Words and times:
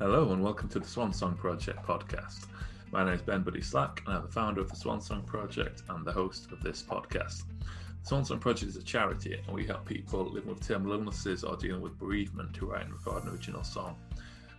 Hello 0.00 0.32
and 0.32 0.42
welcome 0.42 0.66
to 0.70 0.80
the 0.80 0.88
Swan 0.88 1.12
Song 1.12 1.34
Project 1.34 1.84
podcast. 1.84 2.46
My 2.90 3.04
name 3.04 3.12
is 3.12 3.20
Ben 3.20 3.42
Buddy 3.42 3.60
Slack 3.60 4.02
and 4.06 4.16
I'm 4.16 4.22
the 4.22 4.32
founder 4.32 4.62
of 4.62 4.70
the 4.70 4.76
Swan 4.76 4.98
Song 4.98 5.22
Project 5.24 5.82
and 5.90 6.06
the 6.06 6.10
host 6.10 6.50
of 6.52 6.62
this 6.62 6.82
podcast. 6.82 7.42
The 7.60 8.08
Swan 8.08 8.24
Song 8.24 8.38
Project 8.38 8.70
is 8.70 8.76
a 8.76 8.82
charity 8.82 9.34
and 9.34 9.54
we 9.54 9.66
help 9.66 9.84
people 9.84 10.24
living 10.24 10.48
with 10.48 10.66
terminal 10.66 10.94
illnesses 10.94 11.44
or 11.44 11.54
dealing 11.54 11.82
with 11.82 11.98
bereavement 11.98 12.54
to 12.54 12.64
write 12.64 12.86
and 12.86 12.94
record 12.94 13.24
an 13.24 13.28
original 13.28 13.62
song. 13.62 13.94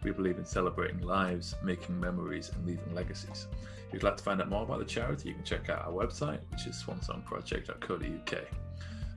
We 0.03 0.11
believe 0.11 0.37
in 0.37 0.45
celebrating 0.45 1.01
lives, 1.01 1.55
making 1.63 1.99
memories, 1.99 2.51
and 2.53 2.63
leaving 2.67 2.93
legacies. 2.93 3.47
If 3.87 3.95
you'd 3.95 4.03
like 4.03 4.17
to 4.17 4.23
find 4.23 4.43
out 4.43 4.49
more 4.49 4.61
about 4.61 4.77
the 4.77 4.85
charity, 4.85 5.29
you 5.29 5.33
can 5.33 5.43
check 5.43 5.69
out 5.69 5.87
our 5.87 5.91
website, 5.91 6.41
which 6.51 6.67
is 6.67 6.83
swansongproject.co.uk. 6.83 8.41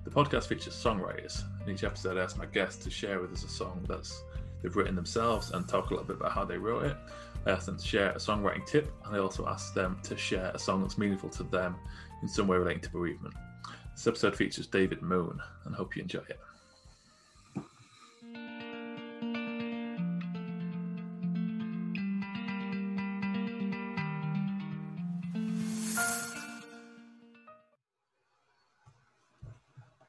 The 0.04 0.10
podcast 0.10 0.46
features 0.46 0.72
songwriters. 0.72 1.42
In 1.66 1.74
each 1.74 1.84
episode, 1.84 2.16
I 2.16 2.22
ask 2.22 2.38
my 2.38 2.46
guests 2.46 2.82
to 2.84 2.90
share 2.90 3.20
with 3.20 3.34
us 3.34 3.44
a 3.44 3.48
song 3.48 3.84
that's 3.86 4.22
they've 4.64 4.74
written 4.74 4.96
themselves 4.96 5.50
and 5.50 5.68
talk 5.68 5.90
a 5.90 5.90
little 5.90 6.06
bit 6.06 6.16
about 6.16 6.32
how 6.32 6.42
they 6.42 6.56
wrote 6.56 6.84
it. 6.84 6.96
I 7.46 7.50
ask 7.50 7.66
them 7.66 7.76
to 7.76 7.86
share 7.86 8.12
a 8.12 8.16
songwriting 8.16 8.66
tip, 8.66 8.90
and 9.04 9.14
I 9.14 9.18
also 9.18 9.46
ask 9.46 9.74
them 9.74 9.98
to 10.04 10.16
share 10.16 10.50
a 10.54 10.58
song 10.58 10.80
that's 10.80 10.96
meaningful 10.96 11.28
to 11.30 11.42
them 11.42 11.76
in 12.22 12.28
some 12.28 12.46
way 12.46 12.56
relating 12.56 12.80
to 12.80 12.90
bereavement. 12.90 13.34
This 13.94 14.06
episode 14.06 14.34
features 14.34 14.66
David 14.66 15.02
Moon, 15.02 15.38
and 15.66 15.74
hope 15.74 15.94
you 15.94 16.02
enjoy 16.02 16.20
it. 16.20 16.40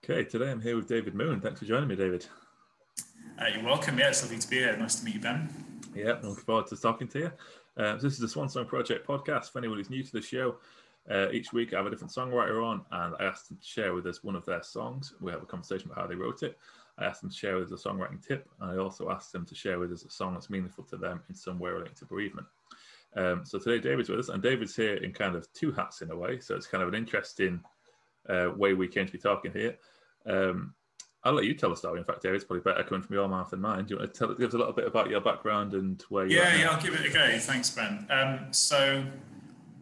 Okay, 0.01 0.23
today 0.23 0.49
I'm 0.49 0.61
here 0.61 0.77
with 0.77 0.87
David 0.87 1.13
Moon. 1.13 1.41
Thanks 1.41 1.59
for 1.59 1.65
joining 1.65 1.89
me, 1.89 1.97
David. 1.97 2.25
Uh, 3.37 3.47
you're 3.53 3.65
welcome. 3.65 3.99
Yeah, 3.99 4.07
it's 4.07 4.21
lovely 4.21 4.37
to 4.37 4.47
be 4.47 4.59
here. 4.59 4.77
Nice 4.77 4.95
to 4.95 5.05
meet 5.05 5.15
you, 5.15 5.19
Ben. 5.19 5.49
Yeah, 5.93 6.13
looking 6.23 6.35
forward 6.35 6.67
to 6.67 6.77
talking 6.77 7.09
to 7.09 7.19
you. 7.19 7.31
Uh, 7.75 7.95
this 7.95 8.13
is 8.13 8.19
the 8.19 8.29
Swan 8.29 8.47
Song 8.47 8.65
Project 8.65 9.05
podcast. 9.05 9.51
For 9.51 9.59
anyone 9.59 9.77
who's 9.77 9.89
new 9.89 10.03
to 10.03 10.11
the 10.13 10.21
show, 10.21 10.55
uh, 11.11 11.29
each 11.31 11.51
week 11.51 11.73
I 11.73 11.77
have 11.77 11.85
a 11.85 11.89
different 11.89 12.13
songwriter 12.13 12.63
on, 12.65 12.85
and 12.91 13.13
I 13.19 13.25
ask 13.25 13.49
them 13.49 13.57
to 13.57 13.65
share 13.65 13.93
with 13.93 14.05
us 14.07 14.23
one 14.23 14.37
of 14.37 14.45
their 14.45 14.63
songs. 14.63 15.13
We 15.19 15.33
have 15.33 15.43
a 15.43 15.45
conversation 15.45 15.91
about 15.91 16.01
how 16.01 16.07
they 16.07 16.15
wrote 16.15 16.43
it. 16.43 16.57
I 16.97 17.03
ask 17.03 17.19
them 17.19 17.29
to 17.29 17.35
share 17.35 17.57
with 17.57 17.73
us 17.73 17.85
a 17.85 17.89
songwriting 17.89 18.25
tip, 18.25 18.47
and 18.61 18.71
I 18.71 18.77
also 18.77 19.09
ask 19.09 19.31
them 19.31 19.45
to 19.47 19.53
share 19.53 19.79
with 19.79 19.91
us 19.91 20.05
a 20.05 20.09
song 20.09 20.33
that's 20.33 20.49
meaningful 20.49 20.85
to 20.85 20.95
them 20.95 21.21
in 21.27 21.35
some 21.35 21.59
way 21.59 21.71
relating 21.71 21.95
to 21.95 22.05
bereavement. 22.05 22.47
Um, 23.17 23.41
so 23.43 23.59
today 23.59 23.79
David's 23.79 24.07
with 24.07 24.19
us, 24.19 24.29
and 24.29 24.41
David's 24.41 24.77
here 24.77 24.95
in 24.95 25.11
kind 25.11 25.35
of 25.35 25.51
two 25.51 25.73
hats 25.73 26.01
in 26.01 26.09
a 26.09 26.15
way. 26.15 26.39
So 26.39 26.55
it's 26.55 26.67
kind 26.67 26.83
of 26.83 26.87
an 26.87 26.95
interesting 26.95 27.59
uh, 28.29 28.51
way 28.55 28.73
we 28.73 28.87
came 28.87 29.05
to 29.05 29.11
be 29.11 29.19
talking 29.19 29.51
here. 29.51 29.75
Um, 30.25 30.73
I'll 31.25 31.33
let 31.33 31.45
you 31.45 31.55
tell 31.55 31.71
the 31.71 31.75
story. 31.75 31.99
In 31.99 32.05
fact, 32.05 32.21
David, 32.21 32.35
it's 32.35 32.45
probably 32.45 32.61
better 32.61 32.83
coming 32.83 33.01
from 33.01 33.15
your 33.15 33.27
mouth 33.27 33.49
than 33.49 33.59
mine. 33.59 33.85
Do 33.85 33.95
you 33.95 33.99
want 33.99 34.13
to 34.13 34.19
tell, 34.19 34.33
give 34.35 34.49
us 34.49 34.53
a 34.53 34.57
little 34.57 34.73
bit 34.73 34.85
about 34.85 35.09
your 35.09 35.21
background 35.21 35.73
and 35.73 36.01
where 36.09 36.27
you? 36.27 36.37
Yeah, 36.37 36.55
yeah, 36.55 36.69
I'll 36.69 36.81
give 36.81 36.93
it 36.93 37.03
a 37.03 37.11
go. 37.11 37.39
Thanks, 37.39 37.71
Ben. 37.71 38.05
Um, 38.11 38.47
so, 38.51 39.03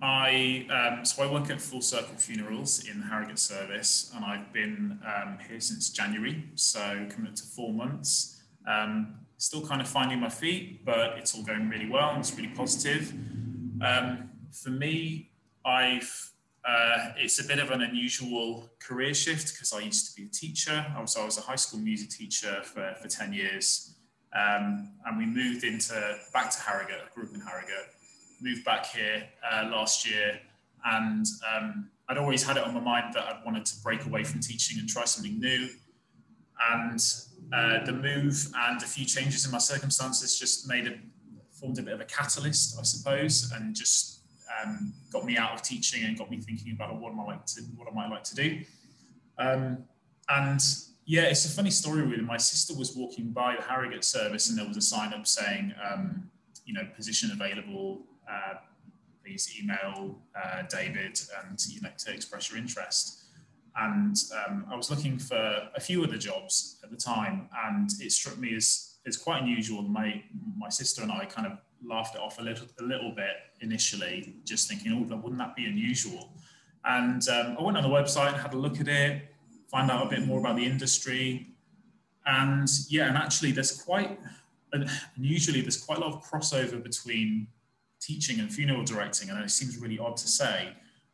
I 0.01 0.65
um, 0.69 1.05
so 1.05 1.21
I 1.21 1.31
work 1.31 1.49
at 1.49 1.61
Full 1.61 1.81
Circle 1.81 2.15
Funerals 2.15 2.87
in 2.87 3.01
the 3.01 3.05
Harrogate 3.07 3.39
service, 3.39 4.11
and 4.15 4.23
I've 4.23 4.53
been 4.53 4.99
um, 5.05 5.37
here 5.47 5.59
since 5.59 5.89
January, 5.89 6.45
so 6.55 6.79
coming 7.09 7.27
up 7.27 7.35
to 7.35 7.43
four 7.43 7.73
months. 7.73 8.41
Um, 8.65 9.15
still 9.37 9.65
kind 9.67 9.81
of 9.81 9.87
finding 9.89 10.21
my 10.21 10.29
feet, 10.29 10.85
but 10.85 11.17
it's 11.17 11.35
all 11.35 11.43
going 11.43 11.67
really 11.67 11.89
well. 11.89 12.11
And 12.11 12.19
it's 12.19 12.33
really 12.35 12.49
positive. 12.49 13.13
Um, 13.81 14.29
for 14.51 14.69
me, 14.69 15.31
I've 15.65 16.32
uh, 16.65 17.11
it's 17.17 17.43
a 17.43 17.47
bit 17.47 17.59
of 17.59 17.71
an 17.71 17.81
unusual 17.81 18.69
career 18.79 19.13
shift 19.13 19.53
because 19.53 19.73
I 19.73 19.79
used 19.79 20.09
to 20.09 20.21
be 20.21 20.27
a 20.27 20.31
teacher. 20.31 20.85
I 20.95 21.01
was, 21.01 21.15
I 21.17 21.25
was 21.25 21.37
a 21.37 21.41
high 21.41 21.57
school 21.57 21.79
music 21.79 22.09
teacher 22.09 22.61
for, 22.63 22.95
for 23.01 23.07
10 23.07 23.33
years. 23.33 23.95
Um, 24.35 24.93
and 25.05 25.17
we 25.17 25.25
moved 25.25 25.63
into 25.63 25.93
back 26.33 26.49
to 26.51 26.59
Harrogate. 26.59 27.13
Grew 27.13 27.25
up 27.25 27.33
in 27.33 27.41
Harrogate. 27.41 27.89
Moved 28.41 28.65
back 28.65 28.85
here 28.85 29.23
uh, 29.51 29.69
last 29.71 30.09
year, 30.09 30.39
and 30.85 31.25
um, 31.53 31.89
I'd 32.09 32.17
always 32.17 32.43
had 32.43 32.57
it 32.57 32.63
on 32.63 32.73
my 32.73 32.79
mind 32.79 33.13
that 33.13 33.23
I 33.23 33.39
wanted 33.45 33.65
to 33.65 33.81
break 33.81 34.05
away 34.05 34.23
from 34.23 34.41
teaching 34.41 34.79
and 34.79 34.89
try 34.89 35.05
something 35.05 35.39
new. 35.39 35.69
And 36.71 36.99
uh, 37.53 37.85
the 37.85 37.93
move 37.93 38.51
and 38.55 38.81
a 38.81 38.85
few 38.85 39.05
changes 39.05 39.45
in 39.45 39.51
my 39.51 39.59
circumstances 39.59 40.37
just 40.37 40.67
made 40.67 40.87
it 40.87 40.97
formed 41.51 41.79
a 41.79 41.83
bit 41.83 41.93
of 41.93 42.01
a 42.01 42.05
catalyst, 42.05 42.77
I 42.77 42.83
suppose, 42.83 43.51
and 43.55 43.75
just 43.75 44.22
um, 44.61 44.93
got 45.11 45.25
me 45.25 45.37
out 45.37 45.53
of 45.53 45.61
teaching 45.61 46.03
and 46.03 46.17
got 46.17 46.29
me 46.29 46.39
thinking 46.39 46.73
about 46.73 46.99
what 46.99 47.11
am 47.11 47.19
I 47.19 47.25
like 47.25 47.45
to 47.47 47.61
what 47.75 47.87
am 47.87 47.97
I 47.97 48.07
like 48.07 48.23
to 48.25 48.35
do. 48.35 48.61
Um, 49.37 49.85
and 50.29 50.61
yeah, 51.05 51.23
it's 51.23 51.45
a 51.45 51.49
funny 51.49 51.69
story 51.69 52.01
really. 52.01 52.23
My 52.23 52.37
sister 52.37 52.73
was 52.77 52.95
walking 52.95 53.31
by 53.31 53.55
the 53.55 53.61
Harrogate 53.61 54.03
service 54.03 54.49
and 54.49 54.57
there 54.57 54.67
was 54.67 54.77
a 54.77 54.81
sign 54.81 55.13
up 55.13 55.27
saying, 55.27 55.73
um, 55.83 56.29
you 56.65 56.73
know, 56.73 56.87
position 56.95 57.31
available. 57.31 58.01
Uh, 58.29 58.55
please 59.23 59.53
email 59.61 60.17
uh, 60.35 60.63
David 60.69 61.19
and 61.43 61.65
you 61.67 61.81
know 61.81 61.89
to 61.97 62.13
express 62.13 62.49
your 62.49 62.59
interest. 62.59 63.21
And 63.75 64.15
um, 64.45 64.65
I 64.69 64.75
was 64.75 64.91
looking 64.91 65.17
for 65.17 65.69
a 65.75 65.79
few 65.79 66.03
other 66.03 66.17
jobs 66.17 66.79
at 66.83 66.91
the 66.91 66.97
time, 66.97 67.49
and 67.65 67.89
it 67.99 68.11
struck 68.11 68.37
me 68.37 68.55
as 68.55 68.97
it's 69.05 69.17
quite 69.17 69.41
unusual. 69.41 69.81
My 69.81 70.23
my 70.57 70.69
sister 70.69 71.01
and 71.01 71.11
I 71.11 71.25
kind 71.25 71.47
of 71.47 71.57
laughed 71.85 72.15
it 72.15 72.21
off 72.21 72.39
a 72.39 72.41
little 72.41 72.67
a 72.79 72.83
little 72.83 73.11
bit 73.11 73.35
initially, 73.61 74.35
just 74.43 74.69
thinking, 74.69 74.91
oh, 74.93 75.15
wouldn't 75.15 75.37
that 75.37 75.55
be 75.55 75.65
unusual? 75.65 76.33
And 76.85 77.27
um, 77.29 77.55
I 77.59 77.63
went 77.63 77.77
on 77.77 77.83
the 77.83 77.89
website 77.89 78.33
and 78.33 78.37
had 78.37 78.53
a 78.53 78.57
look 78.57 78.79
at 78.79 78.87
it, 78.87 79.33
find 79.69 79.89
out 79.89 80.05
a 80.05 80.09
bit 80.09 80.25
more 80.25 80.39
about 80.39 80.55
the 80.57 80.65
industry, 80.65 81.47
and 82.25 82.67
yeah, 82.89 83.07
and 83.07 83.17
actually, 83.17 83.51
there's 83.51 83.81
quite 83.81 84.19
and 84.73 84.89
usually 85.17 85.61
there's 85.61 85.77
quite 85.77 85.99
a 85.99 86.01
lot 86.01 86.13
of 86.13 86.23
crossover 86.23 86.81
between 86.81 87.47
teaching 88.01 88.39
and 88.39 88.51
funeral 88.51 88.83
directing, 88.83 89.29
and 89.29 89.39
it 89.39 89.51
seems 89.51 89.77
really 89.77 89.99
odd 89.99 90.17
to 90.17 90.27
say, 90.27 90.73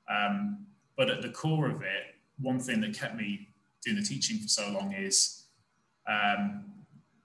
um, 0.09 0.65
but 0.97 1.09
at 1.09 1.21
the 1.21 1.29
core 1.29 1.69
of 1.69 1.81
it, 1.81 2.15
one 2.39 2.59
thing 2.59 2.81
that 2.81 2.93
kept 2.93 3.15
me 3.15 3.49
doing 3.83 3.97
the 3.97 4.03
teaching 4.03 4.37
for 4.37 4.47
so 4.47 4.69
long 4.71 4.93
is, 4.93 5.45
um, 6.07 6.65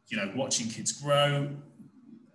you 0.08 0.16
know, 0.16 0.30
watching 0.36 0.68
kids 0.68 0.92
grow, 0.92 1.48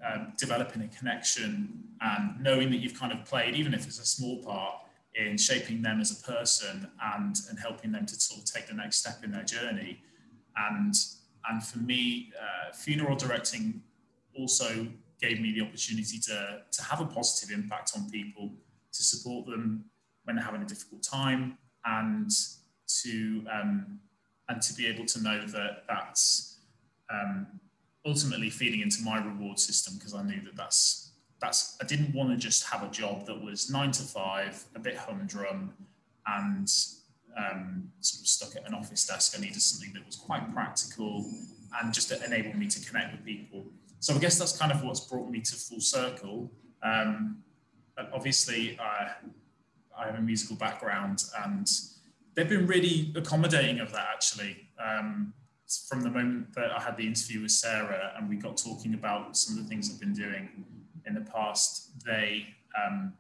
um, 0.05 0.33
developing 0.37 0.81
a 0.81 0.87
connection 0.87 1.83
and 2.01 2.39
knowing 2.41 2.69
that 2.71 2.77
you've 2.77 2.97
kind 2.97 3.11
of 3.11 3.25
played, 3.25 3.55
even 3.55 3.73
if 3.73 3.85
it's 3.85 3.99
a 3.99 4.05
small 4.05 4.37
part, 4.43 4.75
in 5.15 5.37
shaping 5.37 5.81
them 5.81 5.99
as 5.99 6.11
a 6.11 6.23
person 6.23 6.87
and 7.15 7.35
and 7.49 7.59
helping 7.59 7.91
them 7.91 8.05
to 8.05 8.15
sort 8.15 8.39
of 8.39 8.45
take 8.45 8.67
the 8.67 8.73
next 8.73 8.97
step 8.97 9.23
in 9.23 9.31
their 9.31 9.43
journey. 9.43 10.01
And 10.55 10.93
and 11.49 11.63
for 11.63 11.79
me, 11.79 12.31
uh, 12.39 12.73
funeral 12.73 13.15
directing 13.15 13.81
also 14.37 14.87
gave 15.19 15.41
me 15.41 15.51
the 15.53 15.61
opportunity 15.61 16.19
to 16.19 16.61
to 16.71 16.83
have 16.83 17.01
a 17.01 17.05
positive 17.05 17.57
impact 17.57 17.91
on 17.95 18.09
people, 18.09 18.51
to 18.93 19.03
support 19.03 19.47
them 19.47 19.85
when 20.23 20.35
they're 20.35 20.45
having 20.45 20.61
a 20.61 20.66
difficult 20.66 21.03
time, 21.03 21.57
and 21.85 22.31
to 23.03 23.43
um, 23.51 23.99
and 24.47 24.61
to 24.61 24.73
be 24.73 24.87
able 24.87 25.05
to 25.05 25.21
know 25.21 25.45
that 25.47 25.83
that's 25.87 26.59
um, 27.11 27.47
ultimately 28.09 28.50
feeding 28.50 28.81
into 28.81 29.02
my 29.03 29.24
reward 29.24 29.59
system 29.59 29.94
because 29.97 30.14
I 30.14 30.24
knew 30.24 30.42
that 30.46 30.56
that's 30.56 31.12
that's 31.40 31.78
I 31.81 31.86
didn't 31.86 32.14
want 32.14 32.31
to 32.31 32.38
just 32.38 32.66
have 32.66 32.84
a 32.84 32.90
job 32.90 33.25
that 33.28 33.42
was 33.42 33.70
nine 33.70 33.92
to 33.92 34.03
five, 34.03 34.64
a 34.75 34.80
bit 34.80 34.97
humdrum, 34.97 35.74
and 36.28 36.68
um, 37.38 37.90
sort 38.02 38.22
of 38.22 38.28
stuck 38.28 38.56
at 38.56 38.68
an 38.68 38.74
office 38.74 39.06
desk. 39.06 39.36
I 39.38 39.42
needed 39.42 39.62
something 39.62 39.94
that 39.94 40.06
was 40.06 40.16
quite 40.16 40.53
practical 40.53 41.31
and 41.80 41.94
just 41.94 42.12
enabled 42.12 42.56
me 42.56 42.68
to 42.68 42.86
connect 42.86 43.14
with 43.14 43.24
people. 43.24 43.66
So 44.00 44.16
I 44.16 44.18
guess 44.18 44.38
that's 44.40 44.58
kind 44.58 44.72
of 44.72 44.84
what's 44.84 45.02
brought 45.02 45.30
me 45.30 45.40
to 45.41 45.56
full 45.56 45.80
circle. 45.80 46.52
Um, 46.84 47.44
obviously, 48.14 48.78
uh, 48.80 49.09
I 49.97 50.06
have 50.06 50.16
a 50.16 50.22
musical 50.22 50.56
background, 50.56 51.24
and 51.46 51.68
they've 52.34 52.50
been 52.50 52.68
really 52.68 53.14
accommodating 53.16 53.80
of 53.80 53.91
that. 53.91 54.08
Actually, 54.14 54.70
um, 54.84 55.34
from 55.88 56.02
the 56.02 56.09
moment 56.09 56.53
that 56.55 56.72
I 56.72 56.82
had 56.82 56.97
the 56.97 57.05
interview 57.05 57.41
with 57.43 57.52
Sarah 57.52 58.14
and 58.17 58.28
we 58.28 58.35
got 58.35 58.58
talking 58.58 58.96
about 58.96 59.38
some 59.38 59.58
of 59.58 59.64
the 59.64 59.70
things 59.70 59.91
I've 59.91 59.99
been 59.99 60.14
doing 60.14 60.66
in 61.05 61.14
the 61.14 61.22
past, 61.22 62.03
they 62.05 62.47
um, 62.82 63.14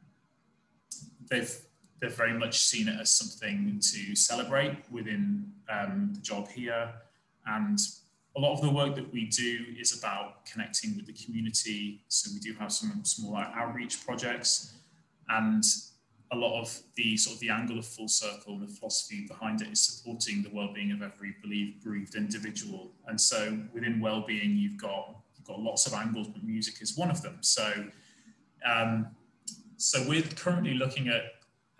they've 1.29 1.55
they've 2.01 2.13
very 2.13 2.33
much 2.33 2.59
seen 2.59 2.87
it 2.87 2.99
as 2.99 3.11
something 3.11 3.79
to 3.81 4.15
celebrate 4.15 4.77
within 4.89 5.51
um, 5.69 6.11
the 6.13 6.21
job 6.21 6.47
here, 6.47 6.89
and 7.45 7.79
a 8.35 8.39
lot 8.39 8.53
of 8.53 8.61
the 8.61 8.69
work 8.69 8.95
that 8.95 9.11
we 9.11 9.25
do 9.25 9.65
is 9.77 9.97
about 9.97 10.45
connecting 10.45 10.95
with 10.95 11.05
the 11.05 11.13
community. 11.13 12.03
So 12.07 12.31
we 12.33 12.39
do 12.39 12.53
have 12.59 12.71
some 12.71 13.03
small 13.03 13.37
outreach 13.37 14.05
projects, 14.05 14.73
and 15.29 15.63
a 16.31 16.35
lot 16.35 16.59
of 16.61 16.79
the 16.95 17.17
sort 17.17 17.35
of 17.35 17.39
the 17.39 17.49
angle 17.49 17.79
of 17.79 17.85
full 17.85 18.07
circle 18.07 18.53
and 18.53 18.67
the 18.67 18.71
philosophy 18.71 19.25
behind 19.27 19.61
it 19.61 19.69
is 19.69 19.81
supporting 19.81 20.43
the 20.43 20.49
well-being 20.53 20.91
of 20.91 21.01
every 21.01 21.35
bereaved 21.41 22.15
individual. 22.15 22.91
And 23.07 23.19
so 23.19 23.59
within 23.73 23.99
well-being, 23.99 24.55
you've 24.57 24.77
got 24.77 25.15
you've 25.35 25.47
got 25.47 25.59
lots 25.59 25.87
of 25.87 25.93
angles, 25.93 26.27
but 26.27 26.43
music 26.43 26.81
is 26.81 26.97
one 26.97 27.09
of 27.09 27.21
them. 27.21 27.37
So 27.41 27.71
um, 28.65 29.07
so 29.77 30.05
we're 30.07 30.21
currently 30.21 30.73
looking 30.73 31.07
at 31.07 31.23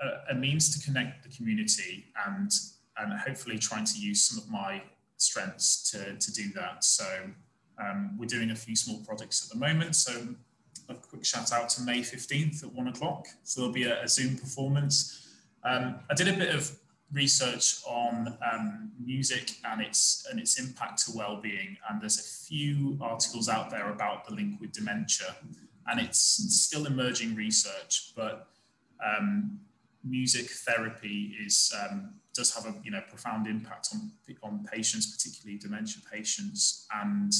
a, 0.01 0.31
a, 0.31 0.35
means 0.35 0.77
to 0.77 0.85
connect 0.85 1.23
the 1.23 1.35
community 1.35 2.05
and 2.25 2.51
and 2.97 3.13
hopefully 3.19 3.59
trying 3.59 3.85
to 3.85 3.99
use 3.99 4.23
some 4.23 4.37
of 4.41 4.49
my 4.49 4.81
strengths 5.17 5.89
to, 5.91 6.15
to 6.15 6.31
do 6.33 6.51
that. 6.53 6.83
So 6.83 7.05
um, 7.77 8.17
we're 8.17 8.25
doing 8.25 8.51
a 8.51 8.55
few 8.55 8.75
small 8.75 8.99
projects 9.05 9.45
at 9.45 9.53
the 9.53 9.59
moment. 9.59 9.95
So 9.95 10.11
a 10.89 10.95
quick 10.95 11.25
shout 11.25 11.51
out 11.51 11.69
to 11.69 11.81
May 11.81 11.99
15th 11.99 12.63
at 12.63 12.73
one 12.73 12.87
o'clock. 12.87 13.27
So 13.43 13.61
there'll 13.61 13.73
be 13.73 13.83
a, 13.83 14.03
a 14.03 14.07
Zoom 14.07 14.37
performance. 14.37 15.27
Um, 15.63 15.99
I 16.09 16.13
did 16.13 16.27
a 16.27 16.33
bit 16.33 16.53
of 16.53 16.71
research 17.11 17.81
on 17.87 18.37
um, 18.51 18.91
music 19.03 19.51
and 19.65 19.81
its 19.81 20.27
and 20.29 20.39
its 20.39 20.59
impact 20.59 21.05
to 21.05 21.11
well-being, 21.15 21.77
and 21.89 22.01
there's 22.01 22.19
a 22.19 22.47
few 22.47 22.97
articles 23.01 23.49
out 23.49 23.69
there 23.69 23.91
about 23.91 24.25
the 24.25 24.33
link 24.33 24.59
with 24.61 24.71
dementia, 24.71 25.35
and 25.87 25.99
it's 25.99 26.19
still 26.19 26.85
emerging 26.85 27.35
research, 27.35 28.13
but 28.15 28.47
um, 29.03 29.59
music 30.03 30.49
therapy 30.49 31.35
is 31.43 31.73
um, 31.83 32.13
does 32.33 32.53
have 32.53 32.65
a 32.65 32.75
you 32.83 32.91
know 32.91 33.01
profound 33.09 33.47
impact 33.47 33.89
on 33.93 34.11
on 34.43 34.65
patients, 34.71 35.15
particularly 35.15 35.57
dementia 35.57 36.01
patients, 36.11 36.87
and 37.01 37.33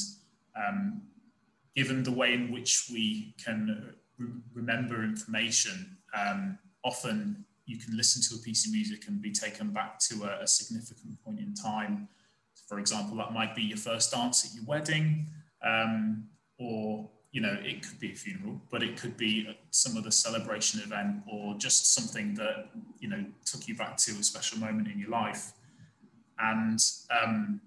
um, 0.57 1.01
given 1.75 2.03
the 2.03 2.11
way 2.11 2.33
in 2.33 2.51
which 2.51 2.89
we 2.91 3.33
can 3.43 3.93
re- 4.17 4.27
remember 4.53 5.03
information, 5.03 5.97
um, 6.13 6.57
often 6.83 7.45
you 7.65 7.77
can 7.77 7.95
listen 7.95 8.21
to 8.21 8.41
a 8.41 8.43
piece 8.43 8.65
of 8.65 8.71
music 8.71 9.07
and 9.07 9.21
be 9.21 9.31
taken 9.31 9.69
back 9.69 9.99
to 9.99 10.23
a, 10.23 10.43
a, 10.43 10.47
significant 10.47 11.23
point 11.23 11.39
in 11.39 11.53
time. 11.53 12.07
For 12.67 12.79
example, 12.79 13.17
that 13.17 13.31
might 13.31 13.55
be 13.55 13.61
your 13.61 13.77
first 13.77 14.11
dance 14.11 14.43
at 14.45 14.55
your 14.55 14.63
wedding, 14.65 15.27
um, 15.63 16.27
or 16.57 17.09
you 17.31 17.41
know, 17.41 17.55
it 17.61 17.87
could 17.87 17.99
be 17.99 18.11
a 18.11 18.15
funeral, 18.15 18.59
but 18.71 18.81
it 18.81 18.97
could 18.97 19.15
be 19.15 19.55
some 19.69 19.95
other 19.97 20.09
celebration 20.09 20.81
event 20.81 21.21
or 21.31 21.55
just 21.57 21.93
something 21.93 22.33
that 22.35 22.69
you 22.99 23.07
know 23.07 23.23
took 23.45 23.67
you 23.67 23.75
back 23.75 23.97
to 23.97 24.11
a 24.13 24.23
special 24.23 24.57
moment 24.57 24.87
in 24.87 24.97
your 24.97 25.09
life. 25.09 25.53
And 26.39 26.79
um, 27.21 27.61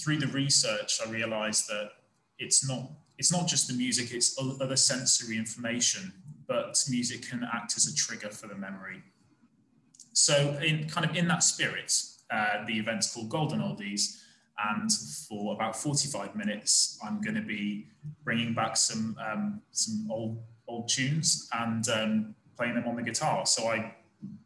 through 0.00 0.18
the 0.18 0.26
research, 0.28 0.98
I 1.06 1.10
realised 1.10 1.68
that 1.68 1.90
it's 2.38 2.66
not 2.68 2.90
it's 3.18 3.32
not 3.32 3.46
just 3.46 3.68
the 3.68 3.74
music; 3.74 4.12
it's 4.12 4.38
other 4.38 4.76
sensory 4.76 5.36
information, 5.36 6.12
but 6.46 6.82
music 6.88 7.28
can 7.28 7.46
act 7.52 7.74
as 7.76 7.86
a 7.86 7.94
trigger 7.94 8.30
for 8.30 8.46
the 8.46 8.54
memory. 8.54 9.02
So, 10.12 10.58
in 10.64 10.88
kind 10.88 11.08
of 11.08 11.14
in 11.16 11.28
that 11.28 11.42
spirit, 11.42 11.92
uh, 12.30 12.64
the 12.66 12.78
event's 12.78 13.12
called 13.12 13.28
Golden 13.28 13.60
Oldies, 13.60 14.22
and 14.70 14.90
for 14.92 15.54
about 15.54 15.76
45 15.76 16.34
minutes, 16.34 16.98
I'm 17.04 17.20
going 17.20 17.34
to 17.34 17.42
be 17.42 17.88
bringing 18.24 18.54
back 18.54 18.76
some 18.76 19.16
um, 19.20 19.60
some 19.72 20.08
old 20.10 20.42
old 20.68 20.88
tunes 20.88 21.48
and 21.52 21.88
um, 21.88 22.34
playing 22.56 22.74
them 22.74 22.88
on 22.88 22.96
the 22.96 23.02
guitar. 23.02 23.46
So 23.46 23.68
I 23.68 23.94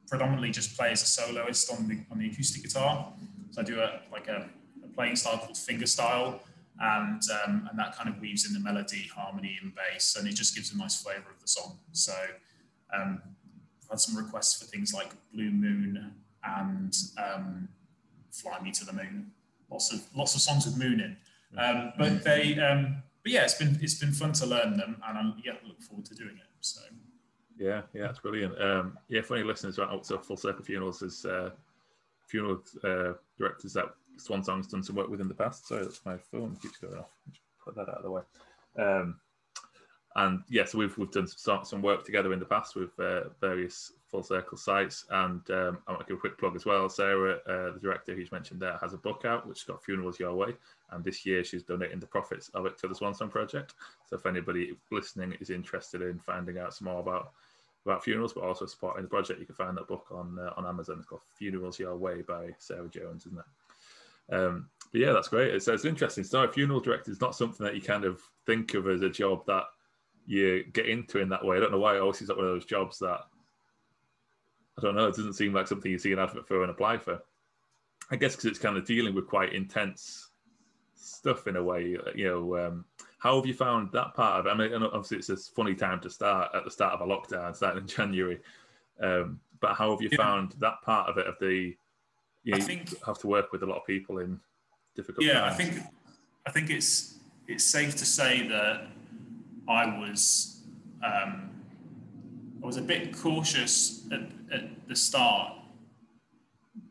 predominantly 0.09 0.51
just 0.51 0.77
play 0.77 0.91
as 0.91 1.03
a 1.03 1.07
soloist 1.07 1.71
on 1.73 1.89
the 1.89 2.01
on 2.11 2.19
the 2.19 2.29
acoustic 2.29 2.63
guitar. 2.63 3.13
So 3.53 3.61
I 3.63 3.65
do 3.65 3.81
a 3.81 4.01
like 4.13 4.29
a, 4.29 4.49
a 4.85 4.89
playing 4.89 5.17
style 5.17 5.39
called 5.39 5.55
fingerstyle, 5.55 6.41
and 6.81 7.23
um, 7.45 7.69
and 7.71 7.79
that 7.79 7.95
kind 7.95 8.09
of 8.09 8.19
weaves 8.21 8.47
in 8.47 8.55
the 8.55 8.61
melody, 8.61 9.09
harmony, 9.15 9.59
and 9.63 9.73
bass, 9.75 10.17
and 10.17 10.27
it 10.27 10.35
just 10.35 10.55
gives 10.55 10.73
a 10.73 10.79
nice 10.79 11.03
flavour 11.03 11.31
of 11.31 11.41
the 11.41 11.49
song. 11.49 11.79
So 11.93 12.15
um, 12.95 13.21
had 13.91 14.01
some 14.01 14.17
requests 14.17 14.61
for 14.61 14.65
things 14.67 14.95
like 14.95 15.11
Blue 15.35 15.51
Moon 15.51 16.13
and 16.45 16.97
um, 17.19 17.69
Fly 18.31 18.59
Me 18.63 18.71
to 18.73 18.85
the 18.85 18.93
Moon. 18.93 19.31
Lots 19.71 19.93
of 19.93 20.03
lots 20.17 20.35
of 20.35 20.41
songs 20.41 20.65
with 20.65 20.79
Moon 20.79 21.01
in. 21.01 21.17
Um, 21.59 21.93
but 21.99 22.23
they, 22.25 22.59
um, 22.59 23.03
but 23.23 23.33
yeah, 23.33 23.43
it's 23.43 23.55
been 23.55 23.79
it's 23.83 23.95
been 23.95 24.13
fun 24.13 24.33
to 24.35 24.47
learn 24.47 24.77
them, 24.77 25.03
and 25.07 25.19
I'm 25.19 25.35
yeah 25.45 25.55
look 25.67 25.83
forward 25.83 26.07
to 26.07 26.15
doing 26.15 26.37
it. 26.37 26.49
So 26.61 26.81
yeah, 27.59 27.83
yeah, 27.93 28.09
it's 28.09 28.21
brilliant. 28.21 28.61
Um, 28.61 28.97
yeah, 29.09 29.21
for 29.21 29.37
any 29.37 29.45
listeners 29.45 29.79
out 29.79 30.05
to 30.05 30.19
Full 30.19 30.37
Circle 30.37 30.65
Funerals, 30.65 31.03
as 31.03 31.27
uh, 31.27 31.51
funeral 32.27 32.63
uh, 32.85 33.13
directors 33.37 33.75
that 33.75 33.87
Swan 34.21 34.45
Song's 34.45 34.67
done 34.67 34.83
some 34.83 34.97
work 34.97 35.09
with 35.09 35.21
in 35.21 35.29
the 35.29 35.35
past. 35.35 35.67
Sorry, 35.67 35.85
that's 35.85 36.05
my 36.05 36.17
phone 36.17 36.57
keeps 36.61 36.79
going 36.79 36.99
off. 36.99 37.11
Put 37.65 37.75
that 37.77 37.89
out 37.89 37.99
of 37.99 38.03
the 38.03 38.11
way. 38.11 38.23
Um, 38.79 39.21
and 40.17 40.41
yes, 40.49 40.69
yeah, 40.69 40.73
so 40.73 40.79
we've 40.79 40.99
we've 40.99 41.11
done 41.11 41.29
some, 41.29 41.65
some 41.65 41.83
work 41.83 42.05
together 42.05 42.33
in 42.33 42.41
the 42.41 42.45
past 42.45 42.75
with 42.75 42.99
uh, 42.99 43.29
various 43.41 43.93
full 44.09 44.25
circle 44.25 44.59
sites. 44.59 45.05
And 45.11 45.49
um, 45.51 45.79
I 45.87 45.93
want 45.93 46.01
to 46.01 46.07
give 46.07 46.17
a 46.17 46.21
quick 46.21 46.37
plug 46.37 46.57
as 46.57 46.65
well. 46.65 46.89
Sarah, 46.89 47.39
uh, 47.47 47.73
the 47.73 47.81
director 47.81 48.15
who's 48.15 48.33
mentioned 48.33 48.61
there, 48.61 48.77
has 48.81 48.93
a 48.93 48.99
book 48.99 49.25
out 49.25 49.47
which 49.47 49.61
has 49.61 49.67
got 49.67 49.85
Funerals 49.85 50.19
Your 50.19 50.35
Way. 50.35 50.55
And 50.91 51.05
this 51.05 51.25
year 51.25 51.45
she's 51.45 51.63
donating 51.63 52.01
the 52.01 52.07
profits 52.07 52.49
of 52.55 52.67
it 52.67 52.77
to 52.79 52.89
the 52.89 52.95
Swan 52.95 53.15
Song 53.15 53.29
Project. 53.29 53.75
So 54.09 54.17
if 54.17 54.27
anybody 54.27 54.77
listening 54.91 55.37
is 55.41 55.51
interested 55.51 56.03
in 56.03 56.19
finding 56.19 56.59
out 56.59 56.75
some 56.75 56.87
more 56.87 57.01
about 57.01 57.33
about 57.87 58.05
funerals, 58.05 58.35
but 58.35 58.45
also 58.45 58.67
supporting 58.67 59.05
the 59.05 59.09
project, 59.09 59.41
you 59.41 59.47
can 59.47 59.55
find 59.55 59.77
that 59.77 59.89
book 59.89 60.07
on 60.11 60.39
uh, 60.39 60.53
on 60.57 60.67
Amazon. 60.67 60.97
It's 60.99 61.07
called 61.07 61.23
Funerals 61.39 61.79
Your 61.79 61.97
Way 61.97 62.23
by 62.23 62.55
Sarah 62.59 62.89
Jones, 62.89 63.27
isn't 63.27 63.39
it? 63.39 63.45
Um, 64.31 64.69
but 64.93 65.01
yeah, 65.01 65.13
that's 65.13 65.29
great. 65.29 65.55
It's, 65.55 65.69
it's 65.69 65.85
interesting. 65.85 66.25
So, 66.25 66.43
a 66.43 66.49
funeral 66.49 66.81
director 66.81 67.11
is 67.11 67.21
not 67.21 67.37
something 67.37 67.65
that 67.65 67.75
you 67.75 67.83
kind 67.83 68.05
of 68.05 68.21
think 68.47 68.75
of 68.75 68.89
as 68.89 69.03
a 69.03 69.11
job 69.11 69.47
that 69.47 69.65
you 70.27 70.65
get 70.73 70.89
into 70.89 71.19
in 71.19 71.29
that 71.29 71.45
way. 71.45 71.57
I 71.57 71.61
don't 71.61 71.73
know 71.73 71.79
why 71.79 71.97
it 71.97 72.01
always 72.01 72.19
seems 72.19 72.29
like 72.29 72.39
one 72.39 72.47
of 72.47 72.53
those 72.53 72.65
jobs 72.65 72.99
that 72.99 73.21
I 74.79 74.83
don't 74.83 74.95
know. 74.95 75.07
It 75.07 75.17
doesn't 75.17 75.35
seem 75.35 75.53
like 75.53 75.69
something 75.69 75.91
you 75.91 75.99
see 75.99 76.13
an 76.13 76.19
advert 76.19 76.49
for 76.49 76.63
and 76.63 76.71
apply 76.71 76.99
for. 76.99 77.21
I 78.11 78.17
guess 78.17 78.33
because 78.33 78.47
it's 78.47 78.59
kind 78.59 78.77
of 78.77 78.85
dealing 78.85 79.15
with 79.15 79.29
quite 79.29 79.53
intense 79.53 80.31
stuff 80.95 81.47
in 81.47 81.57
a 81.57 81.63
way. 81.63 81.97
You 82.15 82.25
know, 82.25 82.67
um, 82.67 82.85
how 83.19 83.37
have 83.37 83.47
you 83.47 83.55
found 83.55 83.93
that 83.93 84.15
part 84.15 84.41
of 84.41 84.47
it? 84.47 84.51
I 84.51 84.55
mean, 84.57 84.83
obviously 84.83 85.19
it's 85.19 85.29
a 85.29 85.37
funny 85.37 85.75
time 85.75 86.01
to 86.01 86.11
start 86.11 86.51
at 86.55 86.65
the 86.65 86.71
start 86.71 86.95
of 86.95 87.01
a 87.03 87.07
lockdown, 87.07 87.55
starting 87.55 87.83
in 87.83 87.89
January. 87.89 88.41
Um, 89.01 89.41
but 89.61 89.75
how 89.75 89.91
have 89.91 90.03
you 90.03 90.09
yeah. 90.11 90.17
found 90.17 90.55
that 90.59 90.83
part 90.83 91.09
of 91.09 91.19
it? 91.19 91.27
Of 91.27 91.37
the 91.41 91.77
you, 92.43 92.55
I 92.55 92.61
think, 92.61 92.95
have 93.05 93.19
to 93.19 93.27
work 93.27 93.53
with 93.53 93.63
a 93.63 93.67
lot 93.67 93.79
of 93.79 93.87
people 93.87 94.19
in 94.19 94.41
difficult. 94.97 95.25
Yeah, 95.25 95.41
times. 95.41 95.55
I 95.55 95.57
think 95.57 95.87
I 96.47 96.51
think 96.51 96.71
it's 96.71 97.19
it's 97.47 97.65
safe 97.65 97.97
to 97.97 98.05
say 98.05 98.47
that 98.49 98.87
I 99.69 99.99
was 99.99 100.63
um, 101.05 101.51
I 102.63 102.67
was 102.67 102.77
a 102.77 102.83
bit 102.83 103.17
cautious 103.17 104.07
at, 104.13 104.23
at 104.53 104.89
the 104.89 104.97
start. 104.97 105.55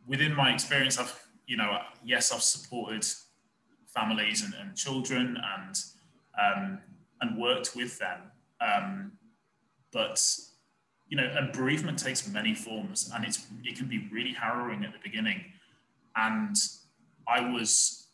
Within 0.08 0.36
my 0.36 0.54
experience, 0.54 1.00
I've 1.00 1.28
you 1.48 1.58
know 1.58 1.80
yes 2.04 2.32
I've 2.32 2.42
supported 2.42 3.06
families 3.88 4.44
and, 4.44 4.54
and 4.60 4.76
children 4.76 5.38
and 5.58 5.76
um, 6.40 6.80
and 7.22 7.38
worked 7.38 7.76
with 7.76 7.98
them, 8.00 8.20
um, 8.62 9.12
but 9.92 10.24
you 11.10 11.18
know 11.18 11.50
bereavement 11.54 11.98
takes 11.98 12.28
many 12.28 12.54
forms 12.54 13.12
and 13.14 13.26
it's 13.26 13.48
it 13.64 13.76
can 13.76 13.88
be 13.88 14.08
really 14.12 14.34
harrowing 14.34 14.84
at 14.86 14.94
the 14.94 15.00
beginning, 15.04 15.44
and 16.16 16.56
I 17.28 17.42
was 17.52 18.08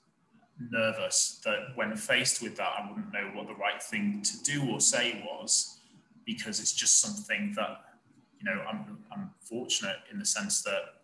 nervous 0.60 1.42
that 1.44 1.76
when 1.76 1.96
faced 1.96 2.42
with 2.42 2.56
that, 2.58 2.72
I 2.78 2.90
wouldn't 2.90 3.12
know 3.12 3.32
what 3.34 3.48
the 3.48 3.56
right 3.56 3.82
thing 3.82 4.22
to 4.24 4.44
do 4.44 4.70
or 4.72 4.80
say 4.80 5.24
was 5.26 5.80
because 6.26 6.60
it's 6.60 6.74
just 6.74 7.00
something 7.02 7.54
that, 7.56 7.82
you 8.40 8.46
know, 8.46 8.62
I'm, 8.70 8.98
I'm 9.12 9.32
fortunate 9.40 9.98
in 10.12 10.20
the 10.20 10.26
sense 10.26 10.62
that, 10.64 11.02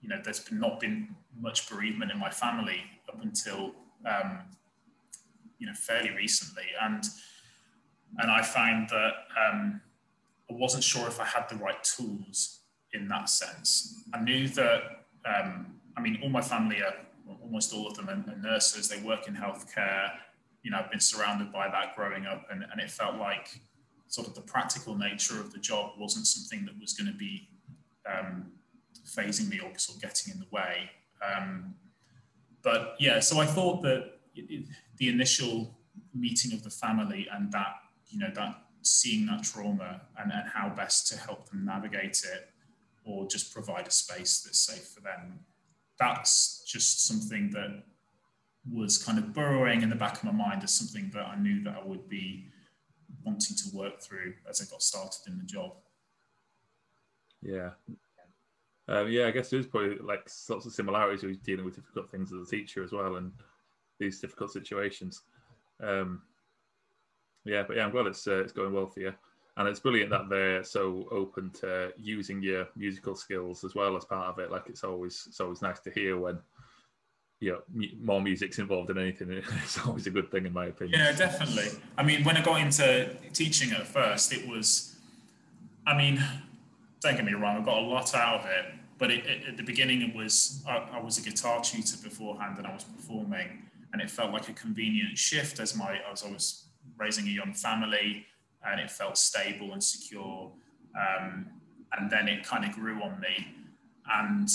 you 0.00 0.08
know, 0.08 0.20
there's 0.22 0.40
been 0.40 0.60
not 0.60 0.80
been 0.80 1.14
much 1.40 1.68
bereavement 1.68 2.10
in 2.10 2.18
my 2.18 2.30
family 2.30 2.82
up 3.08 3.22
until, 3.22 3.72
um, 4.06 4.40
you 5.58 5.66
know, 5.66 5.74
fairly 5.74 6.10
recently. 6.10 6.66
And, 6.80 7.04
and 8.18 8.30
I 8.30 8.42
find 8.42 8.88
that 8.90 9.12
um, 9.50 9.80
I 10.50 10.54
wasn't 10.54 10.84
sure 10.84 11.06
if 11.08 11.20
I 11.20 11.24
had 11.24 11.48
the 11.48 11.56
right 11.56 11.82
tools 11.82 12.60
in 12.92 13.08
that 13.08 13.28
sense. 13.28 14.04
I 14.12 14.20
knew 14.20 14.48
that, 14.48 14.82
um, 15.24 15.80
I 15.96 16.00
mean, 16.00 16.18
all 16.22 16.28
my 16.28 16.42
family 16.42 16.82
are 16.82 16.94
almost 17.42 17.72
all 17.72 17.86
of 17.86 17.96
them 17.96 18.08
are, 18.08 18.36
nurses. 18.36 18.88
They 18.88 19.00
work 19.02 19.26
in 19.26 19.34
healthcare. 19.34 20.10
You 20.62 20.70
know, 20.70 20.78
I've 20.78 20.90
been 20.90 21.00
surrounded 21.00 21.52
by 21.52 21.68
that 21.68 21.96
growing 21.96 22.26
up, 22.26 22.46
and, 22.50 22.64
and 22.70 22.80
it 22.80 22.90
felt 22.90 23.16
like 23.16 23.60
sort 24.08 24.28
of 24.28 24.34
the 24.34 24.42
practical 24.42 24.96
nature 24.96 25.40
of 25.40 25.52
the 25.52 25.58
job 25.58 25.92
wasn't 25.98 26.26
something 26.26 26.64
that 26.66 26.78
was 26.80 26.92
going 26.92 27.10
to 27.10 27.18
be 27.18 27.48
um, 28.10 28.52
phasing 29.06 29.48
me 29.48 29.60
or 29.60 29.76
sort 29.78 29.96
of 29.96 30.02
getting 30.02 30.34
in 30.34 30.40
the 30.40 30.46
way. 30.50 30.90
Um, 31.24 31.74
but 32.62 32.96
yeah, 32.98 33.20
so 33.20 33.40
I 33.40 33.46
thought 33.46 33.82
that 33.82 34.18
it, 34.34 34.66
the 34.98 35.08
initial 35.08 35.76
meeting 36.14 36.52
of 36.52 36.62
the 36.62 36.70
family 36.70 37.26
and 37.32 37.50
that, 37.52 37.74
you 38.08 38.18
know, 38.18 38.30
that 38.34 38.63
seeing 38.86 39.26
that 39.26 39.42
trauma 39.42 40.02
and, 40.18 40.32
and 40.32 40.48
how 40.48 40.68
best 40.68 41.08
to 41.08 41.18
help 41.18 41.48
them 41.48 41.64
navigate 41.64 42.22
it 42.24 42.50
or 43.04 43.26
just 43.26 43.52
provide 43.52 43.86
a 43.86 43.90
space 43.90 44.40
that's 44.40 44.60
safe 44.60 44.86
for 44.88 45.00
them 45.00 45.40
that's 45.98 46.64
just 46.66 47.06
something 47.06 47.50
that 47.50 47.82
was 48.70 48.98
kind 48.98 49.18
of 49.18 49.32
burrowing 49.32 49.82
in 49.82 49.90
the 49.90 49.96
back 49.96 50.16
of 50.16 50.24
my 50.24 50.32
mind 50.32 50.64
as 50.64 50.72
something 50.72 51.10
that 51.14 51.26
I 51.26 51.36
knew 51.36 51.62
that 51.64 51.76
I 51.80 51.84
would 51.84 52.08
be 52.08 52.46
wanting 53.24 53.56
to 53.56 53.76
work 53.76 54.00
through 54.00 54.34
as 54.48 54.60
I 54.60 54.70
got 54.70 54.82
started 54.82 55.20
in 55.26 55.38
the 55.38 55.44
job. 55.44 55.72
Yeah. 57.42 57.70
Um, 58.88 59.08
yeah, 59.08 59.26
I 59.26 59.30
guess 59.30 59.50
there's 59.50 59.66
probably 59.66 59.96
like 59.98 60.30
lots 60.48 60.66
of 60.66 60.72
similarities 60.72 61.22
with 61.22 61.42
dealing 61.42 61.64
with 61.64 61.76
difficult 61.76 62.10
things 62.10 62.32
as 62.32 62.46
a 62.46 62.50
teacher 62.50 62.82
as 62.82 62.92
well 62.92 63.16
and 63.16 63.32
these 63.98 64.20
difficult 64.20 64.50
situations. 64.50 65.22
Um, 65.82 66.22
yeah, 67.44 67.62
but 67.66 67.76
yeah, 67.76 67.84
I'm 67.84 67.90
glad 67.90 68.06
it's 68.06 68.26
uh, 68.26 68.42
it's 68.42 68.52
going 68.52 68.72
well 68.72 68.86
for 68.86 69.00
you 69.00 69.12
and 69.56 69.68
it's 69.68 69.80
brilliant 69.80 70.10
that 70.10 70.28
they're 70.28 70.64
so 70.64 71.06
open 71.10 71.50
to 71.50 71.92
using 71.96 72.42
your 72.42 72.66
musical 72.76 73.14
skills 73.14 73.62
as 73.62 73.74
well 73.74 73.96
as 73.96 74.04
part 74.04 74.26
of 74.26 74.38
it. 74.40 74.50
Like 74.50 74.64
it's 74.66 74.82
always 74.82 75.24
it's 75.28 75.40
always 75.40 75.62
nice 75.62 75.78
to 75.80 75.90
hear 75.90 76.18
when 76.18 76.38
you 77.40 77.52
know, 77.52 77.86
more 78.00 78.22
music's 78.22 78.58
involved 78.58 78.90
in 78.90 78.98
anything, 78.98 79.30
it's 79.62 79.78
always 79.86 80.06
a 80.06 80.10
good 80.10 80.30
thing 80.30 80.46
in 80.46 80.52
my 80.52 80.66
opinion. 80.66 80.98
Yeah, 80.98 81.12
definitely. 81.12 81.68
I 81.98 82.02
mean, 82.02 82.24
when 82.24 82.36
I 82.36 82.42
got 82.42 82.60
into 82.60 83.10
teaching 83.32 83.72
at 83.72 83.86
first, 83.86 84.32
it 84.32 84.48
was, 84.48 84.96
I 85.86 85.96
mean, 85.96 86.24
don't 87.00 87.16
get 87.16 87.24
me 87.24 87.34
wrong, 87.34 87.58
I 87.58 87.64
got 87.64 87.78
a 87.78 87.86
lot 87.86 88.14
out 88.14 88.40
of 88.40 88.46
it, 88.46 88.66
but 88.98 89.10
it, 89.10 89.26
it, 89.26 89.48
at 89.48 89.56
the 89.56 89.62
beginning, 89.62 90.00
it 90.00 90.16
was 90.16 90.64
I, 90.66 90.88
I, 90.94 91.00
was 91.00 91.18
a 91.18 91.22
guitar 91.22 91.60
tutor 91.60 91.98
beforehand, 92.02 92.56
and 92.56 92.66
I 92.66 92.72
was 92.72 92.84
performing, 92.84 93.64
and 93.92 94.00
it 94.00 94.10
felt 94.10 94.32
like 94.32 94.48
a 94.48 94.52
convenient 94.52 95.18
shift 95.18 95.60
as 95.60 95.76
my 95.76 96.00
as 96.10 96.22
I 96.22 96.30
was 96.30 96.64
raising 96.98 97.26
a 97.26 97.30
young 97.30 97.52
family, 97.52 98.26
and 98.66 98.80
it 98.80 98.90
felt 98.90 99.18
stable 99.18 99.72
and 99.72 99.82
secure. 99.82 100.50
Um, 100.96 101.46
and 101.96 102.10
then 102.10 102.28
it 102.28 102.44
kind 102.44 102.64
of 102.64 102.72
grew 102.72 103.02
on 103.02 103.20
me, 103.20 103.54
and 104.12 104.48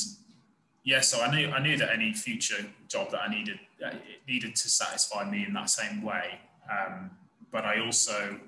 yeah, 0.84 1.02
so 1.02 1.22
I 1.22 1.34
knew 1.34 1.50
I 1.52 1.62
knew 1.62 1.78
that 1.78 1.90
any 1.92 2.14
future 2.14 2.66
job 2.88 3.12
that 3.12 3.22
I 3.22 3.30
needed 3.30 3.60
it 3.80 4.02
needed 4.28 4.56
to 4.56 4.70
satisfy 4.70 5.30
me 5.30 5.46
in 5.46 5.54
that 5.54 5.70
same 5.70 6.02
way. 6.02 6.40
Um, 6.70 7.12
but 7.52 7.66
I 7.66 7.80
also 7.80 8.40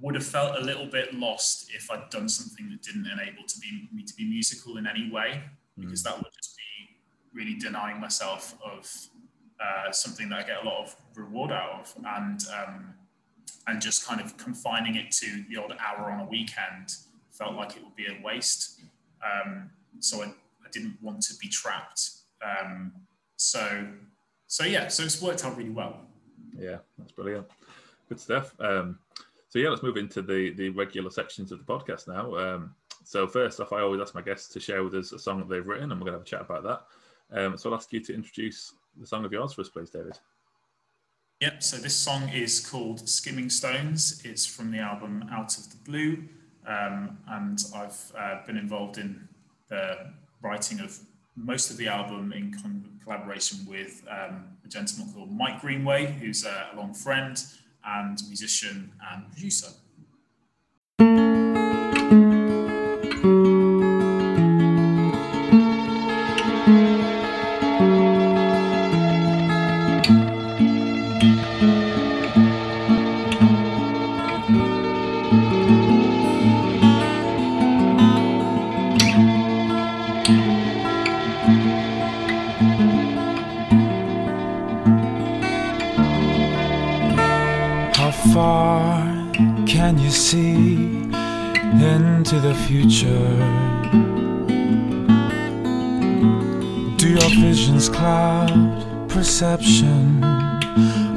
would 0.00 0.14
have 0.14 0.26
felt 0.26 0.58
a 0.58 0.60
little 0.60 0.86
bit 0.86 1.14
lost 1.14 1.70
if 1.72 1.90
I'd 1.90 2.10
done 2.10 2.28
something 2.28 2.68
that 2.70 2.82
didn't 2.82 3.06
enable 3.06 3.44
to 3.46 3.58
be 3.58 3.88
me 3.92 4.02
to 4.02 4.14
be 4.14 4.24
musical 4.24 4.76
in 4.76 4.86
any 4.86 5.10
way, 5.10 5.42
because 5.78 6.00
mm. 6.00 6.04
that 6.04 6.16
would 6.18 6.32
just 6.42 6.56
be 6.56 6.96
really 7.32 7.54
denying 7.54 8.00
myself 8.00 8.54
of 8.64 8.90
uh, 9.60 9.90
something 9.92 10.28
that 10.30 10.40
I 10.40 10.42
get 10.42 10.62
a 10.62 10.66
lot 10.66 10.84
of 10.84 10.96
reward 11.14 11.52
out 11.52 11.80
of, 11.80 11.94
and 12.04 12.40
um, 12.54 12.94
and 13.66 13.80
just 13.80 14.06
kind 14.06 14.20
of 14.20 14.36
confining 14.36 14.96
it 14.96 15.10
to 15.12 15.44
the 15.48 15.56
odd 15.56 15.76
hour 15.78 16.10
on 16.10 16.20
a 16.20 16.28
weekend 16.28 16.96
felt 17.30 17.54
like 17.54 17.76
it 17.76 17.82
would 17.82 17.96
be 17.96 18.06
a 18.06 18.24
waste. 18.24 18.80
Um, 19.24 19.70
so 20.00 20.22
I, 20.22 20.26
I, 20.26 20.68
didn't 20.70 20.96
want 21.02 21.22
to 21.22 21.34
be 21.38 21.48
trapped. 21.48 22.10
Um, 22.42 22.92
so 23.36 23.86
so 24.46 24.64
yeah, 24.64 24.88
so 24.88 25.02
it's 25.02 25.20
worked 25.20 25.44
out 25.44 25.56
really 25.56 25.70
well. 25.70 26.00
Yeah, 26.56 26.78
that's 26.98 27.12
brilliant. 27.12 27.46
Good 28.08 28.20
stuff. 28.20 28.54
Um, 28.60 28.98
so 29.48 29.58
yeah, 29.58 29.68
let's 29.70 29.82
move 29.82 29.96
into 29.96 30.22
the 30.22 30.52
the 30.52 30.70
regular 30.70 31.10
sections 31.10 31.52
of 31.52 31.58
the 31.58 31.64
podcast 31.64 32.06
now. 32.06 32.34
Um, 32.36 32.74
so 33.04 33.26
first 33.26 33.60
off, 33.60 33.72
I 33.72 33.80
always 33.80 34.00
ask 34.00 34.14
my 34.14 34.22
guests 34.22 34.48
to 34.54 34.60
share 34.60 34.82
with 34.82 34.94
us 34.94 35.12
a 35.12 35.18
song 35.18 35.38
that 35.38 35.48
they've 35.48 35.66
written, 35.66 35.92
and 35.92 36.00
we're 36.00 36.10
going 36.10 36.14
to 36.14 36.18
have 36.18 36.26
a 36.26 36.30
chat 36.30 36.40
about 36.40 36.64
that. 36.64 37.38
Um, 37.38 37.58
so 37.58 37.70
I'll 37.70 37.76
ask 37.76 37.92
you 37.92 38.00
to 38.00 38.14
introduce 38.14 38.74
the 38.98 39.06
song 39.06 39.24
of 39.24 39.32
yours 39.32 39.52
for 39.52 39.60
us, 39.60 39.68
please, 39.68 39.90
David. 39.90 40.18
Yep. 41.40 41.62
So 41.62 41.76
this 41.76 41.96
song 41.96 42.28
is 42.28 42.60
called 42.60 43.08
"Skimming 43.08 43.50
Stones." 43.50 44.22
It's 44.24 44.46
from 44.46 44.70
the 44.70 44.78
album 44.78 45.26
Out 45.30 45.58
of 45.58 45.70
the 45.70 45.76
Blue, 45.84 46.24
um, 46.66 47.18
and 47.28 47.62
I've 47.74 48.12
uh, 48.16 48.46
been 48.46 48.56
involved 48.56 48.98
in 48.98 49.28
the 49.68 50.12
writing 50.42 50.80
of 50.80 50.98
most 51.36 51.70
of 51.70 51.76
the 51.76 51.88
album 51.88 52.32
in 52.32 52.54
collaboration 53.02 53.58
with 53.68 54.02
um, 54.08 54.44
a 54.64 54.68
gentleman 54.68 55.12
called 55.12 55.32
Mike 55.32 55.60
Greenway, 55.60 56.12
who's 56.12 56.44
a 56.44 56.70
long 56.76 56.94
friend 56.94 57.42
and 57.84 58.18
musician 58.28 58.92
and 59.12 59.30
producer. 59.32 59.68
Perception 99.44 100.24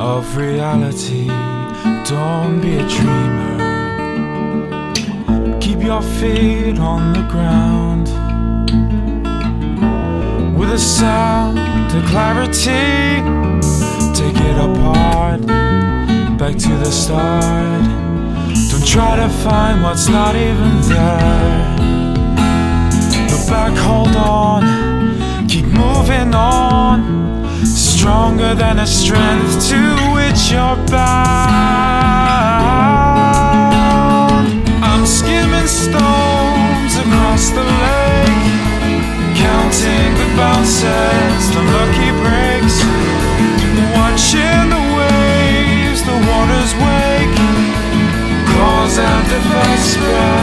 of 0.01 0.36
reality? 0.36 1.27
Don't 2.03 2.60
be 2.62 2.75
a 2.75 2.88
dreamer. 2.88 3.57
Keep 5.62 5.84
your 5.84 6.01
feet 6.01 6.77
on 6.77 7.13
the 7.13 7.25
ground 7.31 8.07
with 10.57 10.72
a 10.74 10.77
sound 10.77 11.57
of 11.96 12.03
clarity. 12.12 13.22
Take 14.13 14.36
it 14.50 14.57
apart, 14.57 15.41
back 16.38 16.57
to 16.57 16.74
the 16.84 16.91
start. 16.91 17.86
Don't 18.69 18.86
try 18.86 19.15
to 19.15 19.29
find 19.46 19.81
what's 19.84 20.10
not 20.10 20.36
even 20.36 20.81
there. 20.81 21.77
Look 23.31 23.48
back, 23.48 23.77
hold 23.77 24.15
on, 24.17 25.48
keep 25.48 25.65
moving 25.65 26.34
on. 26.36 27.26
Stronger 27.65 28.53
than 28.55 28.79
a 28.79 28.87
strength 28.87 29.67
to 29.69 29.79
which 30.15 30.51
you're 30.51 30.77
bound. 30.87 31.17
I'm 34.83 35.05
skimming 35.05 35.67
stones 35.67 36.93
across 37.03 37.49
the 37.49 37.63
lake, 37.63 38.45
counting 39.35 40.11
the 40.21 40.27
bounces, 40.37 41.43
the 41.55 41.63
lucky 41.75 42.11
breaks, 42.21 42.77
watching 43.97 44.69
the 44.75 44.83
waves, 44.97 46.01
the 46.03 46.17
waters 46.29 46.73
wake 46.75 47.37
cause 48.57 48.97
and 48.97 49.27
effect 49.37 49.81
spread 49.81 50.37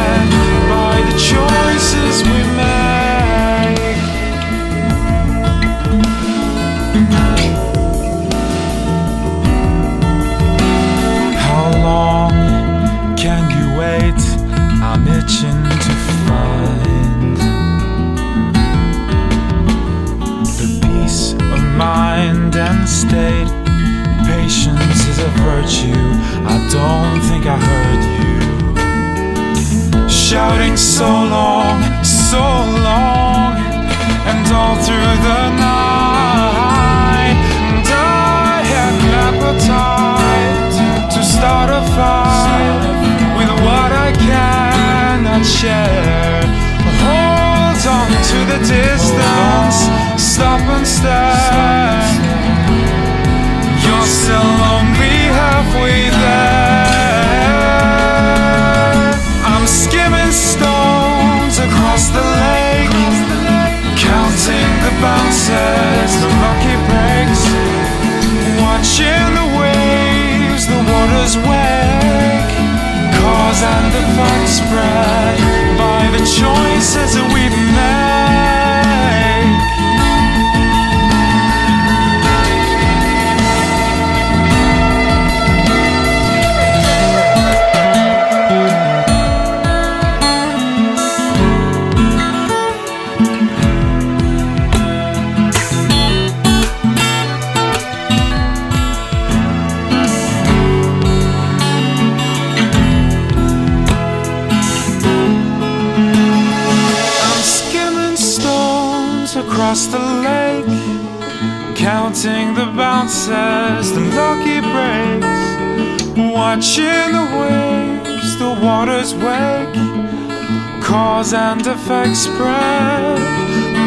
counting 112.24 112.54
the 112.54 112.64
bounces, 112.74 113.92
the 113.92 114.00
lucky 114.00 114.60
breaks, 114.60 116.04
watching 116.16 117.12
the 117.12 117.26
waves, 117.38 118.38
the 118.38 118.48
waters 118.64 119.14
wake, 119.14 120.82
cause 120.82 121.34
and 121.34 121.66
effect 121.66 122.16
spread 122.16 123.18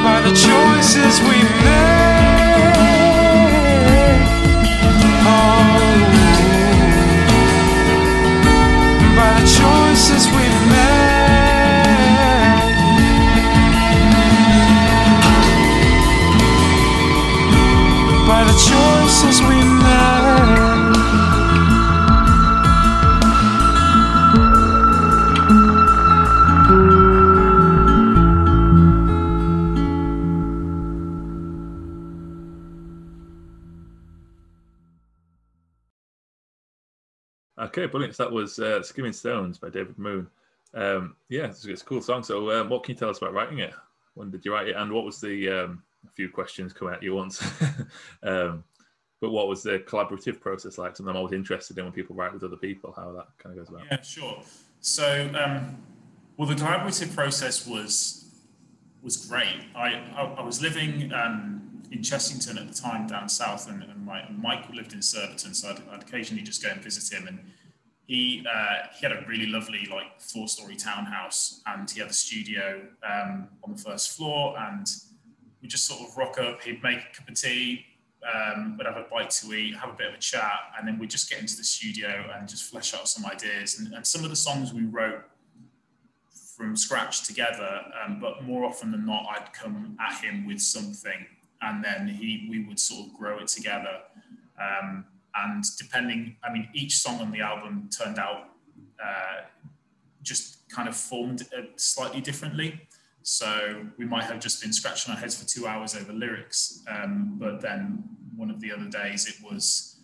by 0.04 0.22
the 0.22 0.36
choices 0.36 1.20
we 1.22 1.42
make. 1.64 2.17
By 18.38 18.44
the 18.44 18.52
choices 18.52 19.42
we 19.42 19.56
make. 19.64 19.98
Okay, 37.60 37.88
brilliant. 37.88 38.16
So 38.16 38.24
that 38.24 38.32
was 38.32 38.60
uh, 38.60 38.84
Skimming 38.84 39.14
Stones 39.14 39.58
by 39.58 39.72
David 39.72 39.98
Moon. 39.98 40.28
Um, 40.76 41.16
yeah, 41.30 41.46
it's, 41.48 41.66
it's 41.66 41.82
a 41.82 41.86
cool 41.86 42.02
song. 42.02 42.22
So, 42.22 42.52
um, 42.52 42.70
what 42.70 42.84
can 42.84 42.94
you 42.94 43.00
tell 43.00 43.10
us 43.10 43.18
about 43.18 43.34
writing 43.34 43.58
it? 43.60 43.74
When 44.14 44.30
did 44.30 44.46
you 44.46 44.54
write 44.54 44.68
it? 44.68 44.76
And 44.76 44.92
what 44.92 45.06
was 45.06 45.20
the 45.20 45.50
um, 45.50 45.84
few 46.18 46.30
questions 46.30 46.74
come 46.74 46.90
at 46.90 47.02
you 47.02 47.16
once? 47.16 47.42
um, 48.24 48.64
but 49.22 49.32
what 49.32 49.48
was 49.48 49.64
the 49.64 49.80
collaborative 49.80 50.42
process 50.42 50.78
like? 50.78 50.98
Something 50.98 51.12
I'm 51.12 51.18
always 51.18 51.34
interested 51.34 51.78
in 51.78 51.86
when 51.86 51.94
people 51.94 52.16
write 52.16 52.34
with 52.34 52.44
other 52.44 52.58
people, 52.58 52.94
how 52.96 53.12
that 53.14 53.28
kind 53.38 53.58
of 53.58 53.66
goes 53.66 53.74
about. 53.74 53.86
Yeah, 53.90 54.02
sure. 54.02 54.42
So, 54.82 55.30
um, 55.40 55.78
well, 56.36 56.48
the 56.48 56.56
collaborative 56.56 57.16
process 57.16 57.66
was 57.66 58.26
was 59.02 59.26
great. 59.28 59.62
I 59.76 59.94
I, 60.16 60.36
I 60.40 60.42
was 60.42 60.62
living 60.62 61.14
um, 61.14 61.84
in 61.92 62.00
Chessington 62.00 62.60
at 62.60 62.68
the 62.68 62.74
time, 62.74 63.08
down 63.08 63.30
south, 63.30 63.70
and, 63.70 63.84
and 63.84 64.06
my, 64.06 64.26
Mike 64.30 64.70
lived 64.74 64.94
in 64.94 65.02
Surbiton, 65.02 65.54
so 65.54 65.70
I'd, 65.70 65.82
I'd, 65.92 66.02
occasionally 66.04 66.44
just 66.44 66.64
go 66.64 66.70
and 66.70 66.82
visit 66.82 67.16
him. 67.16 67.28
And 67.28 67.40
he 68.06 68.46
uh, 68.52 68.88
he 68.98 69.06
had 69.06 69.12
a 69.12 69.26
really 69.28 69.48
lovely 69.48 69.88
like 69.92 70.20
four 70.20 70.48
story 70.48 70.76
townhouse, 70.76 71.62
and 71.66 71.90
he 71.90 72.00
had 72.00 72.10
a 72.10 72.14
studio 72.14 72.88
um, 73.04 73.48
on 73.64 73.76
the 73.76 73.82
first 73.82 74.16
floor, 74.16 74.56
and 74.60 74.88
we 75.62 75.68
just 75.68 75.86
sort 75.86 76.02
of 76.02 76.16
rock 76.18 76.40
up. 76.40 76.62
He'd 76.62 76.84
make 76.84 77.00
a 77.00 77.18
cup 77.18 77.30
of 77.30 77.36
tea, 77.36 77.86
um, 78.34 78.76
we'd 78.78 78.88
have 78.88 78.98
a 78.98 79.06
bite 79.10 79.30
to 79.30 79.54
eat, 79.54 79.76
have 79.76 79.90
a 79.90 79.94
bit 79.94 80.08
of 80.08 80.16
a 80.16 80.18
chat, 80.18 80.60
and 80.78 80.88
then 80.88 80.98
we'd 81.00 81.10
just 81.10 81.30
get 81.30 81.40
into 81.40 81.56
the 81.56 81.64
studio 81.64 82.30
and 82.36 82.48
just 82.48 82.66
flesh 82.66 82.94
out 82.94 83.08
some 83.08 83.26
ideas. 83.26 83.80
And, 83.80 83.94
and 83.94 84.06
some 84.06 84.24
of 84.24 84.30
the 84.30 84.36
songs 84.36 84.74
we 84.74 84.84
wrote 84.86 85.24
from 86.56 86.76
scratch 86.76 87.26
together, 87.26 87.82
um, 88.04 88.20
but 88.20 88.44
more 88.44 88.66
often 88.66 88.92
than 88.92 89.06
not, 89.06 89.26
I'd 89.30 89.54
come 89.54 89.98
at 90.00 90.24
him 90.24 90.48
with 90.48 90.60
something, 90.60 91.26
and 91.62 91.84
then 91.84 92.08
he 92.08 92.48
we 92.50 92.66
would 92.66 92.80
sort 92.80 93.08
of 93.08 93.14
grow 93.14 93.40
it 93.40 93.48
together. 93.48 94.00
Um, 94.60 95.06
and 95.36 95.64
depending, 95.78 96.36
I 96.44 96.52
mean, 96.52 96.68
each 96.74 96.98
song 96.98 97.22
on 97.22 97.32
the 97.32 97.42
album 97.42 97.90
turned 97.96 98.18
out 98.18 98.50
uh, 99.04 99.44
just 100.24 100.68
kind 100.70 100.90
of 100.90 100.96
formed 100.96 101.44
uh, 101.56 101.62
slightly 101.76 102.22
differently. 102.22 102.82
So 103.28 103.86
we 103.98 104.06
might 104.06 104.24
have 104.24 104.40
just 104.40 104.62
been 104.62 104.72
scratching 104.72 105.14
our 105.14 105.20
heads 105.20 105.38
for 105.38 105.46
two 105.46 105.68
hours 105.68 105.94
over 105.98 106.14
lyrics, 106.14 106.82
um, 106.88 107.36
but 107.38 107.60
then 107.60 108.02
one 108.38 108.50
of 108.50 108.62
the 108.62 108.72
other 108.72 108.86
days 108.86 109.28
it 109.28 109.36
was 109.44 109.98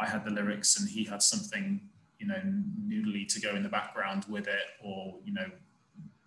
I 0.00 0.06
had 0.06 0.24
the 0.24 0.30
lyrics 0.30 0.78
and 0.78 0.88
he 0.88 1.02
had 1.02 1.20
something, 1.20 1.80
you 2.20 2.28
know, 2.28 2.40
noodly 2.86 3.26
to 3.34 3.40
go 3.40 3.56
in 3.56 3.64
the 3.64 3.68
background 3.68 4.26
with 4.28 4.46
it, 4.46 4.62
or 4.80 5.16
you 5.24 5.32
know, 5.34 5.50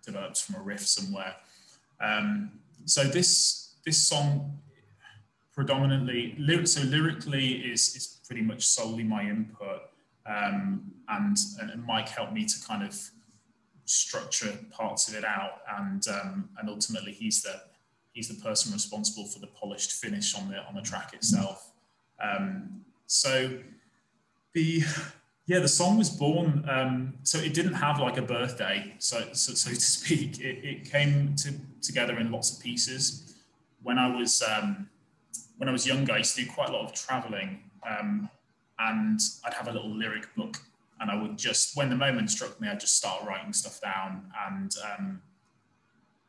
develops 0.04 0.42
from 0.42 0.56
a 0.56 0.62
riff 0.62 0.86
somewhere. 0.86 1.36
Um, 2.02 2.52
so 2.84 3.04
this 3.04 3.76
this 3.86 3.96
song 3.96 4.58
predominantly 5.54 6.36
so 6.66 6.82
lyrically 6.82 7.62
is 7.72 7.96
is 7.96 8.20
pretty 8.26 8.42
much 8.42 8.66
solely 8.66 9.04
my 9.04 9.22
input, 9.22 9.80
um, 10.26 10.92
and 11.08 11.38
and 11.62 11.82
Mike 11.86 12.10
helped 12.10 12.34
me 12.34 12.44
to 12.44 12.62
kind 12.68 12.82
of 12.82 12.94
structure 13.84 14.58
parts 14.70 15.08
of 15.08 15.14
it 15.14 15.24
out, 15.24 15.60
and 15.78 16.06
um, 16.08 16.48
and 16.58 16.68
ultimately 16.68 17.12
he's 17.12 17.42
the 17.42 17.60
he's 18.12 18.28
the 18.28 18.42
person 18.42 18.72
responsible 18.72 19.26
for 19.26 19.38
the 19.38 19.48
polished 19.48 19.92
finish 19.92 20.34
on 20.34 20.48
the 20.50 20.64
on 20.66 20.74
the 20.74 20.82
track 20.82 21.14
itself. 21.14 21.72
Um, 22.22 22.84
so 23.06 23.58
the 24.54 24.82
yeah, 25.46 25.58
the 25.58 25.68
song 25.68 25.98
was 25.98 26.08
born. 26.10 26.64
Um, 26.68 27.14
so 27.24 27.38
it 27.38 27.52
didn't 27.52 27.74
have 27.74 27.98
like 27.98 28.16
a 28.16 28.22
birthday, 28.22 28.94
so 28.98 29.20
so, 29.32 29.54
so 29.54 29.70
to 29.70 29.80
speak. 29.80 30.40
It, 30.40 30.64
it 30.64 30.90
came 30.90 31.34
to, 31.36 31.52
together 31.80 32.18
in 32.18 32.30
lots 32.30 32.56
of 32.56 32.62
pieces. 32.62 33.34
When 33.82 33.98
I 33.98 34.14
was 34.14 34.42
um, 34.42 34.88
when 35.58 35.68
I 35.68 35.72
was 35.72 35.86
younger, 35.86 36.12
I 36.12 36.18
used 36.18 36.36
to 36.36 36.44
do 36.44 36.50
quite 36.50 36.68
a 36.68 36.72
lot 36.72 36.84
of 36.84 36.92
traveling, 36.92 37.60
um, 37.88 38.30
and 38.78 39.20
I'd 39.44 39.54
have 39.54 39.68
a 39.68 39.72
little 39.72 39.90
lyric 39.90 40.32
book, 40.36 40.58
and 41.02 41.10
I 41.10 41.20
would 41.20 41.36
just, 41.36 41.76
when 41.76 41.90
the 41.90 41.96
moment 41.96 42.30
struck 42.30 42.60
me, 42.60 42.68
I'd 42.68 42.80
just 42.80 42.96
start 42.96 43.24
writing 43.26 43.52
stuff 43.52 43.80
down. 43.80 44.30
And 44.48 44.72
um, 44.88 45.22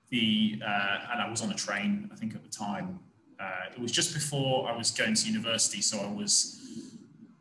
the 0.10 0.60
uh, 0.66 0.98
and 1.12 1.22
I 1.22 1.30
was 1.30 1.42
on 1.42 1.52
a 1.52 1.56
train, 1.56 2.10
I 2.12 2.16
think 2.16 2.36
at 2.36 2.44
the 2.44 2.50
time. 2.50 3.00
Uh, 3.40 3.72
it 3.74 3.80
was 3.80 3.92
just 3.92 4.14
before 4.14 4.70
I 4.70 4.76
was 4.76 4.92
going 4.92 5.14
to 5.14 5.28
university, 5.28 5.82
so 5.82 6.00
I 6.00 6.12
was. 6.12 6.60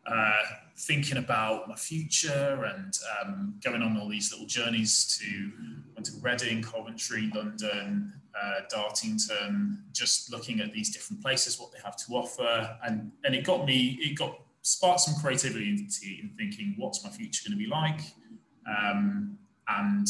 Uh, 0.07 0.43
thinking 0.75 1.19
about 1.19 1.69
my 1.69 1.77
future 1.77 2.65
and 2.75 2.99
um, 3.21 3.55
going 3.63 3.83
on 3.83 3.97
all 3.97 4.09
these 4.09 4.33
little 4.33 4.47
journeys 4.47 5.17
to 5.17 5.53
went 5.95 6.07
to 6.07 6.13
Reading, 6.21 6.63
Coventry, 6.63 7.31
London, 7.35 8.13
uh, 8.35 8.61
Dartington, 8.75 9.77
just 9.93 10.33
looking 10.33 10.61
at 10.61 10.73
these 10.73 10.93
different 10.93 11.23
places, 11.23 11.61
what 11.61 11.73
they 11.73 11.79
have 11.85 11.97
to 11.97 12.15
offer, 12.15 12.77
and 12.85 13.13
and 13.25 13.35
it 13.35 13.45
got 13.45 13.65
me, 13.67 13.99
it 14.01 14.17
got 14.17 14.42
sparked 14.63 15.01
some 15.01 15.21
creativity 15.21 15.69
in 15.69 16.31
thinking, 16.37 16.75
what's 16.79 17.05
my 17.05 17.11
future 17.11 17.49
going 17.49 17.59
to 17.59 17.65
be 17.65 17.71
like, 17.71 18.01
um, 18.67 19.39
and 19.69 20.07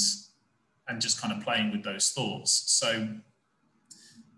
and 0.88 1.00
just 1.00 1.20
kind 1.20 1.32
of 1.32 1.42
playing 1.42 1.70
with 1.70 1.82
those 1.82 2.10
thoughts. 2.10 2.64
So 2.66 3.08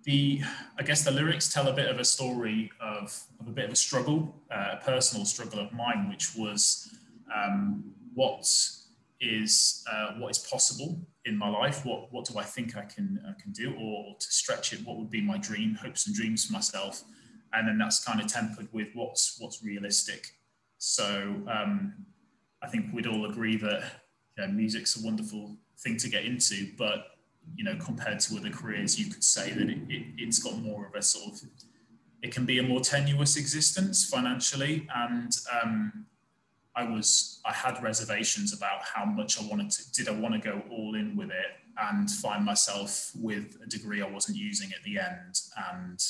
the 0.04 0.42
I 0.78 0.82
guess 0.82 1.02
the 1.02 1.10
lyrics 1.10 1.52
tell 1.52 1.68
a 1.68 1.72
bit 1.72 1.88
of 1.88 1.98
a 1.98 2.04
story 2.04 2.70
of, 2.80 3.18
of 3.40 3.48
a 3.48 3.50
bit 3.50 3.64
of 3.64 3.72
a 3.72 3.76
struggle, 3.76 4.34
uh, 4.50 4.76
a 4.80 4.84
personal 4.84 5.24
struggle 5.24 5.60
of 5.60 5.72
mine, 5.72 6.08
which 6.08 6.36
was 6.36 6.94
um, 7.34 7.92
what 8.14 8.46
is 9.20 9.84
uh, 9.90 10.12
what 10.18 10.30
is 10.30 10.38
possible 10.38 10.98
in 11.24 11.36
my 11.36 11.48
life. 11.48 11.84
What 11.84 12.12
what 12.12 12.26
do 12.26 12.38
I 12.38 12.44
think 12.44 12.76
I 12.76 12.82
can 12.82 13.20
I 13.26 13.40
can 13.40 13.52
do, 13.52 13.74
or 13.80 14.14
to 14.18 14.26
stretch 14.26 14.72
it, 14.72 14.80
what 14.84 14.98
would 14.98 15.10
be 15.10 15.22
my 15.22 15.38
dream, 15.38 15.74
hopes 15.74 16.06
and 16.06 16.14
dreams 16.14 16.44
for 16.44 16.52
myself, 16.52 17.02
and 17.56 17.68
then 17.68 17.78
that's 17.78 18.04
kind 18.04 18.20
of 18.20 18.26
tempered 18.26 18.68
with 18.72 18.88
what's 18.94 19.36
what's 19.38 19.62
realistic. 19.62 20.32
So 20.78 21.36
um, 21.48 21.94
I 22.62 22.68
think 22.68 22.92
we'd 22.92 23.06
all 23.06 23.30
agree 23.30 23.56
that 23.56 24.52
music's 24.52 25.00
a 25.00 25.04
wonderful 25.04 25.56
thing 25.78 25.96
to 25.98 26.08
get 26.08 26.24
into, 26.24 26.72
but 26.76 27.14
you 27.54 27.64
know, 27.64 27.76
compared 27.76 28.20
to 28.20 28.36
other 28.36 28.50
careers, 28.50 28.98
you 28.98 29.10
could 29.10 29.22
say 29.22 29.50
that 29.50 29.68
it, 29.68 29.78
it, 29.88 30.24
has 30.24 30.38
got 30.38 30.56
more 30.58 30.86
of 30.86 30.94
a 30.94 31.02
sort 31.02 31.34
of, 31.34 31.42
it 32.22 32.32
can 32.32 32.46
be 32.46 32.58
a 32.58 32.62
more 32.62 32.80
tenuous 32.80 33.36
existence 33.36 34.04
financially. 34.04 34.88
And 34.94 35.36
um, 35.62 36.06
I 36.74 36.84
was, 36.84 37.40
I 37.44 37.52
had 37.52 37.82
reservations 37.82 38.54
about 38.54 38.82
how 38.82 39.04
much 39.04 39.40
I 39.40 39.46
wanted 39.46 39.70
to, 39.72 39.92
did 39.92 40.08
I 40.08 40.12
want 40.12 40.34
to 40.34 40.40
go 40.40 40.62
all 40.70 40.94
in 40.94 41.16
with 41.16 41.30
it 41.30 41.52
and 41.90 42.10
find 42.10 42.44
myself 42.44 43.12
with 43.14 43.58
a 43.62 43.66
degree 43.66 44.02
I 44.02 44.08
wasn't 44.08 44.38
using 44.38 44.70
at 44.72 44.82
the 44.84 44.98
end 44.98 45.40
and 45.72 46.02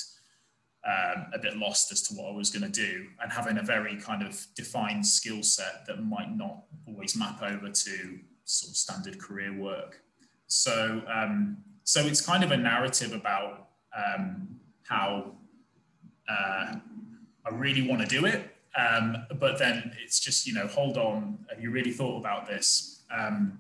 um, 0.87 1.27
a 1.33 1.39
bit 1.39 1.57
lost 1.57 1.93
as 1.93 2.03
to 2.03 2.15
what 2.15 2.31
I 2.31 2.37
was 2.37 2.51
going 2.51 2.63
to 2.63 2.69
do 2.69 3.07
and 3.23 3.33
having 3.33 3.59
a 3.59 3.63
very 3.63 3.97
kind 3.97 4.23
of 4.23 4.47
defined 4.55 5.07
skill 5.07 5.43
set 5.43 5.87
that 5.87 6.03
might 6.03 6.37
not 6.37 6.65
always 6.87 7.17
map 7.17 7.43
over 7.43 7.71
to 7.71 8.19
sort 8.45 8.71
of 8.71 8.77
standard 8.77 9.19
career 9.19 9.59
work. 9.59 10.03
So, 10.47 11.03
um, 11.13 11.59
so 11.85 12.03
it's 12.07 12.21
kind 12.21 12.45
of 12.45 12.51
a 12.51 12.57
narrative 12.57 13.13
about 13.13 13.69
um, 13.97 14.61
how 14.83 15.33
uh, 16.29 16.75
I 17.47 17.51
really 17.51 17.89
want 17.89 18.03
to 18.03 18.07
do 18.07 18.27
it, 18.27 18.55
um, 18.79 19.17
but 19.39 19.59
then 19.59 19.93
it's 20.03 20.21
just 20.21 20.47
you 20.47 20.55
know, 20.55 20.67
hold 20.67 20.99
on, 20.99 21.39
have 21.49 21.61
you 21.63 21.71
really 21.71 21.93
thought 21.93 22.19
about 22.19 22.47
this? 22.47 23.03
Um, 23.11 23.59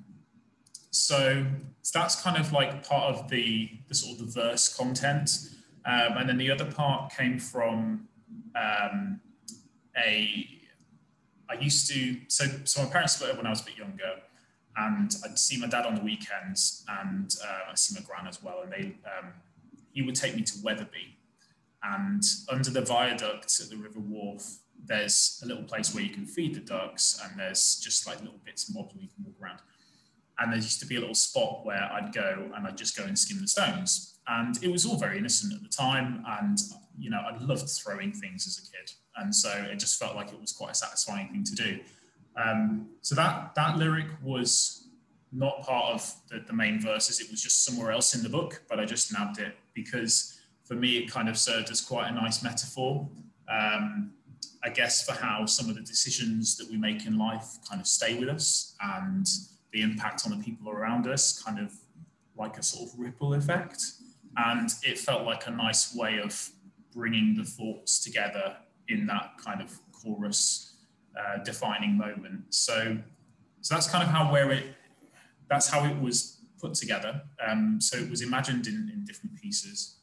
so, 0.91 1.47
so 1.83 1.99
that's 1.99 2.21
kind 2.23 2.37
of 2.37 2.53
like 2.53 2.87
part 2.87 3.15
of 3.15 3.29
the, 3.29 3.71
the 3.89 3.95
sort 3.95 4.21
of 4.21 4.27
the 4.27 4.41
verse 4.41 4.75
content, 4.75 5.31
um, 5.87 6.19
and 6.19 6.29
then 6.29 6.39
the 6.39 6.51
other 6.51 6.71
part 6.71 7.13
came 7.13 7.39
from 7.39 8.09
um, 8.55 9.21
a. 9.97 10.49
I 11.47 11.55
used 11.61 11.91
to 11.91 12.17
so 12.29 12.47
so 12.65 12.83
my 12.83 12.89
parents 12.89 13.15
split 13.15 13.31
up 13.31 13.37
when 13.37 13.47
I 13.47 13.51
was 13.51 13.61
a 13.61 13.65
bit 13.65 13.77
younger 13.77 14.23
and 14.77 15.15
I'd 15.25 15.39
see 15.39 15.59
my 15.59 15.67
dad 15.67 15.87
on 15.87 15.95
the 15.95 16.03
weekends, 16.03 16.85
and 16.89 17.33
uh, 17.45 17.71
I 17.71 17.75
see 17.75 17.95
my 17.95 18.05
gran 18.05 18.27
as 18.27 18.43
well. 18.43 18.63
And 18.63 18.73
they, 18.73 18.97
um, 19.07 19.33
he 19.93 20.03
would 20.03 20.17
take 20.17 20.35
me 20.35 20.43
to 20.43 20.55
Wetherby, 20.63 21.17
and 21.83 22.23
under 22.49 22.71
the 22.71 22.81
viaduct 22.81 23.61
at 23.63 23.71
the 23.71 23.77
River 23.77 24.01
Wharfe, 24.01 24.59
there's 24.85 25.41
a 25.45 25.47
little 25.47 25.63
place 25.65 25.95
where 25.95 26.03
you 26.03 26.11
can 26.11 26.27
feed 26.27 26.55
the 26.55 26.61
ducks, 26.61 27.21
and 27.23 27.39
there's 27.39 27.77
just 27.77 28.07
like 28.07 28.21
little 28.21 28.41
bits 28.45 28.69
and 28.69 28.77
bobs 28.77 28.95
where 28.95 29.03
you 29.03 29.09
can 29.15 29.25
walk 29.25 29.37
around. 29.41 29.61
And 30.39 30.53
there 30.53 30.57
used 30.57 30.81
to 30.81 30.87
be 30.87 30.97
a 30.97 31.01
little 31.01 31.15
spot 31.15 31.65
where 31.65 31.89
I'd 31.93 32.13
go 32.13 32.51
and 32.57 32.67
I'd 32.67 32.77
just 32.77 32.97
go 32.97 33.05
and 33.05 33.17
skim 33.17 33.41
the 33.41 33.47
stones. 33.47 34.14
And 34.27 34.63
it 34.63 34.71
was 34.71 34.87
all 34.87 34.97
very 34.97 35.19
innocent 35.19 35.53
at 35.53 35.63
the 35.63 35.69
time. 35.69 36.25
And, 36.27 36.59
you 36.99 37.11
know, 37.11 37.19
I 37.19 37.37
loved 37.39 37.69
throwing 37.69 38.13
things 38.13 38.47
as 38.47 38.59
a 38.59 38.63
kid. 38.63 38.91
And 39.17 39.35
so 39.35 39.51
it 39.71 39.79
just 39.79 39.99
felt 39.99 40.17
like 40.17 40.33
it 40.33 40.41
was 40.41 40.53
quite 40.53 40.73
a 40.73 40.75
satisfying 40.75 41.29
thing 41.29 41.45
to 41.45 41.55
do. 41.55 41.81
Um, 42.43 42.89
so 43.01 43.15
that, 43.15 43.55
that 43.55 43.77
lyric 43.77 44.07
was 44.23 44.89
not 45.31 45.63
part 45.63 45.95
of 45.95 46.15
the, 46.31 46.41
the 46.47 46.53
main 46.53 46.81
verses. 46.81 47.21
It 47.21 47.31
was 47.31 47.43
just 47.43 47.65
somewhere 47.65 47.91
else 47.91 48.15
in 48.15 48.23
the 48.23 48.29
book, 48.29 48.63
but 48.69 48.81
I 48.81 48.85
just 48.85 49.13
nabbed 49.13 49.39
it 49.39 49.57
because 49.75 50.41
for 50.65 50.75
me, 50.75 50.97
it 50.97 51.11
kind 51.11 51.29
of 51.29 51.37
served 51.39 51.71
as 51.71 51.81
quite 51.81 52.11
a 52.11 52.15
nice 52.15 52.43
metaphor. 52.43 53.09
Um, 53.49 54.13
I 54.63 54.71
guess 54.71 55.05
for 55.05 55.13
how 55.13 55.45
some 55.45 55.69
of 55.69 55.75
the 55.75 55.83
decisions 55.83 56.57
that 56.57 56.71
we 56.71 56.79
make 56.79 57.05
in 57.05 57.19
life 57.19 57.59
kind 57.69 57.81
of 57.81 57.87
stay 57.87 58.19
with 58.19 58.31
us 58.31 58.75
and 58.81 59.27
the 59.73 59.83
impact 59.83 60.23
on 60.25 60.37
the 60.37 60.43
people 60.43 60.71
around 60.71 61.07
us, 61.07 61.43
kind 61.43 61.59
of 61.59 61.73
like 62.37 62.57
a 62.59 62.63
sort 62.63 62.89
of 62.89 62.99
ripple 62.99 63.35
effect. 63.35 63.83
And 64.37 64.69
it 64.83 64.99
felt 64.99 65.25
like 65.25 65.47
a 65.47 65.51
nice 65.51 65.95
way 65.95 66.19
of 66.19 66.51
bringing 66.93 67.35
the 67.37 67.45
thoughts 67.45 68.03
together 68.03 68.57
in 68.89 69.07
that 69.07 69.33
kind 69.43 69.61
of 69.61 69.79
chorus 69.93 70.75
uh, 71.19 71.43
defining 71.43 71.97
moment. 71.97 72.43
So, 72.51 72.99
so 73.61 73.75
that's 73.75 73.89
kind 73.89 74.03
of 74.03 74.11
how 74.11 74.33
where 74.33 74.51
it, 74.53 74.65
that's 75.49 75.69
how 75.69 75.85
it 75.85 76.01
was 76.01 76.41
put 76.61 76.75
together. 76.75 77.23
Um, 77.47 77.81
so 77.81 77.97
it 77.99 78.11
was 78.11 78.23
imagined 78.23 78.67
in, 78.67 78.91
in 78.93 79.05
different 79.05 79.41
pieces. 79.41 79.97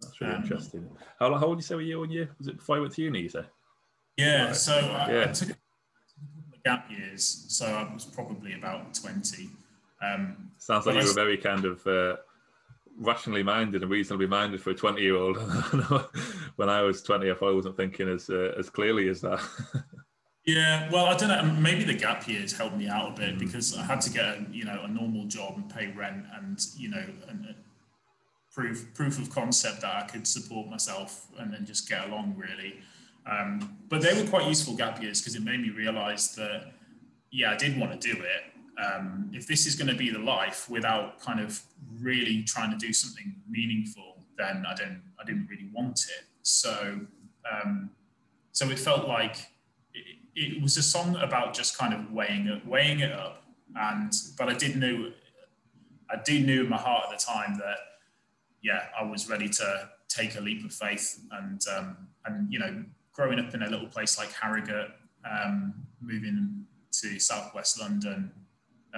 That's 0.00 0.20
really 0.20 0.34
um, 0.34 0.42
interesting. 0.42 0.88
How, 1.18 1.34
how 1.34 1.46
old 1.46 1.58
did 1.58 1.64
you 1.64 1.66
say 1.66 1.74
were 1.74 1.80
you 1.82 2.00
when 2.00 2.10
you 2.10 2.28
was 2.38 2.48
it 2.48 2.58
before 2.58 2.76
you 2.76 2.82
went 2.82 2.94
to 2.94 3.02
uni? 3.02 3.22
You 3.22 3.28
say? 3.28 3.44
Yeah, 4.16 4.52
so 4.52 4.74
I, 4.74 5.12
yeah. 5.12 5.22
I 5.22 5.32
took 5.32 5.50
a 5.50 5.54
couple 5.54 6.54
of 6.54 6.62
gap 6.64 6.90
years, 6.90 7.46
so 7.48 7.66
I 7.66 7.92
was 7.92 8.04
probably 8.04 8.54
about 8.54 8.94
twenty. 8.94 9.50
Um, 10.00 10.50
Sounds 10.58 10.86
like 10.86 10.96
you 10.96 11.08
were 11.08 11.14
very 11.14 11.38
kind 11.38 11.64
of 11.64 11.84
uh, 11.86 12.16
rationally 12.98 13.42
minded 13.42 13.82
and 13.82 13.90
reasonably 13.90 14.26
minded 14.26 14.60
for 14.60 14.70
a 14.70 14.74
twenty-year-old. 14.74 15.36
when 16.56 16.68
I 16.68 16.82
was 16.82 17.02
twenty, 17.02 17.28
if 17.28 17.42
I 17.42 17.50
wasn't 17.50 17.76
thinking 17.76 18.08
as 18.08 18.28
uh, 18.30 18.54
as 18.58 18.70
clearly 18.70 19.08
as 19.08 19.20
that. 19.22 19.40
Yeah, 20.48 20.90
well, 20.90 21.04
I 21.04 21.14
don't 21.14 21.28
know. 21.28 21.60
Maybe 21.60 21.84
the 21.84 21.92
gap 21.92 22.26
years 22.26 22.56
helped 22.56 22.74
me 22.74 22.88
out 22.88 23.10
a 23.10 23.20
bit 23.20 23.34
mm. 23.34 23.38
because 23.38 23.76
I 23.76 23.82
had 23.82 24.00
to 24.00 24.10
get 24.10 24.24
a, 24.24 24.46
you 24.50 24.64
know 24.64 24.80
a 24.82 24.88
normal 24.88 25.26
job 25.26 25.56
and 25.56 25.68
pay 25.68 25.88
rent 25.88 26.24
and 26.34 26.58
you 26.74 26.88
know 26.88 27.04
and, 27.28 27.54
proof 28.50 28.92
proof 28.94 29.20
of 29.20 29.28
concept 29.28 29.82
that 29.82 29.94
I 29.94 30.06
could 30.06 30.26
support 30.26 30.68
myself 30.68 31.26
and 31.38 31.52
then 31.52 31.66
just 31.66 31.86
get 31.86 32.08
along 32.08 32.34
really. 32.36 32.80
Um, 33.30 33.76
but 33.90 34.00
they 34.00 34.20
were 34.20 34.26
quite 34.26 34.48
useful 34.48 34.74
gap 34.74 35.02
years 35.02 35.20
because 35.20 35.36
it 35.36 35.42
made 35.42 35.60
me 35.60 35.68
realise 35.68 36.28
that 36.28 36.72
yeah, 37.30 37.52
I 37.52 37.56
did 37.56 37.78
want 37.78 38.00
to 38.00 38.14
do 38.14 38.18
it. 38.18 38.57
Um, 38.78 39.30
if 39.34 39.46
this 39.46 39.66
is 39.66 39.74
going 39.74 39.88
to 39.88 39.96
be 39.96 40.10
the 40.10 40.18
life 40.18 40.70
without 40.70 41.20
kind 41.20 41.40
of 41.40 41.60
really 42.00 42.44
trying 42.44 42.70
to 42.70 42.76
do 42.76 42.92
something 42.92 43.34
meaningful, 43.48 44.18
then 44.36 44.64
I 44.68 44.74
didn't 44.74 45.02
I 45.20 45.24
didn't 45.24 45.48
really 45.50 45.68
want 45.72 45.98
it. 45.98 46.24
So 46.42 47.00
um, 47.50 47.90
so 48.52 48.70
it 48.70 48.78
felt 48.78 49.08
like 49.08 49.36
it, 49.94 50.16
it 50.34 50.62
was 50.62 50.76
a 50.76 50.82
song 50.82 51.16
about 51.16 51.54
just 51.54 51.76
kind 51.76 51.92
of 51.92 52.12
weighing 52.12 52.46
it 52.46 52.64
weighing 52.66 53.00
it 53.00 53.12
up. 53.12 53.42
And 53.74 54.12
but 54.36 54.48
I 54.48 54.54
did 54.54 54.76
know 54.76 55.10
I 56.10 56.16
did 56.24 56.46
knew 56.46 56.62
in 56.62 56.68
my 56.68 56.78
heart 56.78 57.06
at 57.10 57.18
the 57.18 57.24
time 57.24 57.58
that 57.58 57.78
yeah, 58.62 58.86
I 58.98 59.04
was 59.04 59.28
ready 59.28 59.48
to 59.48 59.88
take 60.08 60.36
a 60.36 60.40
leap 60.40 60.64
of 60.64 60.72
faith 60.72 61.20
and 61.32 61.60
um, 61.76 61.96
and 62.26 62.52
you 62.52 62.58
know, 62.58 62.84
growing 63.12 63.38
up 63.38 63.54
in 63.54 63.62
a 63.62 63.68
little 63.68 63.88
place 63.88 64.18
like 64.18 64.32
Harrogate, 64.32 64.90
um, 65.28 65.74
moving 66.00 66.64
to 66.92 67.18
southwest 67.18 67.80
London 67.80 68.32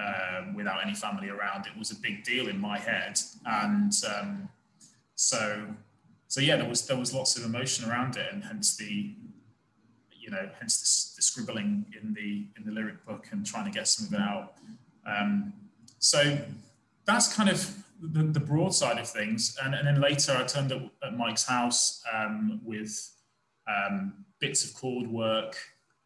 uh, 0.01 0.45
without 0.55 0.79
any 0.83 0.95
family 0.95 1.29
around, 1.29 1.65
it 1.67 1.77
was 1.77 1.91
a 1.91 1.95
big 1.95 2.23
deal 2.23 2.47
in 2.47 2.59
my 2.59 2.77
head, 2.77 3.19
and 3.45 3.93
um, 4.15 4.49
so 5.15 5.67
so 6.27 6.39
yeah, 6.39 6.55
there 6.55 6.67
was 6.67 6.87
there 6.87 6.97
was 6.97 7.13
lots 7.13 7.37
of 7.37 7.45
emotion 7.45 7.89
around 7.89 8.17
it, 8.17 8.31
and 8.31 8.43
hence 8.43 8.77
the 8.77 9.13
you 10.19 10.31
know 10.31 10.49
hence 10.59 10.79
the, 10.79 11.17
the 11.17 11.21
scribbling 11.21 11.85
in 12.01 12.13
the 12.13 12.45
in 12.57 12.65
the 12.65 12.71
lyric 12.71 13.05
book 13.05 13.27
and 13.31 13.45
trying 13.45 13.65
to 13.65 13.71
get 13.71 13.87
some 13.87 14.07
of 14.07 14.13
it 14.13 14.19
out. 14.19 14.53
Um, 15.05 15.53
so 15.99 16.37
that's 17.05 17.33
kind 17.33 17.49
of 17.49 17.83
the, 18.01 18.23
the, 18.23 18.39
broad 18.39 18.73
side 18.73 18.97
of 18.97 19.07
things. 19.07 19.57
And, 19.63 19.75
and 19.75 19.85
then 19.85 20.01
later 20.01 20.35
I 20.35 20.43
turned 20.43 20.71
up 20.71 20.81
at 21.03 21.15
Mike's 21.17 21.45
house 21.45 22.03
um, 22.11 22.61
with 22.63 23.11
um, 23.67 24.25
bits 24.39 24.63
of 24.65 24.73
chord 24.73 25.07
work. 25.07 25.55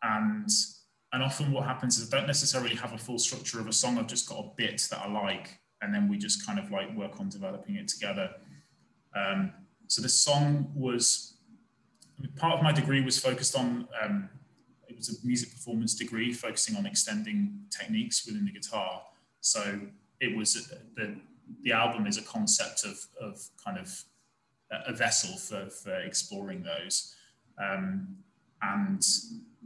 And, 0.04 0.50
and 1.16 1.24
often 1.24 1.54
what 1.54 1.64
happens 1.64 1.98
is 1.98 2.14
I 2.14 2.18
don't 2.18 2.28
necessarily 2.28 2.76
have 2.76 2.92
a 2.92 2.98
full 2.98 3.18
structure 3.18 3.62
of 3.62 3.70
a 3.70 3.72
song. 3.72 3.98
I've 3.98 4.06
just 4.06 4.28
got 4.28 4.38
a 4.38 4.52
bit 4.58 4.86
that 4.92 5.00
I 5.00 5.10
like. 5.10 5.62
And 5.82 5.94
then 5.94 6.10
we 6.10 6.18
just 6.18 6.46
kind 6.46 6.60
of 6.60 6.72
like 6.72 6.94
work 6.94 7.22
on 7.22 7.30
developing 7.30 7.78
it 7.78 7.88
together. 7.88 8.32
Um, 9.16 9.54
so 9.88 10.02
the 10.02 10.10
song 10.10 10.70
was 10.76 11.36
part 12.36 12.58
of 12.58 12.64
my 12.64 12.74
degree 12.74 13.02
was 13.02 13.18
focused 13.18 13.56
on 13.56 13.88
um, 14.04 14.28
it 14.90 14.98
was 14.98 15.08
a 15.08 15.26
music 15.26 15.52
performance 15.52 15.96
degree 15.96 16.34
focusing 16.34 16.76
on 16.76 16.86
extending 16.86 17.62
techniques 17.70 18.26
within 18.26 18.44
the 18.44 18.52
guitar. 18.52 19.02
So 19.40 19.80
it 20.20 20.36
was 20.36 20.70
the 20.98 21.16
the 21.62 21.72
album 21.72 22.08
is 22.08 22.18
a 22.18 22.24
concept 22.24 22.84
of, 22.84 23.00
of 23.22 23.42
kind 23.64 23.78
of 23.78 24.04
a 24.86 24.92
vessel 24.92 25.38
for, 25.38 25.70
for 25.70 25.96
exploring 26.02 26.62
those. 26.62 27.16
Um, 27.58 28.18
and 28.62 29.06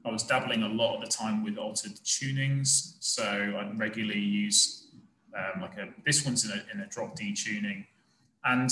I 0.05 0.11
was 0.11 0.23
dabbling 0.23 0.63
a 0.63 0.67
lot 0.67 0.95
at 0.95 1.01
the 1.01 1.07
time 1.07 1.43
with 1.43 1.57
altered 1.57 1.93
tunings. 2.05 2.95
So 2.99 3.23
I'd 3.23 3.77
regularly 3.77 4.19
use 4.19 4.87
um, 5.37 5.61
like 5.61 5.77
a, 5.77 5.89
this 6.05 6.25
one's 6.25 6.45
in 6.45 6.51
a, 6.51 6.63
in 6.73 6.81
a 6.81 6.87
drop 6.87 7.15
D 7.15 7.33
tuning. 7.33 7.85
And 8.43 8.71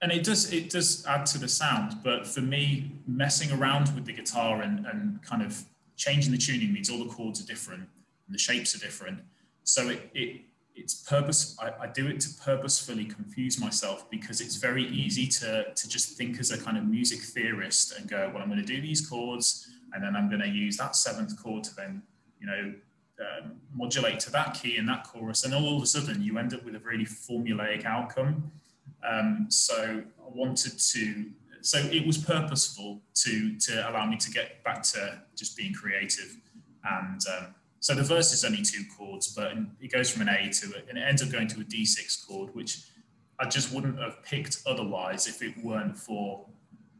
and 0.00 0.12
it 0.12 0.22
does 0.22 0.52
it 0.52 0.70
does 0.70 1.04
add 1.06 1.26
to 1.26 1.38
the 1.38 1.48
sound, 1.48 1.96
but 2.04 2.26
for 2.26 2.40
me, 2.40 2.92
messing 3.06 3.50
around 3.50 3.92
with 3.94 4.06
the 4.06 4.12
guitar 4.12 4.62
and, 4.62 4.86
and 4.86 5.20
kind 5.22 5.42
of 5.42 5.64
changing 5.96 6.30
the 6.30 6.38
tuning 6.38 6.72
means 6.72 6.88
all 6.88 7.02
the 7.02 7.10
chords 7.10 7.42
are 7.42 7.46
different 7.46 7.82
and 8.26 8.34
the 8.34 8.38
shapes 8.38 8.76
are 8.76 8.78
different. 8.78 9.20
So 9.64 9.88
it, 9.88 10.10
it 10.14 10.40
it's 10.76 10.94
purpose 10.94 11.56
I, 11.60 11.72
I, 11.82 11.86
do 11.88 12.06
it 12.06 12.20
to 12.20 12.28
purposefully 12.40 13.04
confuse 13.04 13.60
myself 13.60 14.08
because 14.10 14.40
it's 14.40 14.56
very 14.56 14.86
easy 14.86 15.26
to 15.26 15.72
to 15.74 15.88
just 15.88 16.16
think 16.16 16.38
as 16.38 16.52
a 16.52 16.58
kind 16.58 16.78
of 16.78 16.86
music 16.86 17.18
theorist 17.18 17.98
and 17.98 18.08
go 18.08 18.30
well 18.32 18.42
i'm 18.42 18.48
going 18.48 18.64
to 18.64 18.64
do 18.64 18.80
these 18.80 19.06
chords 19.06 19.68
and 19.92 20.02
then 20.02 20.16
i'm 20.16 20.28
going 20.28 20.40
to 20.40 20.48
use 20.48 20.76
that 20.76 20.96
seventh 20.96 21.40
chord 21.42 21.64
to 21.64 21.74
then 21.74 22.02
you 22.40 22.46
know 22.46 22.74
um, 23.20 23.56
modulate 23.74 24.20
to 24.20 24.30
that 24.30 24.54
key 24.54 24.76
in 24.76 24.86
that 24.86 25.04
chorus 25.04 25.44
and 25.44 25.52
all 25.52 25.76
of 25.76 25.82
a 25.82 25.86
sudden 25.86 26.22
you 26.22 26.38
end 26.38 26.54
up 26.54 26.64
with 26.64 26.76
a 26.76 26.78
really 26.78 27.04
formulaic 27.04 27.84
outcome. 27.84 28.52
Um, 29.08 29.46
so 29.48 30.02
i 30.20 30.28
wanted 30.34 30.78
to 30.78 31.30
so 31.60 31.78
it 31.78 32.06
was 32.06 32.18
purposeful 32.18 33.00
to 33.14 33.58
to 33.58 33.90
allow 33.90 34.06
me 34.06 34.16
to 34.16 34.30
get 34.30 34.62
back 34.64 34.82
to 34.84 35.20
just 35.36 35.56
being 35.56 35.72
creative. 35.72 36.36
And 36.84 37.20
um, 37.36 37.54
so 37.80 37.94
the 37.94 38.02
verse 38.02 38.32
is 38.32 38.44
only 38.44 38.62
two 38.62 38.84
chords, 38.96 39.34
but 39.34 39.52
it 39.80 39.92
goes 39.92 40.10
from 40.10 40.22
an 40.22 40.28
A 40.28 40.48
to 40.50 40.72
it, 40.74 40.86
and 40.88 40.96
it 40.96 41.02
ends 41.02 41.22
up 41.22 41.30
going 41.30 41.48
to 41.48 41.60
a 41.60 41.64
D6 41.64 42.26
chord, 42.26 42.54
which 42.54 42.84
I 43.40 43.48
just 43.48 43.72
wouldn't 43.72 43.98
have 43.98 44.22
picked 44.22 44.62
otherwise 44.66 45.26
if 45.26 45.42
it 45.42 45.62
weren't 45.62 45.98
for 45.98 46.46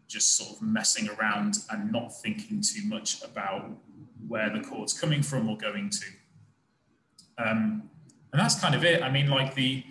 just 0.09 0.37
sort 0.37 0.57
of 0.57 0.63
messing 0.63 1.09
around 1.11 1.59
and 1.71 1.93
not 1.93 2.09
thinking 2.21 2.63
too 2.63 2.83
much 2.87 3.23
about 3.23 3.71
where 4.27 4.51
the 4.51 4.61
chord's 4.61 4.99
coming 4.99 5.23
from 5.23 5.49
or 5.49 5.57
going 5.57 5.91
to. 5.91 6.07
Um, 7.39 7.89
and 8.33 8.41
that's 8.41 8.59
kind 8.59 8.75
of 8.75 8.85
it. 8.85 9.03
I 9.03 9.11
mean, 9.11 9.29
like 9.29 9.55
the 9.55 9.85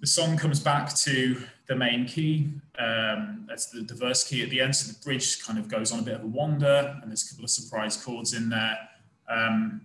the 0.00 0.06
song 0.06 0.36
comes 0.36 0.60
back 0.60 0.94
to 0.94 1.42
the 1.66 1.74
main 1.74 2.04
key. 2.04 2.50
Um, 2.78 3.46
that's 3.48 3.66
the, 3.66 3.80
the 3.80 3.94
verse 3.94 4.22
key 4.22 4.42
at 4.42 4.50
the 4.50 4.60
end. 4.60 4.76
So 4.76 4.92
the 4.92 4.98
bridge 5.02 5.42
kind 5.42 5.58
of 5.58 5.68
goes 5.68 5.92
on 5.92 6.00
a 6.00 6.02
bit 6.02 6.14
of 6.14 6.24
a 6.24 6.26
wander, 6.26 6.98
and 7.00 7.10
there's 7.10 7.26
a 7.26 7.30
couple 7.30 7.44
of 7.44 7.50
surprise 7.50 7.96
chords 7.96 8.34
in 8.34 8.50
there. 8.50 8.76
Um, 9.28 9.80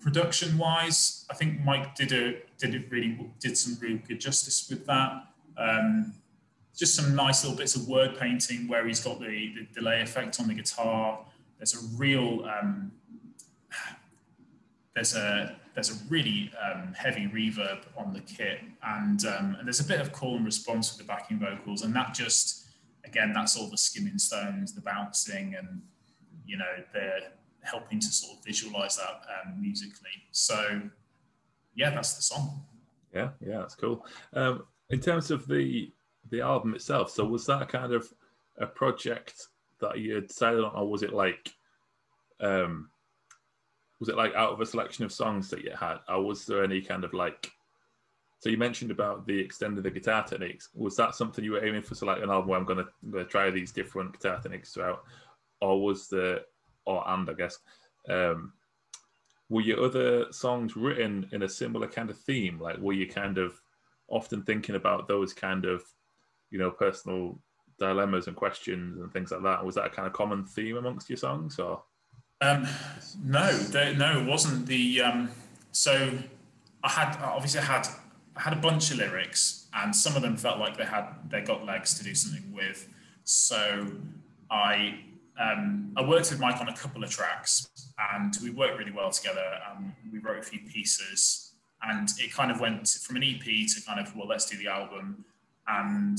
production 0.00 0.56
wise, 0.56 1.26
I 1.30 1.34
think 1.34 1.60
Mike 1.60 1.94
did 1.94 2.12
a 2.12 2.36
did 2.58 2.74
it 2.74 2.90
really 2.90 3.30
did 3.40 3.56
some 3.58 3.76
really 3.80 3.98
good 3.98 4.20
justice 4.20 4.68
with 4.70 4.86
that. 4.86 5.24
Um, 5.58 6.14
just 6.76 6.94
some 6.94 7.14
nice 7.14 7.44
little 7.44 7.56
bits 7.56 7.76
of 7.76 7.86
word 7.88 8.18
painting 8.18 8.68
where 8.68 8.86
he's 8.86 9.00
got 9.00 9.20
the, 9.20 9.54
the 9.54 9.66
delay 9.74 10.00
effect 10.00 10.40
on 10.40 10.48
the 10.48 10.54
guitar. 10.54 11.24
There's 11.58 11.74
a 11.74 11.96
real 11.96 12.44
um, 12.44 12.92
there's 14.94 15.14
a 15.14 15.56
there's 15.74 15.90
a 15.90 16.04
really 16.10 16.52
um, 16.62 16.92
heavy 16.92 17.26
reverb 17.26 17.84
on 17.96 18.12
the 18.12 18.20
kit, 18.20 18.60
and 18.84 19.24
um, 19.24 19.56
and 19.58 19.66
there's 19.66 19.80
a 19.80 19.84
bit 19.84 20.00
of 20.00 20.12
call 20.12 20.36
and 20.36 20.44
response 20.44 20.92
with 20.92 21.06
the 21.06 21.12
backing 21.12 21.38
vocals, 21.38 21.82
and 21.82 21.94
that 21.94 22.14
just 22.14 22.66
again 23.04 23.32
that's 23.34 23.56
all 23.56 23.68
the 23.68 23.78
skimming 23.78 24.18
stones, 24.18 24.74
the 24.74 24.80
bouncing, 24.80 25.54
and 25.56 25.82
you 26.44 26.56
know 26.56 26.64
they're 26.92 27.32
helping 27.62 28.00
to 28.00 28.06
sort 28.06 28.38
of 28.38 28.44
visualize 28.44 28.96
that 28.96 29.22
um, 29.46 29.60
musically. 29.60 30.10
So, 30.32 30.82
yeah, 31.74 31.90
that's 31.90 32.14
the 32.14 32.22
song. 32.22 32.64
Yeah, 33.14 33.30
yeah, 33.40 33.58
that's 33.58 33.74
cool. 33.74 34.04
Um, 34.32 34.64
in 34.90 35.00
terms 35.00 35.30
of 35.30 35.46
the 35.46 35.92
the 36.32 36.40
album 36.40 36.74
itself. 36.74 37.10
So 37.10 37.24
was 37.24 37.46
that 37.46 37.68
kind 37.68 37.92
of 37.92 38.12
a 38.58 38.66
project 38.66 39.48
that 39.80 39.98
you 39.98 40.20
decided 40.20 40.64
on, 40.64 40.74
or 40.74 40.88
was 40.90 41.02
it 41.04 41.12
like, 41.12 41.52
um, 42.40 42.90
was 44.00 44.08
it 44.08 44.16
like 44.16 44.34
out 44.34 44.52
of 44.52 44.60
a 44.60 44.66
selection 44.66 45.04
of 45.04 45.12
songs 45.12 45.48
that 45.50 45.62
you 45.62 45.70
had, 45.78 45.98
or 46.08 46.24
was 46.24 46.44
there 46.46 46.64
any 46.64 46.80
kind 46.80 47.04
of 47.04 47.12
like? 47.12 47.52
So 48.38 48.48
you 48.48 48.56
mentioned 48.56 48.90
about 48.90 49.26
the 49.26 49.38
extending 49.38 49.84
the 49.84 49.90
guitar 49.90 50.24
techniques. 50.24 50.70
Was 50.74 50.96
that 50.96 51.14
something 51.14 51.44
you 51.44 51.52
were 51.52 51.64
aiming 51.64 51.82
for? 51.82 51.94
So 51.94 52.06
like 52.06 52.22
an 52.22 52.30
album 52.30 52.48
where 52.48 52.58
I'm 52.58 52.66
gonna, 52.66 52.88
I'm 53.04 53.10
gonna 53.12 53.24
try 53.24 53.50
these 53.50 53.70
different 53.70 54.12
guitar 54.14 54.40
techniques 54.40 54.72
throughout, 54.72 55.04
or 55.60 55.80
was 55.84 56.08
the, 56.08 56.42
or 56.86 57.08
and 57.08 57.30
I 57.30 57.34
guess, 57.34 57.58
um, 58.08 58.54
were 59.48 59.60
your 59.60 59.84
other 59.84 60.32
songs 60.32 60.76
written 60.76 61.28
in 61.32 61.42
a 61.42 61.48
similar 61.48 61.86
kind 61.86 62.10
of 62.10 62.18
theme? 62.18 62.58
Like 62.58 62.78
were 62.78 62.94
you 62.94 63.06
kind 63.06 63.38
of 63.38 63.60
often 64.08 64.42
thinking 64.42 64.74
about 64.74 65.06
those 65.06 65.32
kind 65.32 65.64
of, 65.64 65.84
you 66.52 66.58
know, 66.58 66.70
personal 66.70 67.40
dilemmas 67.78 68.28
and 68.28 68.36
questions 68.36 69.00
and 69.00 69.12
things 69.12 69.32
like 69.32 69.42
that? 69.42 69.64
Was 69.64 69.74
that 69.74 69.86
a 69.86 69.90
kind 69.90 70.06
of 70.06 70.12
common 70.12 70.44
theme 70.44 70.76
amongst 70.76 71.10
your 71.10 71.16
songs, 71.16 71.58
or? 71.58 71.82
Um, 72.40 72.68
no, 73.24 73.50
no, 73.96 74.20
it 74.20 74.26
wasn't. 74.26 74.66
The 74.66 75.02
um, 75.02 75.30
so 75.72 76.12
I 76.84 76.88
had 76.88 77.16
obviously 77.22 77.60
I 77.60 77.64
had 77.64 77.88
I 78.36 78.42
had 78.42 78.52
a 78.52 78.56
bunch 78.60 78.90
of 78.90 78.98
lyrics, 78.98 79.66
and 79.74 79.94
some 79.94 80.14
of 80.14 80.22
them 80.22 80.36
felt 80.36 80.58
like 80.58 80.76
they 80.76 80.84
had 80.84 81.06
they 81.28 81.40
got 81.40 81.64
legs 81.64 81.98
to 81.98 82.04
do 82.04 82.14
something 82.14 82.52
with. 82.52 82.88
So 83.24 83.90
I 84.50 85.00
um, 85.40 85.92
I 85.96 86.02
worked 86.02 86.30
with 86.30 86.40
Mike 86.40 86.60
on 86.60 86.68
a 86.68 86.76
couple 86.76 87.02
of 87.02 87.10
tracks, 87.10 87.68
and 88.14 88.36
we 88.42 88.50
worked 88.50 88.78
really 88.78 88.92
well 88.92 89.10
together. 89.10 89.58
Um, 89.70 89.94
we 90.12 90.18
wrote 90.18 90.38
a 90.38 90.42
few 90.42 90.60
pieces, 90.60 91.54
and 91.82 92.08
it 92.18 92.32
kind 92.32 92.50
of 92.50 92.60
went 92.60 92.88
from 92.88 93.16
an 93.16 93.22
EP 93.22 93.44
to 93.44 93.82
kind 93.86 93.98
of 94.00 94.14
well, 94.16 94.28
let's 94.28 94.48
do 94.48 94.56
the 94.56 94.68
album, 94.68 95.24
and 95.68 96.18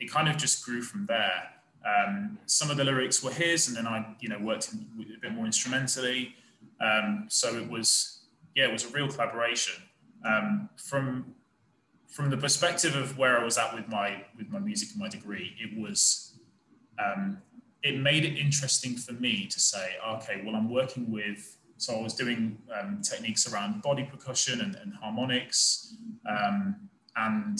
it 0.00 0.10
kind 0.10 0.28
of 0.28 0.36
just 0.36 0.64
grew 0.64 0.82
from 0.82 1.06
there. 1.06 1.50
Um, 1.84 2.38
some 2.46 2.70
of 2.70 2.76
the 2.76 2.84
lyrics 2.84 3.22
were 3.22 3.30
his, 3.30 3.68
and 3.68 3.76
then 3.76 3.86
I, 3.86 4.16
you 4.20 4.28
know, 4.28 4.38
worked 4.38 4.72
a 4.72 4.76
bit 5.20 5.32
more 5.32 5.44
instrumentally. 5.46 6.34
Um, 6.80 7.26
so 7.28 7.56
it 7.56 7.68
was, 7.68 8.20
yeah, 8.54 8.64
it 8.64 8.72
was 8.72 8.84
a 8.84 8.88
real 8.88 9.08
collaboration. 9.08 9.82
Um, 10.24 10.70
from 10.76 11.34
from 12.08 12.30
the 12.30 12.36
perspective 12.36 12.94
of 12.94 13.18
where 13.18 13.40
I 13.40 13.44
was 13.44 13.58
at 13.58 13.74
with 13.74 13.88
my 13.88 14.24
with 14.38 14.48
my 14.48 14.60
music 14.60 14.90
and 14.92 15.00
my 15.00 15.08
degree, 15.08 15.56
it 15.58 15.78
was 15.78 16.38
um, 17.04 17.38
it 17.82 17.98
made 17.98 18.24
it 18.24 18.38
interesting 18.38 18.96
for 18.96 19.12
me 19.12 19.46
to 19.46 19.60
say, 19.60 19.96
okay, 20.08 20.42
well, 20.44 20.56
I'm 20.56 20.70
working 20.70 21.10
with. 21.10 21.58
So 21.76 21.94
I 21.94 22.00
was 22.00 22.14
doing 22.14 22.56
um, 22.80 23.02
techniques 23.02 23.52
around 23.52 23.82
body 23.82 24.04
percussion 24.04 24.60
and, 24.60 24.76
and 24.76 24.94
harmonics, 24.94 25.96
um, 26.26 26.76
and 27.16 27.58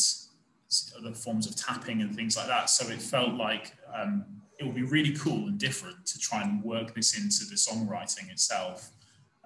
other 0.99 1.15
forms 1.15 1.47
of 1.47 1.57
tapping 1.57 2.03
and 2.03 2.15
things 2.15 2.37
like 2.37 2.49
that. 2.49 2.71
So 2.71 2.91
it 2.91 3.03
felt 3.03 3.35
like 3.35 3.73
um, 3.95 4.25
it 4.59 4.65
would 4.65 4.75
be 4.75 4.83
really 4.83 5.15
cool 5.17 5.49
and 5.49 5.59
different 5.59 6.07
to 6.07 6.19
try 6.19 6.43
and 6.43 6.63
work 6.63 6.95
this 6.95 7.17
into 7.17 7.45
the 7.51 7.57
songwriting 7.57 8.31
itself. 8.31 8.91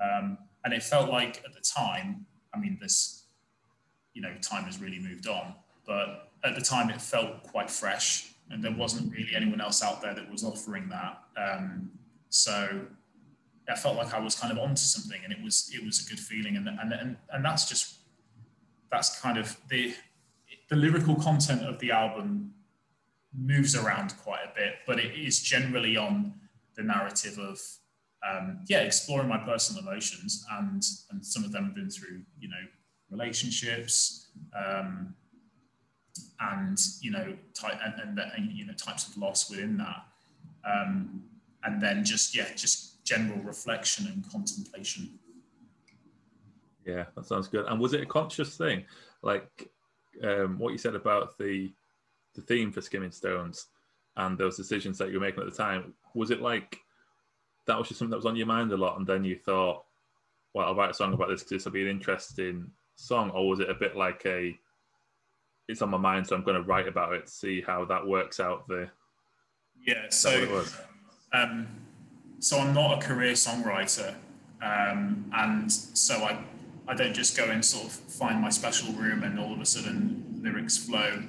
Um, 0.03 0.39
and 0.65 0.75
it 0.75 0.83
felt 0.83 1.11
like 1.11 1.43
at 1.45 1.55
the 1.55 1.61
time, 1.61 2.27
I 2.55 2.59
mean, 2.59 2.79
this, 2.81 3.25
you 4.15 4.23
know, 4.23 4.33
time 4.41 4.65
has 4.65 4.81
really 4.81 4.99
moved 4.99 5.27
on, 5.27 5.55
but 5.87 6.31
at 6.45 6.55
the 6.55 6.61
time 6.61 6.91
it 6.91 7.01
felt 7.01 7.43
quite 7.43 7.71
fresh 7.71 8.33
and 8.51 8.63
there 8.63 8.75
wasn't 8.75 9.13
really 9.13 9.35
anyone 9.35 9.61
else 9.61 9.83
out 9.83 10.01
there 10.01 10.15
that 10.15 10.31
was 10.31 10.45
offering 10.45 10.89
that. 10.89 11.23
Um, 11.37 11.91
so 12.29 12.81
I 13.69 13.75
felt 13.75 13.97
like 13.97 14.15
I 14.15 14.21
was 14.21 14.35
kind 14.35 14.53
of 14.53 14.59
onto 14.59 14.83
something 14.83 15.21
and 15.25 15.33
it 15.33 15.43
was, 15.43 15.71
it 15.75 15.85
was 15.85 16.05
a 16.05 16.09
good 16.09 16.21
feeling. 16.21 16.57
And, 16.57 16.69
and, 16.69 16.93
and, 16.93 17.17
and 17.33 17.45
that's 17.45 17.69
just, 17.69 17.97
that's 18.91 19.21
kind 19.21 19.37
of 19.37 19.57
the, 19.69 19.95
the 20.69 20.77
lyrical 20.77 21.15
content 21.17 21.63
of 21.63 21.79
the 21.79 21.91
album 21.91 22.53
moves 23.37 23.75
around 23.75 24.15
quite 24.19 24.41
a 24.45 24.55
bit, 24.55 24.75
but 24.87 24.99
it 24.99 25.15
is 25.19 25.41
generally 25.41 25.97
on 25.97 26.35
the 26.77 26.83
narrative 26.83 27.39
of 27.39 27.59
um, 28.29 28.61
yeah, 28.67 28.81
exploring 28.81 29.29
my 29.29 29.39
personal 29.39 29.83
emotions, 29.83 30.45
and 30.53 30.83
and 31.11 31.25
some 31.25 31.45
of 31.45 31.53
them 31.53 31.67
have 31.67 31.75
been 31.75 31.91
through 31.91 32.23
you 32.39 32.49
know 32.49 32.57
relationships, 33.11 34.31
um, 34.57 35.15
and 36.41 36.79
you 37.01 37.11
know 37.11 37.37
type 37.55 37.79
and, 37.85 37.95
and, 38.01 38.19
and, 38.37 38.53
you 38.53 38.67
know 38.67 38.73
types 38.75 39.09
of 39.09 39.17
loss 39.17 39.49
within 39.51 39.77
that, 39.79 40.05
um, 40.69 41.23
and 41.65 41.81
then 41.81 42.05
just 42.05 42.37
yeah, 42.37 42.53
just 42.57 43.05
general 43.05 43.39
reflection 43.41 44.07
and 44.09 44.29
contemplation. 44.31 45.19
Yeah, 46.85 47.05
that 47.15 47.27
sounds 47.27 47.49
good. 47.49 47.67
And 47.67 47.79
was 47.79 47.93
it 47.93 48.01
a 48.01 48.07
conscious 48.07 48.57
thing, 48.57 48.85
like 49.23 49.71
um, 50.23 50.59
what 50.59 50.73
you 50.73 50.79
said 50.79 50.95
about 50.95 51.39
the 51.39 51.73
the 52.35 52.43
theme 52.43 52.71
for 52.71 52.81
Skimming 52.81 53.11
Stones 53.11 53.67
and 54.17 54.37
those 54.37 54.57
decisions 54.57 54.99
that 54.99 55.09
you 55.09 55.15
were 55.15 55.27
making 55.27 55.43
at 55.43 55.51
the 55.51 55.57
time, 55.57 55.95
was 56.15 56.31
it 56.31 56.41
like 56.41 56.79
that 57.67 57.79
was 57.79 57.89
just 57.89 57.99
something 57.99 58.11
that 58.11 58.17
was 58.17 58.27
on 58.27 58.37
your 58.37 58.47
mind 58.47 58.73
a 58.73 58.77
lot, 58.77 58.99
and 58.99 59.07
then 59.07 59.25
you 59.25 59.37
thought, 59.37 59.85
"Well, 60.55 60.67
I'll 60.67 60.75
write 60.75 60.91
a 60.91 60.95
song 60.95 61.13
about 61.13 61.29
this 61.29 61.43
because 61.43 61.51
this 61.51 61.65
will 61.65 61.73
be 61.73 61.83
an 61.83 61.89
interesting 61.89 62.71
song," 62.97 63.31
or 63.31 63.49
was 63.49 63.61
it 63.61 63.71
a 63.71 63.75
bit 63.75 63.97
like 63.97 64.25
a 64.27 64.59
it's 65.69 65.83
on 65.83 65.91
my 65.91 65.99
mind, 65.99 66.27
so 66.27 66.35
I'm 66.35 66.43
going 66.43 66.57
to 66.57 66.67
write 66.67 66.89
about 66.89 67.13
it, 67.13 67.29
see 67.29 67.61
how 67.61 67.85
that 67.85 68.07
works 68.07 68.41
out 68.41 68.67
there. 68.69 68.91
Yeah, 69.87 70.09
so 70.09 70.65
um, 71.33 71.69
so 72.41 72.59
I'm 72.59 72.73
not 72.73 73.03
a 73.03 73.07
career 73.07 73.33
songwriter, 73.33 74.15
um, 74.63 75.31
and 75.33 75.71
so 75.71 76.15
I 76.25 76.43
I 76.89 76.95
don't 76.95 77.13
just 77.13 77.37
go 77.37 77.45
and 77.45 77.63
sort 77.63 77.85
of 77.85 77.93
find 77.93 78.41
my 78.41 78.49
special 78.49 78.95
room 78.95 79.23
and 79.23 79.39
all 79.39 79.53
of 79.53 79.61
a 79.61 79.67
sudden 79.67 80.41
lyrics 80.43 80.79
flow. 80.79 81.23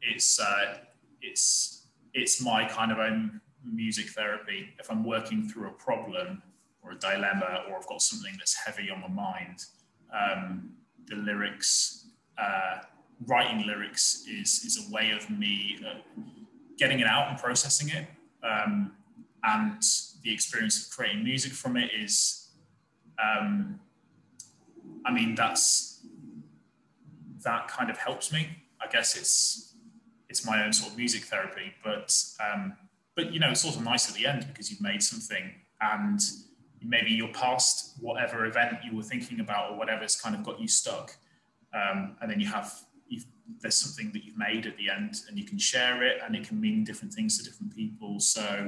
It's 0.00 0.38
uh, 0.38 0.78
it's 1.20 1.88
it's 2.12 2.40
my 2.40 2.64
kind 2.64 2.92
of 2.92 2.98
own 2.98 3.40
music 3.64 4.10
therapy. 4.10 4.68
If 4.78 4.90
I'm 4.92 5.04
working 5.04 5.48
through 5.48 5.66
a 5.66 5.72
problem 5.72 6.42
or 6.80 6.92
a 6.92 6.94
dilemma, 6.94 7.64
or 7.68 7.76
I've 7.76 7.88
got 7.88 8.02
something 8.02 8.34
that's 8.38 8.54
heavy 8.54 8.88
on 8.88 9.00
my 9.00 9.08
mind, 9.08 9.64
um, 10.12 10.70
the 11.06 11.16
lyrics, 11.16 12.10
uh, 12.38 12.78
writing 13.26 13.66
lyrics 13.66 14.24
is 14.30 14.62
is 14.64 14.86
a 14.88 14.94
way 14.94 15.10
of 15.10 15.28
me 15.28 15.78
uh, 15.84 16.22
getting 16.78 17.00
it 17.00 17.08
out 17.08 17.30
and 17.30 17.38
processing 17.38 17.88
it. 17.88 18.06
Um, 18.44 18.92
and 19.42 19.82
the 20.22 20.32
experience 20.32 20.86
of 20.86 20.96
creating 20.96 21.24
music 21.24 21.52
from 21.52 21.76
it 21.76 21.90
is 21.92 22.50
um, 23.18 23.80
I 25.04 25.12
mean, 25.12 25.34
that's 25.34 26.00
that 27.42 27.68
kind 27.68 27.90
of 27.90 27.98
helps 27.98 28.32
me. 28.32 28.48
I 28.80 28.86
guess 28.86 29.16
it's 29.16 29.74
it's 30.28 30.46
my 30.46 30.64
own 30.64 30.72
sort 30.72 30.92
of 30.92 30.98
music 30.98 31.24
therapy, 31.24 31.74
but 31.82 32.14
um, 32.40 32.74
but 33.14 33.32
you 33.32 33.40
know, 33.40 33.50
it's 33.50 33.64
also 33.64 33.80
nice 33.80 34.08
at 34.08 34.14
the 34.14 34.26
end 34.26 34.46
because 34.48 34.70
you've 34.70 34.80
made 34.80 35.02
something 35.02 35.52
and 35.80 36.20
maybe 36.82 37.10
you're 37.10 37.32
past 37.32 37.94
whatever 38.00 38.44
event 38.46 38.76
you 38.84 38.96
were 38.96 39.02
thinking 39.02 39.40
about 39.40 39.72
or 39.72 39.78
whatever's 39.78 40.16
kind 40.16 40.34
of 40.34 40.42
got 40.42 40.60
you 40.60 40.68
stuck, 40.68 41.16
um, 41.72 42.16
and 42.20 42.30
then 42.30 42.40
you 42.40 42.46
have 42.46 42.72
there's 43.60 43.76
something 43.76 44.10
that 44.12 44.24
you've 44.24 44.38
made 44.38 44.66
at 44.66 44.76
the 44.76 44.90
end 44.90 45.16
and 45.28 45.38
you 45.38 45.44
can 45.44 45.58
share 45.58 46.02
it 46.02 46.18
and 46.24 46.34
it 46.34 46.46
can 46.46 46.60
mean 46.60 46.84
different 46.84 47.12
things 47.12 47.36
to 47.38 47.44
different 47.44 47.74
people. 47.74 48.18
So 48.18 48.66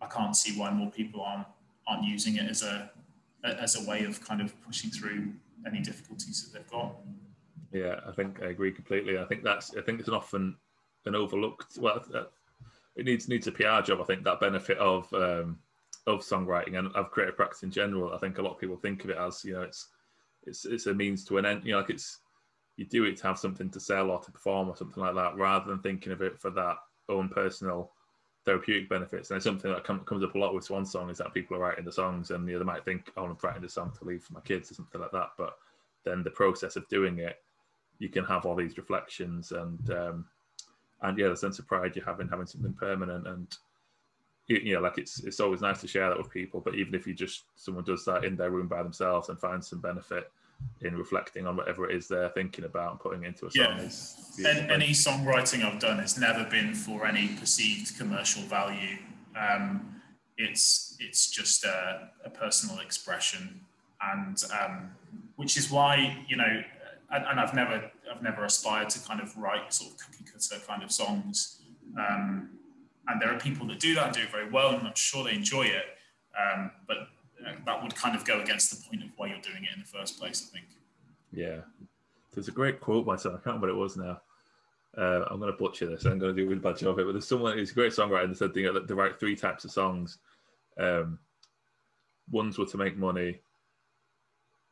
I 0.00 0.06
can't 0.06 0.36
see 0.36 0.58
why 0.58 0.70
more 0.72 0.90
people 0.90 1.22
aren't 1.22 1.46
aren't 1.86 2.04
using 2.04 2.36
it 2.36 2.50
as 2.50 2.62
a 2.62 2.90
as 3.46 3.76
a 3.76 3.88
way 3.88 4.04
of 4.04 4.20
kind 4.20 4.40
of 4.40 4.52
pushing 4.64 4.90
through 4.90 5.32
any 5.66 5.80
difficulties 5.80 6.42
that 6.44 6.56
they've 6.56 6.70
got. 6.70 6.96
Yeah, 7.72 8.00
I 8.06 8.12
think 8.12 8.42
I 8.42 8.46
agree 8.46 8.72
completely. 8.72 9.18
I 9.18 9.24
think 9.24 9.42
that's 9.42 9.76
I 9.76 9.82
think 9.82 9.98
it's 10.00 10.08
an 10.08 10.14
often 10.14 10.56
an 11.04 11.14
overlooked. 11.14 11.78
Well, 11.78 12.04
uh, 12.14 12.24
it 12.96 13.04
needs 13.04 13.28
needs 13.28 13.46
a 13.46 13.52
PR 13.52 13.82
job. 13.82 14.00
I 14.00 14.04
think 14.04 14.24
that 14.24 14.40
benefit 14.40 14.78
of 14.78 15.12
um, 15.12 15.58
of 16.06 16.20
songwriting 16.20 16.78
and 16.78 16.94
of 16.94 17.10
creative 17.10 17.36
practice 17.36 17.62
in 17.62 17.70
general. 17.70 18.14
I 18.14 18.18
think 18.18 18.38
a 18.38 18.42
lot 18.42 18.52
of 18.52 18.58
people 18.58 18.76
think 18.76 19.04
of 19.04 19.10
it 19.10 19.18
as 19.18 19.44
you 19.44 19.54
know 19.54 19.62
it's 19.62 19.88
it's 20.46 20.64
it's 20.64 20.86
a 20.86 20.94
means 20.94 21.24
to 21.26 21.38
an 21.38 21.46
end. 21.46 21.62
You 21.64 21.72
know, 21.72 21.78
like 21.78 21.90
it's 21.90 22.20
you 22.76 22.84
do 22.84 23.04
it 23.04 23.16
to 23.18 23.26
have 23.26 23.38
something 23.38 23.70
to 23.70 23.80
sell 23.80 24.10
or 24.10 24.20
to 24.20 24.30
perform 24.30 24.68
or 24.68 24.76
something 24.76 25.02
like 25.02 25.14
that, 25.14 25.36
rather 25.36 25.68
than 25.68 25.80
thinking 25.80 26.12
of 26.12 26.22
it 26.22 26.38
for 26.38 26.50
that 26.50 26.76
own 27.08 27.28
personal 27.28 27.92
therapeutic 28.46 28.88
benefits. 28.88 29.30
And 29.30 29.36
it's 29.36 29.44
something 29.44 29.70
that 29.70 29.84
come, 29.84 30.00
comes 30.00 30.24
up 30.24 30.34
a 30.34 30.38
lot 30.38 30.54
with 30.54 30.64
Swan 30.64 30.86
Song 30.86 31.10
is 31.10 31.18
that 31.18 31.34
people 31.34 31.56
are 31.56 31.60
writing 31.60 31.84
the 31.84 31.92
songs 31.92 32.30
and 32.30 32.46
you 32.46 32.54
know, 32.54 32.60
they 32.60 32.64
might 32.64 32.84
think, 32.84 33.10
oh, 33.16 33.24
I'm 33.24 33.36
writing 33.42 33.60
this 33.60 33.74
song 33.74 33.92
to 33.98 34.04
leave 34.04 34.22
for 34.22 34.32
my 34.32 34.40
kids 34.40 34.70
or 34.70 34.74
something 34.74 35.00
like 35.00 35.10
that. 35.10 35.32
But 35.36 35.58
then 36.04 36.22
the 36.22 36.30
process 36.30 36.76
of 36.76 36.88
doing 36.88 37.18
it, 37.18 37.42
you 37.98 38.08
can 38.08 38.24
have 38.24 38.46
all 38.46 38.54
these 38.54 38.78
reflections 38.78 39.52
and 39.52 39.90
um, 39.90 40.26
and 41.02 41.18
yeah, 41.18 41.28
the 41.28 41.36
sense 41.36 41.58
of 41.58 41.66
pride 41.66 41.94
you 41.96 42.02
have 42.02 42.20
in 42.20 42.28
having 42.28 42.46
something 42.46 42.72
permanent 42.72 43.26
and 43.26 43.56
you 44.48 44.74
know, 44.74 44.80
like 44.80 44.96
it's 44.96 45.24
it's 45.24 45.40
always 45.40 45.60
nice 45.60 45.80
to 45.80 45.88
share 45.88 46.08
that 46.08 46.18
with 46.18 46.30
people. 46.30 46.60
But 46.60 46.76
even 46.76 46.94
if 46.94 47.06
you 47.06 47.14
just 47.14 47.44
someone 47.56 47.84
does 47.84 48.04
that 48.04 48.24
in 48.24 48.36
their 48.36 48.50
room 48.50 48.68
by 48.68 48.82
themselves 48.82 49.28
and 49.28 49.38
finds 49.40 49.68
some 49.68 49.80
benefit 49.80 50.30
in 50.82 50.96
reflecting 50.96 51.46
on 51.46 51.56
whatever 51.56 51.88
it 51.88 51.96
is 51.96 52.06
they're 52.06 52.28
thinking 52.30 52.64
about 52.64 52.92
and 52.92 53.00
putting 53.00 53.24
into 53.24 53.46
a 53.46 53.50
song. 53.50 53.90
Yeah. 54.38 54.50
And 54.50 54.70
any 54.70 54.90
songwriting 54.90 55.64
I've 55.64 55.80
done 55.80 55.98
has 55.98 56.18
never 56.18 56.44
been 56.44 56.74
for 56.74 57.06
any 57.06 57.28
perceived 57.28 57.96
commercial 57.96 58.42
value. 58.42 58.98
Um, 59.38 60.02
it's 60.36 60.96
it's 61.00 61.30
just 61.30 61.64
a, 61.64 62.10
a 62.24 62.30
personal 62.30 62.80
expression, 62.80 63.60
and 64.02 64.42
um, 64.60 64.90
which 65.36 65.56
is 65.56 65.70
why 65.70 66.24
you 66.28 66.36
know 66.36 66.62
and, 67.10 67.24
and, 67.24 67.40
I've 67.40 67.54
never 67.54 67.90
I've 68.12 68.22
never 68.22 68.44
aspired 68.44 68.90
to 68.90 69.00
kind 69.00 69.20
of 69.20 69.36
write 69.36 69.72
sort 69.72 69.92
of 69.92 69.98
cookie 69.98 70.24
cutter 70.24 70.62
kind 70.66 70.82
of 70.82 70.90
songs. 70.92 71.62
Um, 71.98 72.50
and 73.08 73.22
there 73.22 73.32
are 73.32 73.38
people 73.38 73.66
that 73.68 73.78
do 73.78 73.94
that 73.94 74.06
and 74.06 74.14
do 74.14 74.22
it 74.22 74.30
very 74.30 74.50
well, 74.50 74.70
and 74.70 74.86
I'm 74.86 74.94
sure 74.94 75.24
they 75.24 75.32
enjoy 75.32 75.62
it. 75.62 75.84
Um, 76.36 76.70
but 76.86 77.08
that 77.64 77.82
would 77.82 77.94
kind 77.94 78.16
of 78.16 78.24
go 78.24 78.40
against 78.40 78.70
the 78.70 78.88
point 78.88 79.02
of 79.02 79.10
why 79.16 79.28
you're 79.28 79.40
doing 79.40 79.64
it 79.64 79.70
in 79.74 79.80
the 79.80 79.98
first 79.98 80.18
place, 80.18 80.48
I 80.48 80.52
think. 80.52 80.66
Yeah, 81.32 81.60
there's 82.32 82.48
a 82.48 82.52
great 82.52 82.80
quote 82.80 83.06
by 83.06 83.16
someone. 83.16 83.40
I 83.40 83.44
can't 83.44 83.56
remember 83.56 83.74
what 83.74 83.80
it 83.80 83.82
was 83.82 83.96
now. 83.96 84.20
Uh, 84.96 85.26
I'm 85.30 85.38
going 85.38 85.52
to 85.52 85.58
butcher 85.58 85.86
this. 85.86 86.06
I'm 86.06 86.18
going 86.18 86.34
to 86.34 86.40
do 86.40 86.46
a 86.46 86.48
really 86.48 86.60
bad 86.60 86.78
job 86.78 86.94
of 86.94 86.98
it. 87.00 87.04
But 87.04 87.12
there's 87.12 87.28
someone 87.28 87.56
who's 87.56 87.72
a 87.72 87.74
great 87.74 87.92
songwriter 87.92 88.24
and 88.24 88.36
said 88.36 88.54
they, 88.54 88.62
they 88.62 88.94
write 88.94 89.20
three 89.20 89.36
types 89.36 89.64
of 89.64 89.70
songs. 89.70 90.18
Um, 90.78 91.18
ones 92.30 92.58
were 92.58 92.66
to 92.66 92.78
make 92.78 92.96
money, 92.96 93.40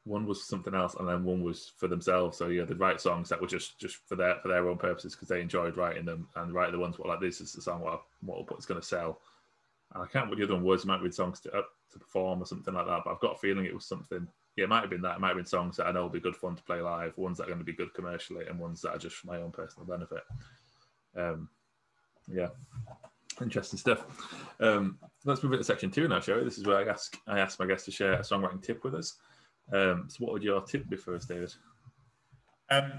one 0.05 0.27
was 0.27 0.47
something 0.47 0.75
else, 0.75 0.95
and 0.95 1.09
then 1.09 1.25
one 1.25 1.43
was 1.43 1.73
for 1.77 1.89
themselves. 1.89 2.37
So 2.37 2.49
yeah, 2.49 2.65
they'd 2.65 2.79
write 2.79 3.01
songs 3.01 3.29
that 3.31 3.41
were 3.41 3.47
just 3.47 3.79
just 3.79 3.97
for 4.07 4.17
their 4.17 4.37
for 4.37 4.49
their 4.49 4.69
own 4.69 4.77
purposes 4.77 5.15
because 5.15 5.29
they 5.29 5.41
enjoyed 5.41 5.77
writing 5.77 6.05
them, 6.05 6.29
and 6.37 6.53
write 6.53 6.73
the 6.73 6.79
ones 6.79 6.99
what 6.99 7.09
like 7.09 7.21
this 7.21 7.41
is 7.41 7.53
the 7.53 7.63
song 7.63 7.81
what 7.81 8.03
what 8.21 8.47
it's 8.53 8.67
going 8.67 8.81
to 8.81 8.87
sell. 8.87 9.21
And 9.93 10.03
I 10.03 10.07
can't 10.07 10.29
what 10.29 10.39
the 10.39 10.45
other 10.45 10.55
one 10.55 10.65
was. 10.65 10.85
It 10.85 10.89
might 10.89 11.03
be 11.03 11.11
songs 11.11 11.41
to 11.41 11.53
uh, 11.53 11.63
to 11.93 11.99
perform 11.99 12.43
or 12.43 12.47
something 12.47 12.75
like 12.75 12.87
that. 12.87 13.03
But 13.05 13.13
I've 13.13 13.21
got 13.21 13.37
a 13.37 13.39
feeling 13.39 13.65
it 13.65 13.75
was 13.75 13.87
something. 13.87 14.27
Yeah, 14.57 14.65
it 14.65 14.71
might 14.71 14.83
have 14.83 14.91
been 14.91 15.03
that. 15.03 15.17
It 15.17 15.21
might 15.21 15.29
have 15.29 15.37
been 15.37 15.47
songs 15.47 15.77
that 15.77 15.87
I 15.87 15.93
know 15.93 16.03
will 16.03 16.09
be 16.09 16.21
good 16.21 16.37
fun 16.37 16.57
to 16.57 16.63
play 16.63 16.81
live, 16.81 17.17
ones 17.17 17.39
that 17.39 17.45
are 17.45 17.49
going 17.49 17.59
to 17.59 17.65
be 17.65 17.73
good 17.73 17.93
commercially, 17.95 18.47
and 18.47 18.59
ones 18.59 18.81
that 18.83 18.91
are 18.91 18.99
just 18.99 19.17
for 19.17 19.27
my 19.27 19.39
own 19.39 19.51
personal 19.51 19.87
benefit. 19.87 20.23
Um, 21.17 21.49
yeah, 22.29 22.49
interesting 23.41 23.79
stuff. 23.79 24.05
Um, 24.61 24.99
let's 25.25 25.43
move 25.43 25.53
into 25.53 25.65
section 25.65 25.91
two 25.91 26.09
now, 26.09 26.21
shall 26.21 26.39
we? 26.39 26.45
This 26.45 26.59
is 26.59 26.67
where 26.67 26.79
I 26.79 26.91
ask 26.91 27.17
I 27.27 27.39
ask 27.39 27.59
my 27.59 27.67
guests 27.67 27.87
to 27.87 27.91
share 27.91 28.15
a 28.15 28.21
songwriting 28.21 28.63
tip 28.63 28.85
with 28.85 28.95
us. 28.95 29.19
Um, 29.73 30.07
so, 30.09 30.25
what 30.25 30.33
would 30.33 30.43
your 30.43 30.61
tip 30.63 30.89
be 30.89 30.97
for 30.97 31.15
us, 31.15 31.25
David? 31.25 31.53
Um, 32.71 32.93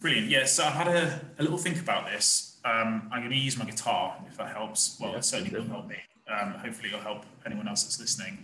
brilliant. 0.00 0.28
Yeah, 0.28 0.44
so 0.44 0.64
I 0.64 0.70
had 0.70 0.88
a, 0.88 1.20
a 1.38 1.42
little 1.42 1.58
think 1.58 1.80
about 1.80 2.06
this. 2.06 2.47
Um, 2.64 3.08
I'm 3.12 3.20
going 3.20 3.30
to 3.30 3.36
use 3.36 3.56
my 3.56 3.64
guitar 3.64 4.16
if 4.28 4.36
that 4.36 4.54
helps. 4.54 4.98
Well, 5.00 5.12
yeah, 5.12 5.18
it 5.18 5.24
certainly 5.24 5.58
will 5.58 5.66
help 5.66 5.88
me. 5.88 5.96
Um, 6.28 6.52
hopefully, 6.54 6.88
it'll 6.88 7.00
help 7.00 7.24
anyone 7.46 7.68
else 7.68 7.84
that's 7.84 8.00
listening. 8.00 8.38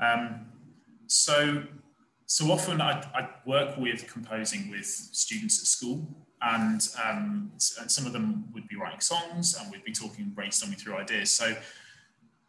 Um, 0.00 0.46
so, 1.06 1.64
so 2.26 2.50
often 2.50 2.80
I, 2.80 3.00
I, 3.14 3.28
work 3.46 3.76
with 3.76 4.06
composing 4.06 4.70
with 4.70 4.86
students 4.86 5.60
at 5.60 5.66
school, 5.66 6.06
and 6.42 6.80
um, 7.04 7.52
and 7.80 7.90
some 7.90 8.06
of 8.06 8.12
them 8.12 8.44
would 8.52 8.68
be 8.68 8.76
writing 8.76 9.00
songs, 9.00 9.56
and 9.58 9.70
we'd 9.70 9.84
be 9.84 9.92
talking, 9.92 10.32
brainstorming 10.34 10.78
through 10.78 10.96
ideas. 10.96 11.32
So, 11.32 11.54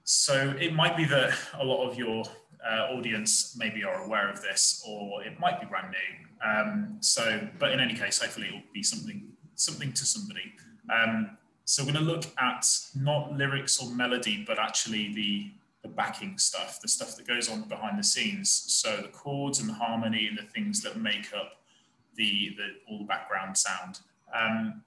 so 0.03 0.53
it 0.59 0.73
might 0.73 0.97
be 0.97 1.05
that 1.05 1.37
a 1.53 1.63
lot 1.63 1.87
of 1.87 1.97
your 1.97 2.25
uh, 2.65 2.93
audience 2.93 3.55
maybe 3.57 3.83
are 3.83 4.03
aware 4.03 4.29
of 4.29 4.41
this, 4.41 4.83
or 4.87 5.23
it 5.23 5.39
might 5.39 5.59
be 5.59 5.67
brand 5.67 5.87
new. 5.91 6.47
Um, 6.47 6.97
so, 6.99 7.47
but 7.59 7.71
in 7.71 7.79
any 7.79 7.93
case, 7.93 8.19
hopefully 8.19 8.47
it 8.47 8.53
will 8.53 8.61
be 8.73 8.83
something 8.83 9.29
something 9.55 9.93
to 9.93 10.05
somebody. 10.05 10.53
Um, 10.89 11.37
so 11.65 11.83
we're 11.83 11.93
going 11.93 12.05
to 12.05 12.11
look 12.11 12.25
at 12.39 12.65
not 12.95 13.33
lyrics 13.33 13.81
or 13.81 13.89
melody, 13.89 14.43
but 14.45 14.59
actually 14.59 15.13
the 15.13 15.51
the 15.83 15.87
backing 15.87 16.37
stuff, 16.37 16.79
the 16.79 16.87
stuff 16.87 17.15
that 17.15 17.27
goes 17.27 17.49
on 17.49 17.63
behind 17.63 17.97
the 17.97 18.03
scenes. 18.03 18.53
So 18.53 18.97
the 18.97 19.07
chords 19.07 19.59
and 19.59 19.67
the 19.67 19.73
harmony 19.73 20.27
and 20.27 20.37
the 20.37 20.43
things 20.43 20.79
that 20.83 20.95
make 20.97 21.33
up 21.35 21.53
the, 22.15 22.55
the 22.55 22.75
all 22.87 22.99
the 22.99 23.05
background 23.05 23.57
sound. 23.57 23.99
Um, 24.31 24.83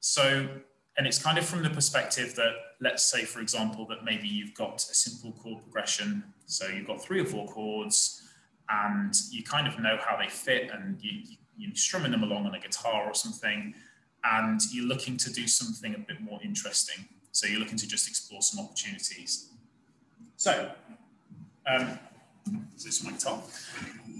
so 0.00 0.48
and 0.98 1.06
it's 1.06 1.22
kind 1.22 1.38
of 1.38 1.44
from 1.44 1.62
the 1.62 1.70
perspective 1.70 2.34
that 2.34 2.52
let's 2.80 3.04
say 3.04 3.24
for 3.24 3.40
example 3.40 3.86
that 3.86 4.04
maybe 4.04 4.28
you've 4.28 4.54
got 4.54 4.76
a 4.76 4.94
simple 4.94 5.32
chord 5.32 5.62
progression 5.62 6.22
so 6.46 6.66
you've 6.66 6.86
got 6.86 7.02
three 7.02 7.20
or 7.20 7.24
four 7.24 7.46
chords 7.46 8.22
and 8.68 9.14
you 9.30 9.42
kind 9.42 9.66
of 9.66 9.78
know 9.78 9.96
how 10.04 10.16
they 10.16 10.28
fit 10.28 10.70
and 10.70 11.02
you, 11.02 11.22
you're 11.56 11.74
strumming 11.74 12.10
them 12.10 12.22
along 12.22 12.46
on 12.46 12.54
a 12.54 12.60
guitar 12.60 13.04
or 13.04 13.14
something 13.14 13.74
and 14.24 14.60
you're 14.72 14.86
looking 14.86 15.16
to 15.16 15.32
do 15.32 15.46
something 15.46 15.94
a 15.94 15.98
bit 15.98 16.20
more 16.20 16.40
interesting 16.42 17.04
so 17.32 17.46
you're 17.46 17.60
looking 17.60 17.78
to 17.78 17.88
just 17.88 18.08
explore 18.08 18.42
some 18.42 18.64
opportunities 18.64 19.50
so 20.36 20.70
um, 21.66 21.98
this 22.74 22.86
is 22.86 23.04
my 23.04 23.12
guitar 23.12 23.40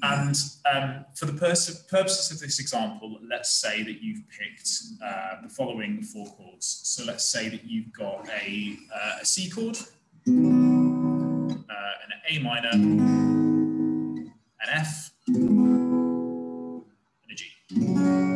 and 0.03 0.37
um, 0.73 1.05
for 1.15 1.27
the 1.27 1.33
purposes 1.33 2.33
of 2.33 2.41
this 2.41 2.59
example, 2.59 3.19
let's 3.29 3.51
say 3.53 3.85
that 3.85 4.03
you've 4.03 4.23
picked 4.29 4.69
uh, 5.05 5.43
the 5.43 5.49
following 5.49 6.03
four 6.03 6.27
chords. 6.27 6.81
So 6.83 7.05
let's 7.05 7.25
say 7.25 7.49
that 7.49 7.65
you've 7.65 7.93
got 7.93 8.29
a, 8.29 8.79
uh, 8.93 9.19
a 9.21 9.25
C 9.25 9.49
chord, 9.49 9.77
uh, 9.77 10.33
an 10.33 12.13
A 12.31 12.39
minor, 12.41 12.71
an 12.73 14.33
F, 14.69 15.13
and 15.29 16.85
a 17.31 17.35
G. 17.35 18.32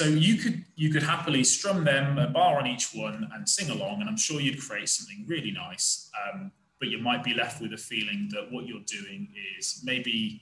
So 0.00 0.06
you 0.06 0.36
could 0.36 0.64
you 0.76 0.88
could 0.88 1.02
happily 1.02 1.44
strum 1.44 1.84
them 1.84 2.16
a 2.16 2.26
bar 2.26 2.58
on 2.58 2.66
each 2.66 2.88
one 2.94 3.30
and 3.34 3.46
sing 3.46 3.68
along, 3.68 4.00
and 4.00 4.08
I'm 4.08 4.16
sure 4.16 4.40
you'd 4.40 4.58
create 4.58 4.88
something 4.88 5.26
really 5.28 5.50
nice. 5.50 6.10
Um, 6.22 6.52
but 6.78 6.88
you 6.88 6.96
might 6.96 7.22
be 7.22 7.34
left 7.34 7.60
with 7.60 7.74
a 7.74 7.76
feeling 7.76 8.30
that 8.32 8.50
what 8.50 8.66
you're 8.66 8.86
doing 8.86 9.28
is 9.58 9.82
maybe 9.84 10.40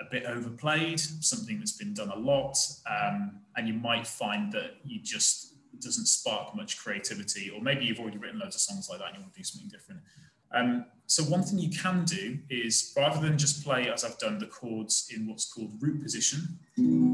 a 0.00 0.04
bit 0.08 0.26
overplayed, 0.26 1.00
something 1.00 1.58
that's 1.58 1.76
been 1.76 1.92
done 1.92 2.10
a 2.10 2.16
lot, 2.16 2.56
um, 2.88 3.40
and 3.56 3.66
you 3.66 3.74
might 3.74 4.06
find 4.06 4.52
that 4.52 4.76
you 4.84 5.00
just 5.02 5.56
doesn't 5.80 6.06
spark 6.06 6.54
much 6.54 6.78
creativity, 6.78 7.50
or 7.50 7.60
maybe 7.60 7.86
you've 7.86 7.98
already 7.98 8.18
written 8.18 8.38
loads 8.38 8.54
of 8.54 8.60
songs 8.60 8.88
like 8.88 9.00
that 9.00 9.08
and 9.08 9.16
you 9.16 9.22
want 9.22 9.34
to 9.34 9.40
do 9.40 9.44
something 9.44 9.68
different. 9.68 10.00
Um, 10.54 10.86
so 11.10 11.24
one 11.24 11.42
thing 11.42 11.58
you 11.58 11.76
can 11.76 12.04
do 12.04 12.38
is 12.48 12.92
rather 12.96 13.20
than 13.20 13.36
just 13.36 13.64
play 13.64 13.90
as 13.90 14.04
I've 14.04 14.18
done 14.18 14.38
the 14.38 14.46
chords 14.46 15.10
in 15.12 15.26
what's 15.26 15.52
called 15.52 15.72
root 15.80 16.00
position. 16.00 16.56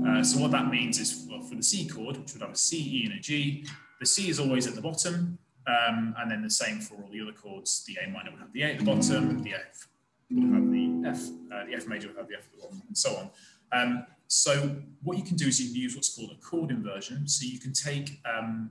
Uh, 0.07 0.23
so 0.23 0.39
what 0.39 0.51
that 0.51 0.71
means 0.71 1.01
is 1.01 1.27
well, 1.31 1.41
for 1.41 1.55
the 1.55 1.63
C 1.63 1.89
chord, 1.89 2.19
which 2.19 2.35
would 2.35 2.43
have 2.43 2.51
a 2.51 2.57
C, 2.57 2.77
E, 2.77 3.07
and 3.07 3.19
a 3.19 3.21
G, 3.23 3.67
the 3.99 4.05
C 4.05 4.29
is 4.29 4.39
always 4.39 4.67
at 4.67 4.75
the 4.75 4.83
bottom, 4.83 5.39
um, 5.67 6.15
and 6.19 6.31
then 6.31 6.43
the 6.43 6.51
same 6.51 6.79
for 6.81 6.97
all 6.97 7.09
the 7.11 7.23
other 7.23 7.33
chords. 7.33 7.87
The 7.87 7.97
A 8.05 8.11
minor 8.11 8.33
would 8.33 8.41
have 8.41 8.53
the 8.53 8.65
A 8.65 8.67
at 8.73 8.79
the 8.79 8.85
bottom, 8.85 9.43
the 9.43 9.55
F 9.55 9.89
would 10.31 10.53
have 10.53 10.71
the 10.71 11.09
F, 11.09 11.21
uh, 11.51 11.65
the 11.65 11.75
F 11.75 11.87
major 11.87 12.09
would 12.09 12.19
have 12.19 12.29
the 12.29 12.35
F 12.35 12.45
at 12.45 12.53
the 12.53 12.63
bottom, 12.63 12.83
and 12.87 12.99
so 12.99 13.17
on. 13.17 13.31
Um, 13.73 14.07
so 14.27 14.77
what 15.05 15.17
you 15.17 15.25
can 15.25 15.37
do 15.37 15.47
is 15.47 15.59
you 15.59 15.73
can 15.73 15.81
use 15.81 15.95
what's 15.95 16.15
called 16.15 16.33
a 16.33 16.41
chord 16.45 16.71
inversion. 16.71 17.27
So 17.27 17.47
you 17.47 17.59
can 17.59 17.73
take 17.73 18.21
um, 18.31 18.71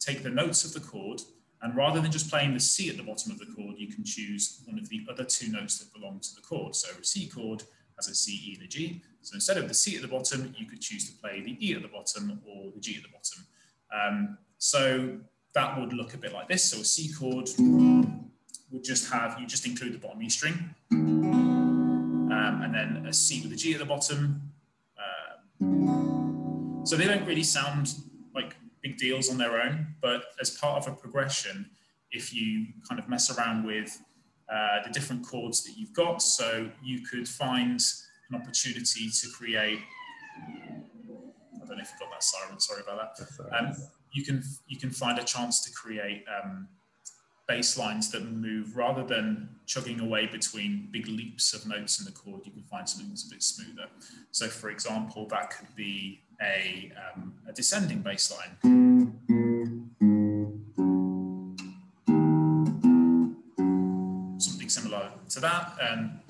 take 0.00 0.24
the 0.24 0.30
notes 0.30 0.64
of 0.64 0.72
the 0.72 0.80
chord, 0.80 1.20
and 1.64 1.74
rather 1.74 1.98
than 1.98 2.12
just 2.12 2.28
playing 2.30 2.52
the 2.52 2.60
C 2.60 2.90
at 2.90 2.98
the 2.98 3.02
bottom 3.02 3.32
of 3.32 3.38
the 3.38 3.46
chord, 3.46 3.76
you 3.78 3.88
can 3.88 4.04
choose 4.04 4.60
one 4.66 4.78
of 4.78 4.86
the 4.90 5.00
other 5.10 5.24
two 5.24 5.50
notes 5.50 5.78
that 5.78 5.90
belong 5.94 6.20
to 6.20 6.34
the 6.34 6.42
chord. 6.42 6.76
So 6.76 6.90
a 7.00 7.02
C 7.02 7.26
chord 7.26 7.62
has 7.96 8.06
a 8.06 8.14
C, 8.14 8.32
E, 8.32 8.54
and 8.56 8.64
a 8.64 8.68
G. 8.68 9.00
So 9.22 9.34
instead 9.34 9.56
of 9.56 9.66
the 9.66 9.72
C 9.72 9.96
at 9.96 10.02
the 10.02 10.08
bottom, 10.08 10.54
you 10.58 10.66
could 10.66 10.82
choose 10.82 11.10
to 11.10 11.16
play 11.18 11.40
the 11.40 11.56
E 11.66 11.72
at 11.72 11.80
the 11.80 11.88
bottom 11.88 12.38
or 12.46 12.70
the 12.74 12.80
G 12.80 12.96
at 12.96 13.02
the 13.02 13.08
bottom. 13.08 13.46
Um, 13.98 14.38
so 14.58 15.18
that 15.54 15.80
would 15.80 15.94
look 15.94 16.12
a 16.12 16.18
bit 16.18 16.34
like 16.34 16.48
this. 16.48 16.64
So 16.64 16.80
a 16.80 16.84
C 16.84 17.10
chord 17.14 17.48
would 18.70 18.84
just 18.84 19.10
have, 19.10 19.40
you 19.40 19.46
just 19.46 19.64
include 19.66 19.94
the 19.94 19.98
bottom 19.98 20.22
E 20.22 20.28
string, 20.28 20.74
um, 20.92 22.30
and 22.62 22.74
then 22.74 23.06
a 23.08 23.12
C 23.12 23.40
with 23.42 23.52
a 23.52 23.56
G 23.56 23.72
at 23.72 23.78
the 23.78 23.86
bottom. 23.86 24.52
Uh, 24.98 26.84
so 26.84 26.96
they 26.96 27.06
don't 27.06 27.24
really 27.24 27.42
sound 27.42 27.94
big 28.84 28.98
deals 28.98 29.30
on 29.30 29.38
their 29.38 29.60
own, 29.60 29.86
but 30.00 30.26
as 30.40 30.50
part 30.50 30.86
of 30.86 30.92
a 30.92 30.94
progression, 30.94 31.70
if 32.12 32.32
you 32.32 32.66
kind 32.86 33.00
of 33.00 33.08
mess 33.08 33.36
around 33.36 33.64
with 33.64 33.98
uh, 34.52 34.82
the 34.86 34.90
different 34.92 35.26
chords 35.26 35.64
that 35.64 35.72
you've 35.76 35.94
got, 35.94 36.20
so 36.20 36.70
you 36.84 37.00
could 37.00 37.26
find 37.26 37.80
an 38.30 38.40
opportunity 38.40 39.08
to 39.10 39.28
create. 39.36 39.80
I 40.38 41.66
don't 41.66 41.78
know 41.78 41.82
if 41.82 41.90
you 41.92 41.98
got 41.98 42.10
that 42.12 42.22
siren. 42.22 42.60
Sorry 42.60 42.82
about 42.82 43.16
that. 43.16 43.26
Um, 43.58 43.74
you 44.12 44.22
can 44.22 44.42
you 44.68 44.78
can 44.78 44.90
find 44.90 45.18
a 45.18 45.24
chance 45.24 45.64
to 45.64 45.72
create 45.72 46.24
um, 46.28 46.68
bass 47.48 47.78
lines 47.78 48.10
that 48.10 48.22
move 48.24 48.76
rather 48.76 49.02
than 49.02 49.48
chugging 49.66 50.00
away 50.00 50.26
between 50.26 50.88
big 50.90 51.08
leaps 51.08 51.54
of 51.54 51.66
notes 51.66 51.98
in 51.98 52.04
the 52.04 52.12
chord. 52.12 52.42
You 52.44 52.52
can 52.52 52.62
find 52.62 52.88
something 52.88 53.08
that's 53.08 53.26
a 53.26 53.30
bit 53.30 53.42
smoother. 53.42 53.88
So, 54.30 54.48
for 54.48 54.68
example, 54.70 55.26
that 55.28 55.50
could 55.50 55.74
be 55.74 56.20
a, 56.40 56.92
um, 57.14 57.34
a 57.48 57.52
descending 57.52 58.00
bass 58.00 58.32
line. 58.32 58.56
Something 64.38 64.68
similar 64.68 65.10
to 65.30 65.40
that. 65.40 65.72
And 65.80 66.20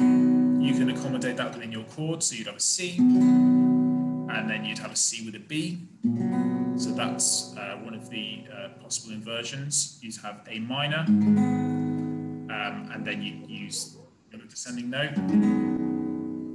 you 0.64 0.74
can 0.74 0.90
accommodate 0.90 1.36
that 1.36 1.52
within 1.55 1.72
your 1.72 1.84
chord. 1.84 2.22
So 2.22 2.34
you'd 2.34 2.46
have 2.46 2.57
a 2.57 2.61
C, 2.61 2.96
and 2.98 4.48
then 4.50 4.64
you'd 4.64 4.78
have 4.78 4.92
a 4.92 4.96
C 4.96 5.24
with 5.24 5.34
a 5.34 5.40
B. 5.40 5.78
So 6.76 6.90
that's 6.90 7.55
uh, 7.57 7.76
one 7.82 7.94
of 7.94 8.11
the 8.11 8.44
uh, 8.52 8.68
possible 8.82 9.12
inversions. 9.12 9.98
You'd 10.02 10.16
have 10.22 10.40
A 10.48 10.59
minor, 10.59 11.05
um, 11.07 12.50
and 12.92 13.05
then 13.05 13.22
you 13.22 13.46
use 13.46 13.96
a 14.32 14.36
descending 14.36 14.90
note, 14.90 15.14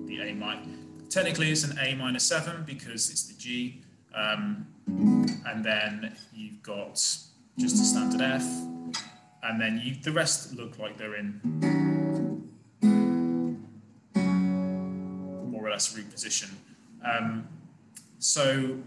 the 0.07 0.21
A 0.21 0.33
minor. 0.33 0.78
Technically, 1.09 1.49
it's 1.49 1.63
an 1.63 1.77
A 1.79 1.95
minor 1.95 2.19
seven 2.19 2.63
because 2.65 3.09
it's 3.09 3.23
the 3.23 3.33
G, 3.33 3.81
um, 4.13 4.67
and 4.87 5.65
then 5.65 6.15
you've 6.33 6.61
got 6.61 6.93
just 7.57 7.75
a 7.81 7.83
standard 7.83 8.21
F, 8.21 8.43
and 9.41 9.59
then 9.59 9.81
you, 9.83 9.95
the 10.03 10.11
rest 10.11 10.55
look 10.55 10.77
like 10.77 10.97
they're 10.97 11.15
in 11.15 11.41
more 15.51 15.67
or 15.67 15.71
less 15.71 15.95
root 15.97 16.11
position. 16.11 16.49
Um, 17.03 17.47
so 18.19 18.77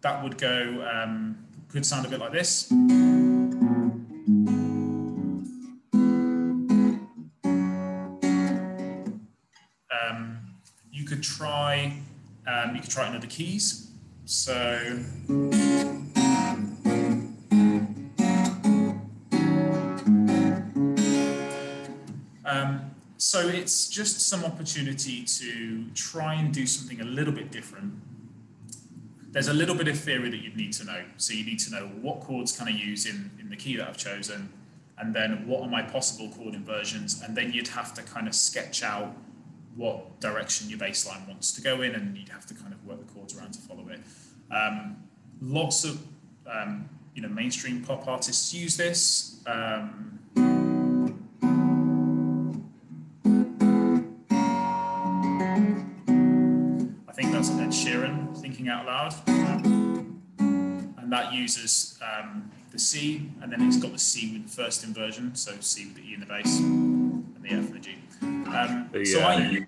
that 0.00 0.22
would 0.24 0.38
go, 0.38 0.84
um, 0.92 1.38
could 1.68 1.86
sound 1.86 2.04
a 2.04 2.08
bit 2.08 2.18
like 2.18 2.32
this. 2.32 2.72
Try, 11.22 11.96
um, 12.46 12.74
you 12.74 12.82
could 12.82 12.90
try 12.90 13.06
it 13.06 13.10
in 13.10 13.16
other 13.16 13.26
keys. 13.26 13.90
So. 14.24 15.04
Um, 22.44 22.90
so 23.16 23.48
it's 23.48 23.88
just 23.88 24.28
some 24.28 24.44
opportunity 24.44 25.24
to 25.24 25.86
try 25.94 26.34
and 26.34 26.52
do 26.52 26.66
something 26.66 27.00
a 27.00 27.04
little 27.04 27.32
bit 27.32 27.50
different. 27.50 27.94
There's 29.30 29.48
a 29.48 29.54
little 29.54 29.74
bit 29.74 29.88
of 29.88 29.98
theory 29.98 30.28
that 30.28 30.36
you'd 30.42 30.56
need 30.56 30.74
to 30.74 30.84
know. 30.84 31.02
So 31.16 31.32
you 31.32 31.44
need 31.44 31.58
to 31.60 31.70
know 31.70 31.86
what 32.02 32.20
chords 32.20 32.56
can 32.56 32.68
I 32.68 32.72
use 32.72 33.06
in, 33.06 33.30
in 33.40 33.48
the 33.48 33.56
key 33.56 33.76
that 33.76 33.88
I've 33.88 33.96
chosen, 33.96 34.52
and 34.98 35.14
then 35.14 35.46
what 35.46 35.62
are 35.62 35.68
my 35.68 35.82
possible 35.82 36.28
chord 36.36 36.54
inversions, 36.54 37.22
and 37.22 37.34
then 37.34 37.52
you'd 37.52 37.68
have 37.68 37.94
to 37.94 38.02
kind 38.02 38.28
of 38.28 38.34
sketch 38.34 38.82
out 38.82 39.16
what 39.76 40.20
direction 40.20 40.68
your 40.68 40.78
bass 40.78 41.06
line 41.06 41.26
wants 41.26 41.52
to 41.52 41.62
go 41.62 41.82
in, 41.82 41.94
and 41.94 42.16
you'd 42.16 42.28
have 42.28 42.46
to 42.46 42.54
kind 42.54 42.72
of 42.72 42.84
work 42.86 42.98
the 42.98 43.12
chords 43.12 43.36
around 43.36 43.52
to 43.52 43.60
follow 43.60 43.88
it. 43.88 44.00
Um, 44.50 44.96
lots 45.40 45.84
of 45.84 46.00
um, 46.46 46.88
you 47.14 47.22
know 47.22 47.28
mainstream 47.28 47.82
pop 47.84 48.06
artists 48.06 48.52
use 48.54 48.76
this. 48.76 49.40
Um, 49.46 50.18
I 57.08 57.12
think 57.14 57.32
that's 57.32 57.50
Ed 57.50 57.68
Sheeran 57.68 58.36
thinking 58.38 58.68
out 58.68 58.86
loud, 58.86 59.14
and 59.28 61.12
that 61.12 61.32
uses 61.32 61.98
um, 62.02 62.50
the 62.70 62.78
C, 62.78 63.30
and 63.42 63.52
then 63.52 63.62
it's 63.62 63.76
got 63.76 63.92
the 63.92 63.98
C 63.98 64.32
with 64.32 64.48
the 64.48 64.62
first 64.62 64.84
inversion, 64.84 65.34
so 65.34 65.52
C 65.60 65.86
with 65.86 65.96
the 65.96 66.02
E 66.02 66.14
in 66.14 66.20
the 66.20 66.26
bass, 66.26 66.58
and 66.58 67.36
the 67.42 67.50
F 67.50 67.70
the. 68.92 69.00
Um, 69.00 69.04
so 69.06 69.20
uh, 69.20 69.26
I, 69.26 69.66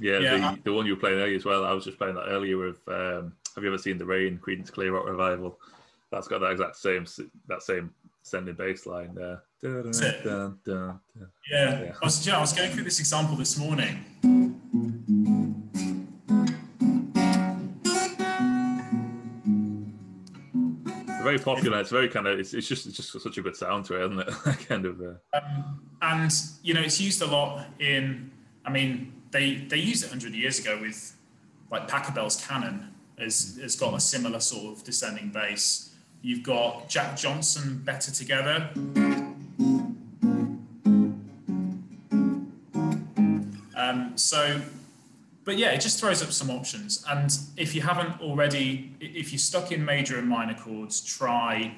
yeah, 0.00 0.18
Yeah, 0.18 0.36
the, 0.38 0.44
I- 0.44 0.58
the 0.64 0.72
one 0.72 0.86
you 0.86 0.94
were 0.94 1.00
playing 1.00 1.18
earlier 1.20 1.36
as 1.36 1.44
well. 1.44 1.64
I 1.64 1.72
was 1.72 1.84
just 1.84 1.98
playing 1.98 2.14
that 2.16 2.26
earlier 2.28 2.56
with. 2.58 2.80
Um, 2.88 3.32
have 3.54 3.62
you 3.62 3.68
ever 3.68 3.78
seen 3.78 3.98
the 3.98 4.06
Rain 4.06 4.38
Creedence 4.42 4.72
Clearwater 4.72 5.10
Revival? 5.12 5.58
That's 6.10 6.28
got 6.28 6.40
that 6.40 6.50
exact 6.52 6.76
same 6.76 7.06
that 7.48 7.62
same 7.62 7.92
sending 8.22 8.54
bass 8.54 8.86
line 8.86 9.14
there. 9.14 9.42
Dun, 9.62 9.90
dun, 9.92 10.14
dun, 10.24 10.58
dun. 10.64 11.00
Yeah, 11.50 11.82
Yeah. 11.84 11.92
I 12.00 12.04
was, 12.04 12.26
yeah, 12.26 12.36
I 12.36 12.40
was 12.40 12.52
going 12.52 12.70
through 12.72 12.84
this 12.84 12.98
example 13.00 13.36
this 13.36 13.58
morning. 13.58 14.04
It's 21.08 21.22
very 21.22 21.38
popular. 21.38 21.80
It's 21.80 21.90
very 21.90 22.08
kind 22.08 22.26
of. 22.26 22.38
It's, 22.38 22.54
it's 22.54 22.66
just 22.66 22.86
it's 22.86 22.96
just 22.96 23.12
such 23.20 23.38
a 23.38 23.42
good 23.42 23.56
sound 23.56 23.84
to 23.86 24.00
it, 24.00 24.04
isn't 24.06 24.20
it? 24.20 24.68
kind 24.68 24.86
of. 24.86 25.00
Uh, 25.00 25.40
and 26.02 26.32
you 26.62 26.74
know 26.74 26.80
it's 26.80 27.00
used 27.00 27.22
a 27.22 27.26
lot 27.26 27.66
in 27.78 28.30
i 28.64 28.70
mean 28.70 29.12
they 29.30 29.54
they 29.54 29.78
used 29.78 30.04
it 30.04 30.10
100 30.10 30.34
years 30.34 30.58
ago 30.58 30.78
with 30.80 31.16
like 31.70 31.88
pachelbel's 31.88 32.44
canon 32.44 32.88
has 33.18 33.58
has 33.60 33.76
got 33.76 33.94
a 33.94 34.00
similar 34.00 34.40
sort 34.40 34.76
of 34.76 34.84
descending 34.84 35.30
bass 35.30 35.94
you've 36.22 36.42
got 36.42 36.88
jack 36.88 37.16
johnson 37.16 37.82
better 37.84 38.10
together. 38.12 38.70
Um, 43.92 44.12
so 44.16 44.60
but 45.44 45.58
yeah 45.58 45.72
it 45.72 45.80
just 45.80 46.00
throws 46.00 46.22
up 46.22 46.30
some 46.30 46.50
options. 46.50 47.04
And 47.08 47.36
if 47.56 47.74
you 47.74 47.82
haven't 47.82 48.20
already 48.20 48.92
if 49.00 49.32
you're 49.32 49.38
stuck 49.38 49.72
in 49.72 49.84
major 49.84 50.18
and 50.18 50.28
minor 50.28 50.54
chords 50.54 51.00
try 51.00 51.74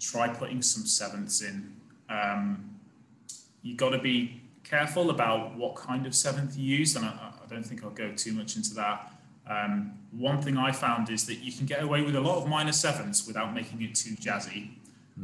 try 0.00 0.28
putting 0.28 0.60
some 0.62 0.84
sevenths 0.84 1.40
in. 1.40 1.72
Um, 2.10 2.70
you 3.62 3.74
got 3.74 3.90
to 3.90 3.98
be 3.98 4.42
careful 4.64 5.10
about 5.10 5.56
what 5.56 5.76
kind 5.76 6.06
of 6.06 6.14
seventh 6.14 6.56
you 6.56 6.78
use, 6.78 6.96
and 6.96 7.04
I, 7.04 7.32
I 7.44 7.46
don't 7.48 7.64
think 7.64 7.84
I'll 7.84 7.90
go 7.90 8.12
too 8.12 8.32
much 8.32 8.56
into 8.56 8.74
that. 8.74 9.12
Um, 9.48 9.92
one 10.10 10.40
thing 10.40 10.56
I 10.56 10.72
found 10.72 11.10
is 11.10 11.26
that 11.26 11.36
you 11.36 11.52
can 11.52 11.66
get 11.66 11.82
away 11.82 12.00
with 12.02 12.16
a 12.16 12.20
lot 12.20 12.38
of 12.38 12.48
minor 12.48 12.72
sevenths 12.72 13.26
without 13.26 13.54
making 13.54 13.82
it 13.82 13.94
too 13.94 14.14
jazzy. 14.14 14.70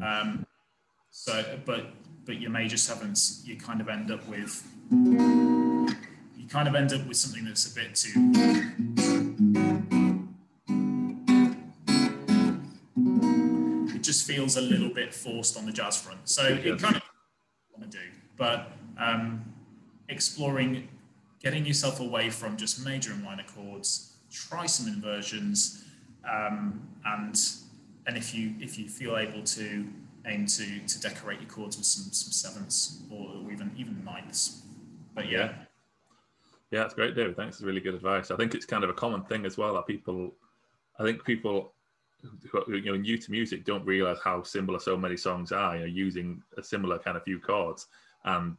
Um, 0.03 0.47
so, 1.11 1.59
but 1.65 1.87
but 2.27 2.41
your 2.41 2.51
major 2.51 2.77
sevenths, 2.77 3.43
you 3.45 3.57
kind 3.57 3.81
of 3.81 3.89
end 3.89 4.11
up 4.11 4.27
with 4.29 4.63
you 4.91 6.47
kind 6.49 6.69
of 6.69 6.75
end 6.75 6.93
up 6.93 7.07
with 7.07 7.17
something 7.17 7.45
that's 7.45 7.73
a 7.73 7.75
bit 7.75 7.95
too. 7.95 8.13
It 13.95 14.03
just 14.03 14.27
feels 14.27 14.57
a 14.57 14.61
little 14.61 14.91
bit 14.91 15.15
forced 15.15 15.57
on 15.57 15.67
the 15.67 15.73
jazz 15.73 15.97
front. 15.97 16.29
So 16.29 16.45
it 16.45 16.79
kind 16.79 16.97
of 16.97 17.03
want 17.77 17.91
to 17.91 17.99
do, 17.99 18.05
but 18.37 18.73
um, 18.99 19.45
exploring, 20.09 20.89
getting 21.43 21.67
yourself 21.67 22.01
away 22.01 22.31
from 22.31 22.57
just 22.57 22.85
major 22.85 23.13
and 23.13 23.23
minor 23.23 23.45
chords. 23.45 24.15
Try 24.31 24.67
some 24.67 24.87
inversions, 24.87 25.85
um, 26.31 26.87
and 27.05 27.39
and 28.07 28.17
if 28.17 28.35
you 28.35 28.55
if 28.61 28.79
you 28.79 28.89
feel 28.89 29.17
able 29.17 29.43
to 29.43 29.87
aim 30.27 30.47
to 30.47 30.79
to 30.87 31.01
decorate 31.01 31.41
your 31.41 31.49
chords 31.49 31.77
with 31.77 31.87
some 31.87 32.13
some 32.13 32.33
sevenths 32.33 33.03
or 33.11 33.51
even 33.51 33.73
even 33.77 34.05
ninths. 34.05 34.63
But 35.15 35.31
yeah, 35.31 35.53
Yeah, 36.71 36.81
that's 36.81 36.95
great, 36.95 37.17
David. 37.17 37.37
Thanks. 37.37 37.57
It's 37.57 37.65
really 37.65 37.81
good 37.81 37.95
advice. 37.95 38.31
I 38.31 38.37
think 38.37 38.55
it's 38.55 38.67
kind 38.67 38.85
of 38.85 38.91
a 38.91 38.95
common 38.95 39.23
thing 39.25 39.45
as 39.45 39.59
well 39.59 39.75
that 39.75 39.87
people, 39.87 40.33
I 40.99 41.03
think 41.03 41.25
people 41.25 41.73
who 42.51 42.59
are 42.59 42.75
you 42.77 42.93
know 42.93 42.97
new 42.97 43.19
to 43.19 43.31
music 43.31 43.65
don't 43.65 43.85
realize 43.85 44.19
how 44.23 44.43
similar 44.43 44.79
so 44.79 44.97
many 44.97 45.17
songs 45.17 45.53
are. 45.53 45.75
You 45.75 45.81
know, 45.81 45.87
using 45.87 46.43
a 46.57 46.63
similar 46.63 46.99
kind 46.99 47.17
of 47.17 47.25
few 47.25 47.41
chords, 47.41 47.87
and 48.25 48.57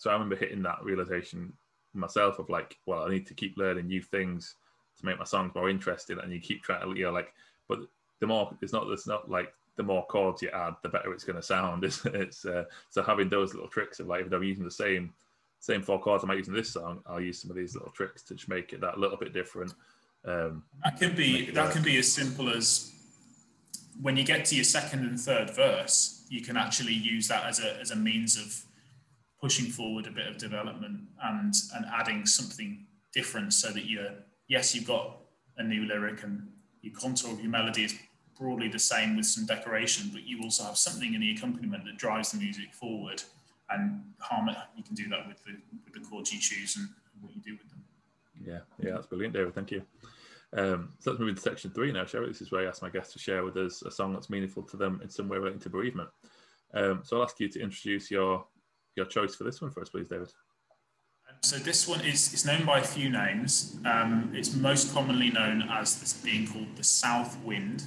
so 0.00 0.08
I 0.08 0.14
remember 0.14 0.34
hitting 0.34 0.62
that 0.62 0.82
realization 0.82 1.52
myself 1.92 2.38
of 2.38 2.48
like, 2.48 2.78
well, 2.86 3.02
I 3.02 3.10
need 3.10 3.26
to 3.26 3.34
keep 3.34 3.58
learning 3.58 3.86
new 3.86 4.00
things 4.00 4.54
to 4.98 5.04
make 5.04 5.18
my 5.18 5.24
songs 5.24 5.54
more 5.54 5.68
interesting, 5.68 6.18
and 6.18 6.32
you 6.32 6.40
keep 6.40 6.62
trying 6.62 6.80
to, 6.80 6.98
you 6.98 7.04
know, 7.04 7.12
like, 7.12 7.34
but 7.68 7.80
the 8.18 8.26
more 8.26 8.50
it's 8.62 8.72
not, 8.72 8.88
it's 8.88 9.06
not 9.06 9.30
like 9.30 9.52
the 9.76 9.82
more 9.82 10.06
chords 10.06 10.40
you 10.40 10.48
add, 10.54 10.74
the 10.82 10.88
better 10.88 11.12
it's 11.12 11.24
going 11.24 11.36
to 11.36 11.42
sound. 11.42 11.84
It's, 11.84 12.02
it's 12.06 12.46
uh, 12.46 12.64
so 12.88 13.02
having 13.02 13.28
those 13.28 13.52
little 13.52 13.68
tricks 13.68 14.00
of 14.00 14.06
like 14.06 14.24
if 14.24 14.32
I'm 14.32 14.42
using 14.42 14.64
the 14.64 14.70
same 14.70 15.12
same 15.58 15.82
four 15.82 16.00
chords 16.00 16.24
I 16.24 16.28
might 16.28 16.38
use 16.38 16.48
in 16.48 16.54
this 16.54 16.70
song, 16.70 17.02
I'll 17.06 17.20
use 17.20 17.38
some 17.38 17.50
of 17.50 17.56
these 17.58 17.74
little 17.74 17.90
tricks 17.90 18.22
to 18.22 18.34
just 18.34 18.48
make 18.48 18.72
it 18.72 18.80
that 18.80 18.98
little 18.98 19.18
bit 19.18 19.34
different. 19.34 19.74
Um, 20.24 20.62
that 20.82 20.98
can 20.98 21.14
be 21.14 21.50
that 21.50 21.64
work. 21.66 21.74
can 21.74 21.82
be 21.82 21.98
as 21.98 22.10
simple 22.10 22.48
as 22.48 22.90
when 24.00 24.16
you 24.16 24.24
get 24.24 24.46
to 24.46 24.54
your 24.54 24.64
second 24.64 25.00
and 25.00 25.20
third 25.20 25.50
verse, 25.50 26.24
you 26.30 26.40
can 26.40 26.56
actually 26.56 26.94
use 26.94 27.28
that 27.28 27.44
as 27.44 27.60
a 27.60 27.78
as 27.78 27.90
a 27.90 27.96
means 27.96 28.38
of 28.38 28.64
pushing 29.40 29.66
forward 29.66 30.06
a 30.06 30.10
bit 30.10 30.26
of 30.26 30.36
development 30.38 31.00
and 31.24 31.54
and 31.74 31.84
adding 31.92 32.26
something 32.26 32.86
different 33.12 33.52
so 33.52 33.70
that 33.70 33.86
you're 33.86 34.12
yes 34.48 34.74
you've 34.74 34.86
got 34.86 35.18
a 35.58 35.62
new 35.62 35.86
lyric 35.86 36.22
and 36.22 36.48
your 36.82 36.94
contour 36.94 37.32
of 37.32 37.40
your 37.40 37.50
melody 37.50 37.84
is 37.84 37.94
broadly 38.38 38.68
the 38.68 38.78
same 38.78 39.16
with 39.16 39.26
some 39.26 39.44
decoration 39.46 40.10
but 40.12 40.26
you 40.26 40.40
also 40.42 40.64
have 40.64 40.76
something 40.76 41.14
in 41.14 41.20
the 41.20 41.34
accompaniment 41.34 41.84
that 41.84 41.98
drives 41.98 42.32
the 42.32 42.38
music 42.38 42.72
forward 42.72 43.22
and 43.70 44.02
harmony 44.18 44.56
you 44.76 44.82
can 44.82 44.94
do 44.94 45.08
that 45.08 45.26
with 45.28 45.42
the 45.44 45.52
with 45.84 45.94
the 45.94 46.00
chords 46.08 46.32
you 46.32 46.40
choose 46.40 46.76
and 46.76 46.88
what 47.20 47.34
you 47.34 47.40
do 47.42 47.52
with 47.52 47.68
them 47.68 47.80
yeah, 48.44 48.60
yeah, 48.78 48.92
that's 48.92 49.06
brilliant, 49.06 49.34
David. 49.34 49.54
Thank 49.54 49.70
you. 49.70 49.82
Um, 50.56 50.92
so 50.98 51.10
let's 51.10 51.20
move 51.20 51.28
into 51.28 51.40
section 51.40 51.70
three 51.70 51.92
now, 51.92 52.06
we? 52.14 52.26
This 52.26 52.42
is 52.42 52.50
where 52.50 52.62
I 52.62 52.68
ask 52.68 52.82
my 52.82 52.90
guests 52.90 53.12
to 53.12 53.18
share 53.18 53.44
with 53.44 53.56
us 53.56 53.82
a 53.82 53.90
song 53.90 54.12
that's 54.12 54.30
meaningful 54.30 54.62
to 54.64 54.76
them 54.76 55.00
in 55.02 55.08
some 55.08 55.28
way 55.28 55.38
relating 55.38 55.60
to 55.60 55.70
bereavement. 55.70 56.08
Um, 56.74 57.02
so 57.04 57.16
I'll 57.16 57.24
ask 57.24 57.38
you 57.38 57.48
to 57.48 57.60
introduce 57.60 58.10
your 58.10 58.44
your 58.96 59.06
choice 59.06 59.34
for 59.34 59.44
this 59.44 59.60
one 59.60 59.70
for 59.70 59.80
us, 59.80 59.88
please, 59.88 60.06
David. 60.08 60.30
So 61.42 61.56
this 61.56 61.88
one 61.88 62.00
is, 62.02 62.34
is 62.34 62.44
known 62.44 62.66
by 62.66 62.80
a 62.80 62.84
few 62.84 63.08
names. 63.08 63.78
Um, 63.86 64.30
it's 64.34 64.54
most 64.54 64.92
commonly 64.92 65.30
known 65.30 65.62
as 65.70 65.98
this 66.00 66.12
being 66.12 66.46
called 66.46 66.76
the 66.76 66.84
South 66.84 67.42
Wind. 67.44 67.84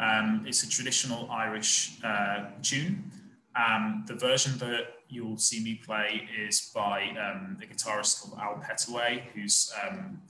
Um, 0.00 0.44
it's 0.46 0.62
a 0.62 0.68
traditional 0.68 1.30
Irish 1.30 1.98
uh, 2.02 2.46
tune. 2.62 3.10
Um, 3.54 4.04
the 4.06 4.14
version 4.14 4.58
that 4.58 4.86
you'll 5.08 5.38
see 5.38 5.62
me 5.62 5.80
play 5.84 6.28
is 6.38 6.70
by 6.74 7.10
um, 7.10 7.58
a 7.62 7.66
guitarist 7.66 8.22
called 8.22 8.40
Al 8.40 8.62
Petteway, 8.62 9.22
who's 9.34 9.72
um, 9.86 10.20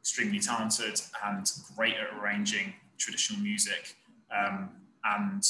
extremely 0.00 0.40
talented 0.40 1.00
and 1.24 1.50
great 1.76 1.94
at 1.94 2.18
arranging 2.18 2.74
traditional 2.98 3.40
music. 3.40 3.96
Um, 4.36 4.70
and 5.04 5.42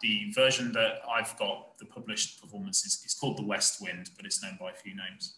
the 0.00 0.32
version 0.34 0.72
that 0.72 1.00
I've 1.10 1.36
got, 1.38 1.78
the 1.78 1.86
published 1.86 2.40
performance, 2.40 2.84
is, 2.84 3.02
is 3.04 3.14
called 3.14 3.38
The 3.38 3.44
West 3.44 3.80
Wind, 3.82 4.10
but 4.16 4.26
it's 4.26 4.42
known 4.42 4.56
by 4.60 4.70
a 4.70 4.74
few 4.74 4.94
names. 4.96 5.36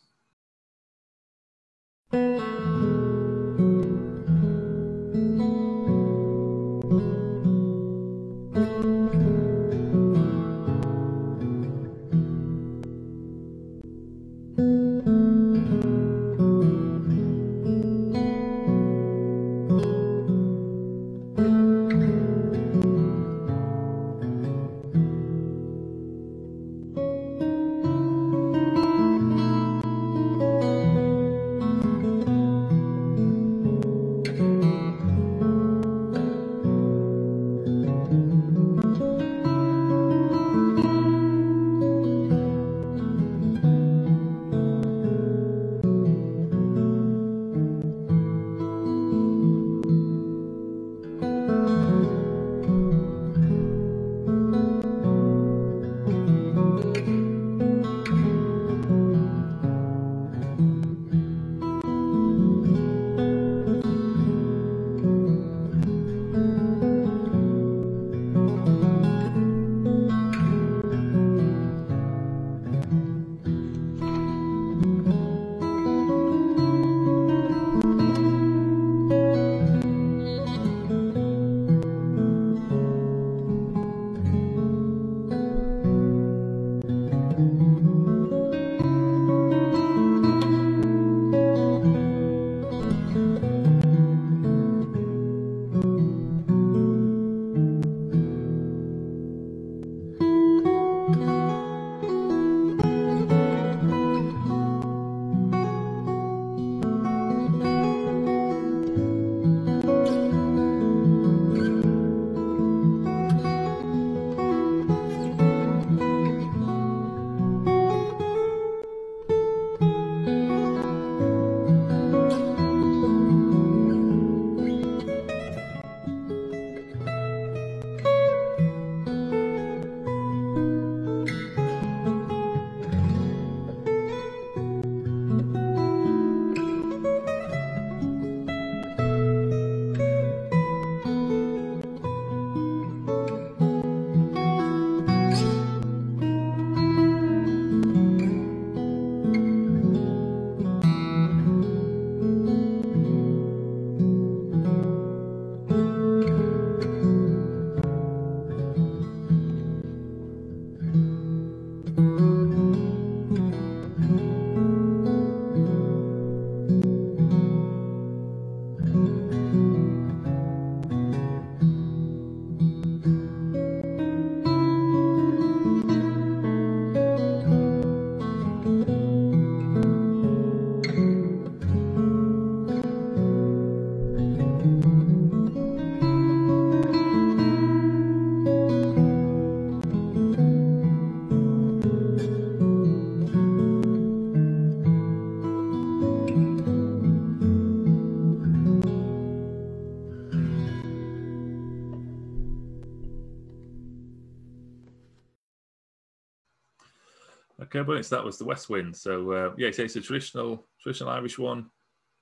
Okay, 207.83 207.99
but 207.99 208.11
that 208.11 208.24
was 208.24 208.39
the 208.39 208.45
West 208.45 208.68
Wind. 208.68 208.97
So 208.97 209.33
uh, 209.33 209.53
yeah, 209.57 209.70
so 209.70 209.83
it's 209.83 209.97
a 209.97 210.01
traditional 210.01 210.64
traditional 210.80 211.11
Irish 211.11 211.39
one, 211.39 211.66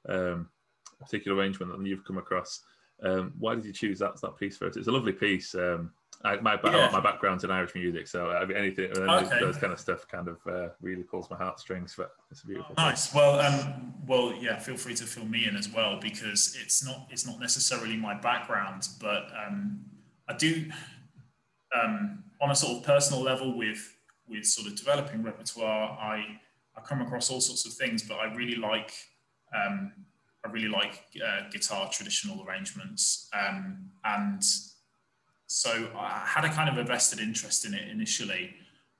um, 0.09 0.49
particular 0.99 1.37
arrangement 1.37 1.77
that 1.77 1.87
you've 1.87 2.05
come 2.05 2.19
across. 2.19 2.61
Um, 3.03 3.33
why 3.39 3.55
did 3.55 3.65
you 3.65 3.73
choose 3.73 3.99
that 4.01 4.21
that 4.21 4.37
piece 4.37 4.57
first? 4.57 4.77
It's 4.77 4.89
a 4.89 4.93
lovely 4.93 5.13
piece. 5.13 5.55
Um, 5.55 5.93
I, 6.23 6.37
my 6.37 6.59
yeah. 6.63 6.91
my 6.93 7.01
background's 7.01 7.45
in 7.45 7.51
Irish 7.51 7.75
music, 7.75 8.07
so 8.07 8.31
anything 8.31 8.91
okay. 8.91 9.41
those 9.41 9.57
kind 9.57 9.73
of 9.73 9.81
stuff 9.81 10.07
kind 10.07 10.29
of 10.29 10.39
uh, 10.47 10.69
really 10.83 11.03
pulls 11.03 11.31
my 11.31 11.37
heartstrings. 11.37 11.95
But 11.97 12.11
it's 12.31 12.43
a 12.43 12.47
beautiful. 12.47 12.75
Oh, 12.77 12.83
nice. 12.83 13.15
Well, 13.15 13.41
um, 13.41 13.95
well, 14.07 14.35
yeah. 14.39 14.59
Feel 14.59 14.77
free 14.77 14.95
to 14.97 15.05
fill 15.05 15.25
me 15.25 15.49
in 15.49 15.57
as 15.57 15.71
well 15.71 15.99
because 15.99 16.59
it's 16.63 16.85
not 16.85 17.09
it's 17.11 17.27
not 17.27 17.41
necessarily 17.41 17.97
my 17.97 18.15
background, 18.15 18.89
but 19.01 19.29
um, 19.47 19.81
I 20.29 20.35
do 20.35 20.67
um, 21.75 22.25
on 22.41 22.51
a 22.51 22.55
sort 22.55 22.79
of 22.79 22.85
personal 22.85 23.23
level 23.23 23.57
with 23.57 23.97
with 24.31 24.47
sort 24.47 24.69
of 24.69 24.77
developing 24.77 25.23
repertoire, 25.23 25.99
I 26.01 26.41
I 26.77 26.81
come 26.83 27.03
across 27.03 27.31
all 27.31 27.41
sorts 27.41 27.67
of 27.67 27.73
things, 27.73 28.03
but 28.03 28.15
I 28.15 28.33
really 28.35 28.55
like 28.55 28.93
um, 29.55 29.93
I 30.45 30.51
really 30.51 30.69
like 30.69 31.05
uh, 31.25 31.51
guitar 31.51 31.91
traditional 31.93 32.47
arrangements, 32.47 33.29
um, 33.39 33.91
and 34.05 34.43
so 35.47 35.91
I 35.99 36.23
had 36.25 36.45
a 36.45 36.49
kind 36.49 36.71
of 36.71 36.79
a 36.79 36.85
vested 36.85 37.19
interest 37.19 37.67
in 37.67 37.75
it 37.75 37.89
initially. 37.89 38.55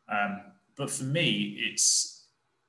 Um, 0.09 0.41
but 0.77 0.91
for 0.91 1.05
me, 1.05 1.57
it's 1.59 2.27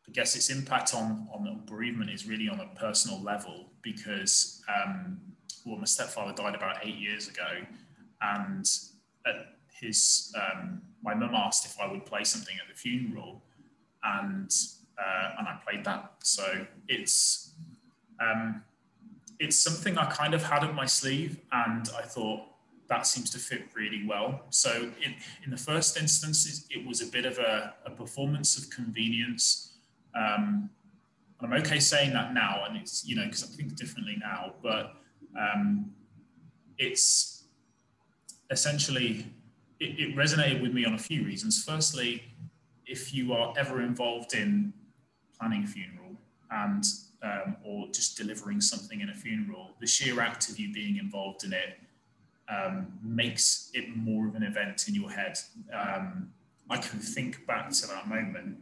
I 0.08 0.12
guess 0.12 0.36
its 0.36 0.50
impact 0.50 0.94
on 0.94 1.28
on 1.34 1.64
bereavement 1.66 2.12
is 2.12 2.28
really 2.28 2.48
on 2.48 2.60
a 2.60 2.68
personal 2.80 3.22
level 3.22 3.72
because 3.82 4.62
um, 4.70 5.20
well, 5.66 5.78
my 5.78 5.86
stepfather 5.86 6.34
died 6.34 6.56
about 6.56 6.78
eight 6.84 6.98
years 6.98 7.28
ago, 7.28 7.66
and 8.22 8.66
at 9.26 9.56
his 9.80 10.34
um, 10.36 10.82
my 11.04 11.14
mum 11.14 11.34
asked 11.34 11.66
if 11.66 11.80
I 11.80 11.92
would 11.92 12.06
play 12.06 12.24
something 12.24 12.56
at 12.62 12.68
the 12.74 12.80
funeral, 12.80 13.42
and 14.04 14.52
uh, 14.98 15.30
and 15.40 15.48
I 15.48 15.60
played 15.66 15.84
that. 15.86 16.14
So 16.24 16.66
it's 16.88 17.54
um, 18.20 18.64
it's 19.40 19.58
something 19.58 19.98
I 19.98 20.06
kind 20.06 20.34
of 20.34 20.44
had 20.44 20.64
up 20.64 20.74
my 20.74 20.86
sleeve, 20.86 21.40
and 21.52 21.90
I 21.98 22.04
thought 22.04 22.42
that 22.88 23.08
seems 23.08 23.30
to 23.32 23.40
fit 23.40 23.64
really 23.74 24.06
well. 24.06 24.42
So 24.50 24.92
in, 25.04 25.16
in 25.46 25.50
the 25.50 25.58
first 25.58 25.98
instance, 25.98 26.68
it 26.70 26.86
was 26.86 27.02
a 27.02 27.08
bit 27.08 27.26
of 27.26 27.38
a, 27.40 27.74
a 27.86 27.90
performance 27.90 28.58
of 28.58 28.70
convenience. 28.70 29.72
Um, 30.14 30.70
I'm 31.40 31.54
okay 31.54 31.80
saying 31.80 32.14
that 32.14 32.34
now, 32.34 32.66
and 32.68 32.78
it's 32.78 33.06
you 33.08 33.16
know 33.16 33.26
because 33.26 33.44
I 33.44 33.48
think 33.48 33.76
differently 33.76 34.18
now, 34.20 34.54
but 34.62 34.94
um, 35.40 35.92
it's 36.78 37.46
essentially 38.52 39.26
it, 39.82 40.00
it 40.00 40.16
resonated 40.16 40.62
with 40.62 40.74
me 40.74 40.86
on 40.86 40.94
a 40.94 40.98
few 40.98 41.26
reasons. 41.26 41.64
Firstly, 41.64 42.24
if 42.86 43.14
you 43.14 43.34
are 43.34 43.54
ever 43.58 43.82
involved 43.82 44.36
in 44.36 44.74
planning 45.38 45.64
a 45.64 45.68
funeral 45.68 46.16
and 46.52 46.84
um, 47.24 47.58
or 47.64 47.88
just 47.92 48.18
delivering 48.18 48.62
something 48.62 49.02
in 49.02 49.10
a 49.10 49.14
funeral, 49.14 49.72
the 49.80 49.88
sheer 49.88 50.22
act 50.22 50.50
of 50.50 50.60
you 50.60 50.72
being 50.72 50.98
involved 50.98 51.44
in 51.44 51.54
it 51.54 51.80
um, 52.48 52.88
makes 53.04 53.72
it 53.74 53.96
more 53.96 54.28
of 54.28 54.36
an 54.36 54.44
event 54.44 54.88
in 54.88 54.96
your 54.96 55.10
head. 55.10 55.38
Um, 55.74 56.32
I 56.70 56.78
can 56.78 57.00
think 57.00 57.46
back 57.48 57.72
to 57.72 57.88
that 57.88 58.08
moment 58.08 58.58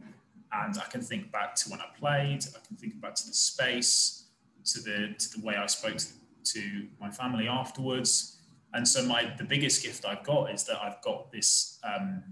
and 0.52 0.78
I 0.78 0.84
can 0.90 1.00
think 1.02 1.30
back 1.30 1.54
to 1.56 1.70
when 1.70 1.80
I 1.80 1.86
played, 1.98 2.44
I 2.54 2.66
can 2.66 2.76
think 2.76 3.00
back 3.00 3.14
to 3.16 3.26
the 3.26 3.32
space, 3.32 4.24
to 4.64 4.80
the, 4.80 5.14
to 5.18 5.38
the 5.38 5.46
way 5.46 5.54
I 5.56 5.66
spoke 5.66 5.96
to, 5.96 6.06
to 6.44 6.86
my 7.00 7.10
family 7.10 7.46
afterwards. 7.46 8.29
And 8.72 8.86
so 8.86 9.04
my 9.04 9.32
the 9.36 9.44
biggest 9.44 9.82
gift 9.82 10.04
I've 10.04 10.24
got 10.24 10.52
is 10.52 10.64
that 10.64 10.80
I've 10.80 11.00
got 11.02 11.32
this 11.32 11.78
um, 11.82 12.22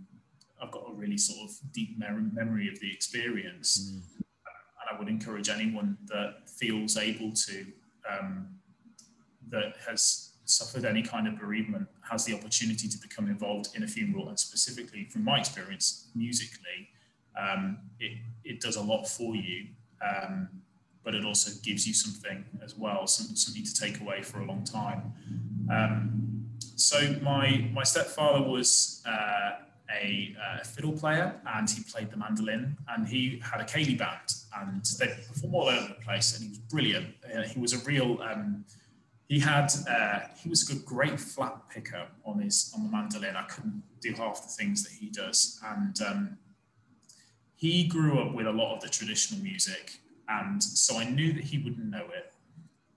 I've 0.62 0.70
got 0.70 0.84
a 0.88 0.92
really 0.92 1.18
sort 1.18 1.48
of 1.48 1.56
deep 1.72 1.98
memory 1.98 2.68
of 2.68 2.80
the 2.80 2.92
experience, 2.92 3.92
mm. 3.92 4.02
and 4.16 4.86
I 4.92 4.98
would 4.98 5.08
encourage 5.08 5.48
anyone 5.48 5.96
that 6.06 6.48
feels 6.48 6.96
able 6.96 7.32
to 7.32 7.66
um, 8.08 8.48
that 9.48 9.74
has 9.86 10.32
suffered 10.44 10.84
any 10.84 11.02
kind 11.02 11.28
of 11.28 11.38
bereavement 11.38 11.86
has 12.08 12.24
the 12.24 12.34
opportunity 12.34 12.88
to 12.88 12.98
become 12.98 13.28
involved 13.28 13.68
in 13.74 13.82
a 13.82 13.88
funeral, 13.88 14.28
and 14.28 14.38
specifically 14.38 15.04
from 15.04 15.24
my 15.24 15.38
experience 15.38 16.08
musically, 16.14 16.88
um, 17.38 17.78
it 17.98 18.18
it 18.44 18.60
does 18.60 18.76
a 18.76 18.82
lot 18.82 19.06
for 19.06 19.34
you. 19.34 19.66
Um, 20.00 20.48
but 21.04 21.14
it 21.14 21.24
also 21.24 21.50
gives 21.62 21.86
you 21.86 21.94
something 21.94 22.44
as 22.62 22.76
well, 22.76 23.06
some, 23.06 23.34
something 23.34 23.64
to 23.64 23.74
take 23.74 23.98
away 24.02 24.20
for 24.20 24.40
a 24.40 24.44
long 24.44 24.62
time. 24.62 25.14
Um, 25.72 26.27
so 26.60 27.16
my 27.22 27.68
my 27.72 27.82
stepfather 27.82 28.42
was 28.42 29.02
uh, 29.06 29.50
a 29.90 30.34
uh, 30.42 30.64
fiddle 30.64 30.92
player 30.92 31.40
and 31.54 31.68
he 31.68 31.82
played 31.82 32.10
the 32.10 32.16
mandolin 32.16 32.76
and 32.88 33.08
he 33.08 33.40
had 33.42 33.60
a 33.60 33.64
ceilidh 33.64 33.98
band 33.98 34.34
and 34.60 34.84
they 34.98 35.06
performed 35.06 35.54
all 35.54 35.68
over 35.68 35.88
the 35.88 36.04
place 36.04 36.34
and 36.34 36.44
he 36.44 36.50
was 36.50 36.58
brilliant. 36.58 37.14
Uh, 37.24 37.42
he 37.42 37.58
was 37.58 37.72
a 37.72 37.78
real 37.84 38.20
um, 38.22 38.64
he 39.28 39.38
had 39.38 39.72
uh, 39.88 40.20
he 40.40 40.48
was 40.48 40.68
a 40.70 40.76
great 40.84 41.18
flat 41.18 41.68
picker 41.70 42.06
on 42.24 42.40
his 42.40 42.72
on 42.76 42.84
the 42.84 42.90
mandolin. 42.90 43.36
I 43.36 43.44
couldn't 43.44 43.82
do 44.00 44.12
half 44.12 44.42
the 44.42 44.48
things 44.48 44.84
that 44.84 44.92
he 44.92 45.08
does 45.08 45.60
and 45.64 46.00
um, 46.02 46.38
he 47.56 47.84
grew 47.84 48.20
up 48.20 48.34
with 48.34 48.46
a 48.46 48.52
lot 48.52 48.74
of 48.74 48.82
the 48.82 48.88
traditional 48.88 49.42
music 49.42 50.00
and 50.28 50.62
so 50.62 50.98
I 50.98 51.04
knew 51.04 51.32
that 51.32 51.44
he 51.44 51.58
wouldn't 51.58 51.86
know 51.86 52.06
it 52.14 52.32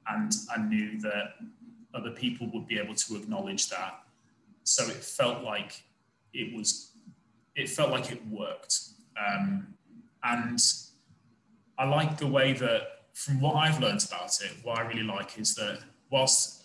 and 0.08 0.34
I 0.54 0.62
knew 0.62 1.00
that 1.02 1.36
other 1.94 2.12
people 2.12 2.50
would 2.54 2.68
be 2.68 2.80
able 2.80 2.96
to 2.96 3.16
acknowledge 3.16 3.70
that. 3.70 4.04
So 4.64 4.84
it 4.86 5.04
felt 5.04 5.44
like 5.44 5.84
it 6.34 6.56
was, 6.56 6.92
it 7.56 7.70
felt 7.70 7.92
like 7.92 8.12
it 8.12 8.26
worked. 8.28 8.80
Um, 9.18 9.74
and 10.24 10.60
I 11.78 11.86
like 11.86 12.18
the 12.18 12.28
way 12.28 12.54
that, 12.54 12.82
from 13.14 13.42
what 13.42 13.56
I've 13.56 13.80
learned 13.80 14.06
about 14.08 14.40
it, 14.42 14.52
what 14.64 14.78
I 14.78 14.82
really 14.82 15.04
like 15.04 15.38
is 15.38 15.56
that 15.56 15.80
whilst 16.10 16.64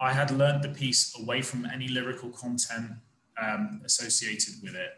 I 0.00 0.12
had 0.12 0.30
learned 0.30 0.62
the 0.62 0.70
piece 0.70 1.18
away 1.18 1.42
from 1.42 1.66
any 1.66 1.88
lyrical 1.88 2.30
content 2.30 2.92
um, 3.40 3.82
associated 3.84 4.54
with 4.62 4.74
it, 4.74 4.92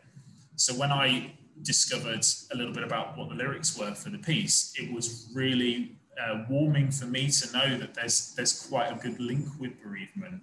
so 0.57 0.75
when 0.75 0.93
I 0.93 1.33
discovered 1.63 2.25
a 2.53 2.57
little 2.57 2.73
bit 2.73 2.85
about 2.85 3.17
what 3.17 3.29
the 3.31 3.35
lyrics 3.35 3.77
were 3.77 3.95
for 3.95 4.11
the 4.11 4.19
piece, 4.19 4.75
it 4.77 4.93
was 4.93 5.31
really 5.35 5.97
uh, 6.21 6.45
warming 6.49 6.91
for 6.91 7.07
me 7.07 7.31
to 7.31 7.53
know 7.53 7.79
that 7.79 7.95
there's 7.95 8.35
there's 8.35 8.67
quite 8.69 8.93
a 8.93 8.97
good 8.97 9.19
link 9.21 9.47
with 9.59 9.81
bereavement, 9.83 10.43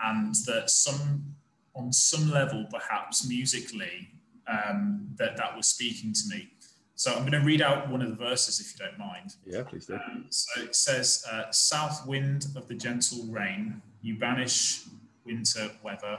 and 0.00 0.34
that 0.46 0.70
some 0.70 1.34
on 1.74 1.92
some 1.92 2.30
level, 2.30 2.66
perhaps 2.70 3.28
musically, 3.28 4.08
um, 4.46 5.08
that 5.16 5.36
that 5.36 5.56
was 5.56 5.66
speaking 5.66 6.12
to 6.12 6.28
me. 6.28 6.48
So 6.94 7.12
I'm 7.12 7.20
going 7.20 7.32
to 7.32 7.46
read 7.46 7.62
out 7.62 7.88
one 7.88 8.02
of 8.02 8.08
the 8.08 8.16
verses 8.16 8.58
if 8.58 8.72
you 8.72 8.84
don't 8.84 8.98
mind. 8.98 9.36
Yeah, 9.46 9.62
please 9.62 9.86
do. 9.86 9.94
Um, 9.94 10.26
so 10.30 10.62
it 10.62 10.74
says, 10.74 11.24
uh, 11.30 11.50
"South 11.50 12.06
wind 12.06 12.46
of 12.56 12.66
the 12.66 12.74
gentle 12.74 13.24
rain, 13.26 13.82
you 14.02 14.18
banish 14.18 14.84
winter 15.24 15.70
weather, 15.82 16.18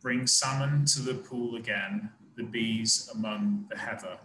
bring 0.00 0.26
salmon 0.26 0.84
to 0.86 1.02
the 1.02 1.14
pool 1.14 1.56
again, 1.56 2.10
the 2.36 2.42
bees 2.42 3.08
among 3.14 3.66
the 3.70 3.78
heather. 3.78 4.16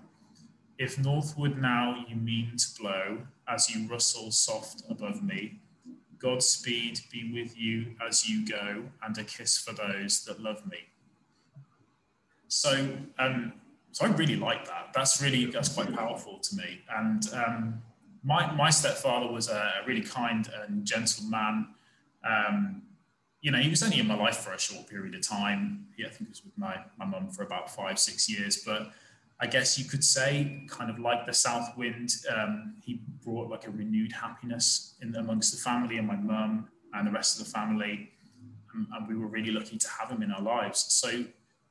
If 0.77 0.97
northward 0.97 1.61
now 1.61 2.05
you 2.07 2.15
mean 2.15 2.57
to 2.57 2.81
blow, 2.81 3.19
as 3.47 3.69
you 3.69 3.87
rustle 3.87 4.31
soft 4.31 4.83
above 4.89 5.23
me, 5.23 5.59
Godspeed 6.17 7.01
be 7.11 7.31
with 7.33 7.57
you 7.57 7.95
as 8.05 8.27
you 8.27 8.47
go, 8.47 8.83
and 9.03 9.17
a 9.17 9.23
kiss 9.23 9.57
for 9.57 9.73
those 9.73 10.23
that 10.25 10.41
love 10.41 10.65
me. 10.69 10.77
So, 12.47 12.87
um, 13.19 13.53
so 13.91 14.05
I 14.05 14.09
really 14.09 14.35
like 14.35 14.65
that. 14.65 14.91
That's 14.93 15.21
really 15.21 15.45
that's 15.45 15.69
quite 15.69 15.93
powerful 15.93 16.39
to 16.39 16.55
me. 16.55 16.81
And 16.89 17.21
um, 17.33 17.81
my 18.23 18.51
my 18.53 18.69
stepfather 18.69 19.31
was 19.31 19.49
a 19.49 19.71
really 19.85 20.01
kind 20.01 20.49
and 20.63 20.85
gentle 20.85 21.25
man. 21.25 21.67
Um, 22.23 22.81
you 23.41 23.51
know, 23.51 23.59
he 23.59 23.69
was 23.69 23.83
only 23.83 23.99
in 23.99 24.07
my 24.07 24.15
life 24.15 24.37
for 24.37 24.53
a 24.53 24.59
short 24.59 24.87
period 24.87 25.13
of 25.13 25.21
time. 25.21 25.87
Yeah, 25.97 26.07
I 26.07 26.09
think 26.09 26.29
it 26.29 26.29
was 26.29 26.43
with 26.43 26.57
my 26.57 26.77
my 26.97 27.05
mum 27.05 27.29
for 27.29 27.43
about 27.43 27.69
five 27.69 27.99
six 27.99 28.29
years, 28.29 28.63
but 28.65 28.91
I 29.39 29.47
guess 29.47 29.77
you 29.77 29.85
could 29.85 30.03
say, 30.03 30.65
kind 30.69 30.89
of 30.89 30.97
like 30.97 31.25
the 31.25 31.33
south 31.33 31.75
wind, 31.77 32.11
um, 32.33 32.75
he 32.81 33.01
brought 33.23 33.49
like 33.49 33.67
a 33.67 33.71
renewed 33.71 34.13
happiness 34.13 34.95
in 35.01 35.13
amongst 35.15 35.51
the 35.51 35.57
family 35.57 35.97
and 35.97 36.07
my 36.07 36.15
mum 36.15 36.69
and 36.93 37.07
the 37.07 37.11
rest 37.11 37.39
of 37.39 37.45
the 37.45 37.51
family. 37.51 38.11
And, 38.73 38.87
and, 38.93 39.07
we 39.07 39.15
were 39.15 39.27
really 39.27 39.51
lucky 39.51 39.77
to 39.77 39.87
have 39.99 40.09
him 40.09 40.21
in 40.21 40.31
our 40.31 40.41
lives. 40.41 40.85
So 40.89 41.25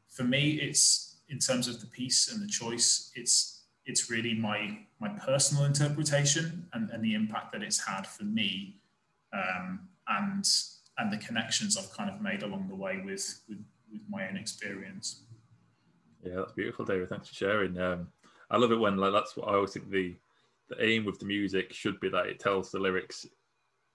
for 0.08 0.24
me, 0.24 0.52
it's 0.60 1.16
in 1.28 1.38
terms 1.38 1.66
of 1.68 1.80
the 1.80 1.86
piece 1.86 2.30
and 2.32 2.42
the 2.42 2.46
choice, 2.46 3.10
it's 3.14 3.62
it's 3.86 4.10
really 4.10 4.34
my 4.34 4.78
my 5.00 5.08
personal 5.08 5.64
interpretation 5.64 6.66
and, 6.72 6.90
and 6.90 7.04
the 7.04 7.14
impact 7.14 7.52
that 7.52 7.62
it's 7.62 7.78
had 7.78 8.06
for 8.06 8.24
me 8.24 8.76
um, 9.32 9.80
and 10.08 10.48
and 10.98 11.12
the 11.12 11.18
connections 11.18 11.76
I've 11.76 11.92
kind 11.92 12.08
of 12.10 12.20
made 12.20 12.42
along 12.42 12.68
the 12.68 12.74
way 12.74 13.02
with 13.04 13.42
with, 13.48 13.58
with 13.90 14.02
my 14.08 14.28
own 14.28 14.36
experience. 14.36 15.22
Yeah, 16.24 16.36
that's 16.36 16.52
beautiful, 16.52 16.84
David. 16.84 17.08
Thanks 17.08 17.28
for 17.28 17.34
sharing. 17.34 17.78
Um, 17.78 18.08
I 18.50 18.56
love 18.56 18.72
it 18.72 18.76
when 18.76 18.96
like 18.96 19.12
that's 19.12 19.36
what 19.36 19.48
I 19.48 19.54
always 19.54 19.72
think 19.72 19.90
the 19.90 20.14
the 20.68 20.82
aim 20.82 21.04
with 21.04 21.18
the 21.18 21.26
music 21.26 21.72
should 21.72 22.00
be 22.00 22.08
that 22.08 22.26
it 22.26 22.40
tells 22.40 22.70
the 22.70 22.78
lyrics, 22.78 23.26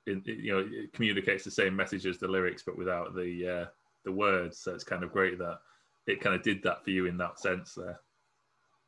in, 0.06 0.22
you 0.26 0.52
know, 0.54 0.70
it 0.72 0.94
communicates 0.94 1.44
the 1.44 1.52
same 1.52 1.76
message 1.76 2.06
as 2.06 2.20
the 2.20 2.28
lyrics, 2.28 2.62
but 2.64 2.78
without 2.78 3.16
the 3.16 3.62
uh, 3.62 3.66
the 4.06 4.12
words. 4.12 4.60
So 4.60 4.74
it's 4.74 4.84
kind 4.84 5.04
of 5.04 5.12
great 5.12 5.40
that 5.40 5.60
it 6.06 6.22
kind 6.22 6.36
of 6.36 6.44
did 6.44 6.62
that 6.64 6.84
for 6.84 6.92
you 6.92 7.06
in 7.06 7.18
that 7.18 7.40
sense 7.40 7.74
there. 7.76 8.00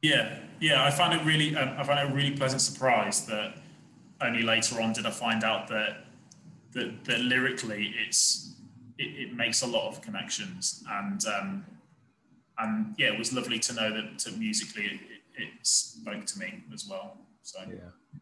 Yeah, 0.02 0.40
yeah, 0.60 0.84
I 0.84 0.90
found 0.90 1.14
it 1.14 1.24
really, 1.26 1.56
um, 1.56 1.76
I 1.78 1.84
found 1.84 2.00
it 2.00 2.12
a 2.12 2.16
really 2.16 2.36
pleasant 2.36 2.62
surprise 2.62 3.26
that 3.28 3.58
only 4.20 4.42
later 4.42 4.82
on 4.82 4.94
did 4.94 5.06
I 5.06 5.12
find 5.12 5.44
out 5.44 5.68
that 5.68 6.06
that, 6.72 7.04
that 7.06 7.20
lyrically 7.20 7.94
it's 8.08 8.56
it, 8.98 9.30
it 9.30 9.36
makes 9.36 9.62
a 9.62 9.68
lot 9.68 9.88
of 9.88 10.02
connections 10.02 10.84
and 10.90 11.24
um, 11.26 11.66
and 12.62 12.96
yeah, 12.98 13.08
it 13.08 13.18
was 13.18 13.34
lovely 13.34 13.60
to 13.60 13.74
know 13.74 13.94
that 13.94 14.20
to 14.20 14.32
musically 14.32 14.86
it, 14.86 15.42
it, 15.42 15.50
spoke 15.64 16.26
to 16.26 16.40
me 16.40 16.64
as 16.74 16.88
well. 16.90 17.18
So 17.42 17.60
yeah, 17.68 18.20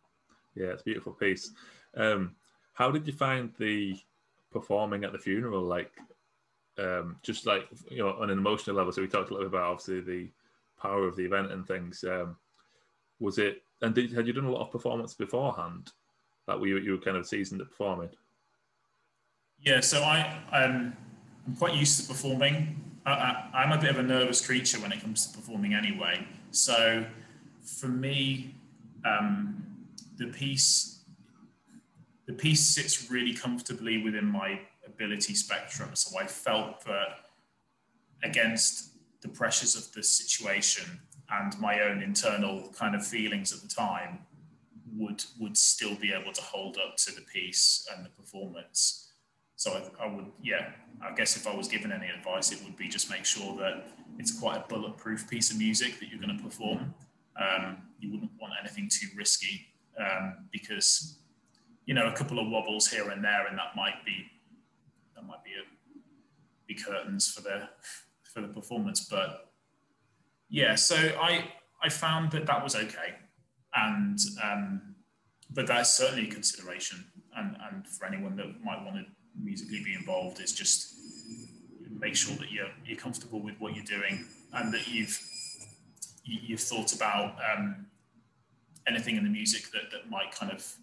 yeah, 0.55 0.67
it's 0.67 0.81
a 0.81 0.85
beautiful 0.85 1.13
piece. 1.13 1.51
Um, 1.95 2.35
how 2.73 2.91
did 2.91 3.05
you 3.05 3.13
find 3.13 3.51
the 3.59 3.97
performing 4.51 5.03
at 5.03 5.11
the 5.11 5.19
funeral? 5.19 5.61
Like, 5.61 5.91
um, 6.77 7.17
just 7.21 7.45
like 7.45 7.67
you 7.89 7.97
know, 7.97 8.13
on 8.13 8.29
an 8.29 8.37
emotional 8.37 8.75
level. 8.75 8.91
So 8.91 9.01
we 9.01 9.07
talked 9.07 9.29
a 9.29 9.33
little 9.33 9.49
bit 9.49 9.57
about 9.57 9.71
obviously 9.71 10.01
the 10.01 10.29
power 10.81 11.07
of 11.07 11.15
the 11.15 11.25
event 11.25 11.51
and 11.51 11.67
things. 11.67 12.03
Um, 12.03 12.37
was 13.19 13.37
it? 13.37 13.63
And 13.81 13.93
did, 13.93 14.11
had 14.11 14.27
you 14.27 14.33
done 14.33 14.45
a 14.45 14.51
lot 14.51 14.61
of 14.61 14.71
performance 14.71 15.13
beforehand? 15.13 15.91
Like, 16.47 16.59
were 16.59 16.67
you, 16.67 16.77
you 16.79 16.91
were 16.91 16.97
kind 16.97 17.17
of 17.17 17.27
seasoned 17.27 17.61
at 17.61 17.69
performing? 17.69 18.09
Yeah, 19.61 19.81
so 19.81 20.01
I 20.01 20.41
um, 20.53 20.93
I'm 21.45 21.55
quite 21.55 21.75
used 21.75 22.01
to 22.01 22.07
performing. 22.07 22.88
I, 23.05 23.63
am 23.63 23.71
a 23.71 23.77
bit 23.77 23.89
of 23.89 23.99
a 23.99 24.03
nervous 24.03 24.45
creature 24.45 24.79
when 24.79 24.91
it 24.91 25.01
comes 25.01 25.27
to 25.27 25.37
performing 25.37 25.73
anyway. 25.73 26.27
So 26.51 27.05
for 27.63 27.87
me, 27.87 28.55
um, 29.05 29.65
the 30.17 30.27
piece 30.27 30.99
the 32.27 32.33
piece 32.33 32.63
sits 32.63 33.09
really 33.09 33.33
comfortably 33.33 34.03
within 34.03 34.25
my 34.25 34.59
ability 34.85 35.33
spectrum. 35.33 35.89
So 35.95 36.19
I 36.19 36.27
felt 36.27 36.85
that 36.85 37.25
against 38.21 38.91
the 39.21 39.29
pressures 39.29 39.75
of 39.75 39.91
the 39.93 40.03
situation 40.03 40.99
and 41.31 41.59
my 41.59 41.81
own 41.81 42.03
internal 42.03 42.71
kind 42.77 42.93
of 42.93 43.05
feelings 43.05 43.51
at 43.51 43.61
the 43.61 43.67
time 43.67 44.19
would 44.95 45.23
would 45.39 45.57
still 45.57 45.95
be 45.95 46.13
able 46.13 46.33
to 46.33 46.41
hold 46.41 46.77
up 46.77 46.97
to 46.97 47.15
the 47.15 47.21
piece 47.21 47.87
and 47.95 48.05
the 48.05 48.09
performance. 48.09 49.11
So 49.55 49.71
I, 49.73 50.05
I, 50.05 50.07
would, 50.07 50.27
yeah, 50.41 50.71
I 51.01 51.13
guess 51.15 51.37
if 51.37 51.47
I 51.47 51.55
was 51.55 51.67
given 51.67 51.91
any 51.91 52.07
advice, 52.07 52.51
it 52.51 52.61
would 52.63 52.75
be 52.75 52.87
just 52.87 53.09
make 53.09 53.25
sure 53.25 53.55
that 53.57 53.87
it's 54.17 54.37
quite 54.37 54.57
a 54.57 54.65
bulletproof 54.67 55.29
piece 55.29 55.51
of 55.51 55.57
music 55.57 55.99
that 55.99 56.09
you're 56.09 56.19
going 56.19 56.37
to 56.37 56.43
perform. 56.43 56.93
Um, 57.39 57.77
you 57.99 58.11
wouldn't 58.11 58.31
want 58.39 58.53
anything 58.59 58.89
too 58.91 59.07
risky 59.15 59.67
um, 59.97 60.49
because, 60.51 61.19
you 61.85 61.93
know, 61.93 62.07
a 62.07 62.11
couple 62.11 62.39
of 62.39 62.49
wobbles 62.49 62.87
here 62.87 63.09
and 63.09 63.23
there, 63.23 63.47
and 63.47 63.57
that 63.57 63.75
might 63.75 64.03
be 64.05 64.25
that 65.15 65.25
might 65.25 65.43
be 65.43 65.51
a, 65.51 65.99
be 66.67 66.75
curtains 66.75 67.31
for 67.31 67.41
the 67.41 67.69
for 68.33 68.41
the 68.41 68.47
performance. 68.47 69.07
But 69.09 69.51
yeah, 70.49 70.75
so 70.75 70.95
I 70.95 71.45
I 71.81 71.89
found 71.89 72.31
that 72.31 72.45
that 72.45 72.61
was 72.61 72.75
okay, 72.75 73.15
and 73.73 74.19
um, 74.43 74.95
but 75.51 75.65
that's 75.67 75.95
certainly 75.95 76.27
a 76.27 76.31
consideration, 76.31 77.05
and 77.37 77.55
and 77.71 77.87
for 77.87 78.05
anyone 78.05 78.35
that 78.35 78.61
might 78.63 78.83
want 78.83 78.97
to 78.97 79.05
musically 79.43 79.83
be 79.83 79.93
involved. 79.93 80.39
Is 80.39 80.53
just 80.53 80.95
make 81.99 82.15
sure 82.15 82.35
that 82.37 82.51
you're 82.51 82.71
you're 82.85 82.97
comfortable 82.97 83.41
with 83.41 83.55
what 83.59 83.75
you're 83.75 83.85
doing 83.85 84.25
and 84.53 84.73
that 84.73 84.87
you've 84.87 85.19
you've 86.23 86.59
thought 86.59 86.93
about 86.93 87.35
um, 87.53 87.87
anything 88.87 89.15
in 89.15 89.23
the 89.23 89.29
music 89.29 89.71
that, 89.71 89.91
that 89.91 90.09
might 90.09 90.31
kind 90.31 90.51
of 90.51 90.75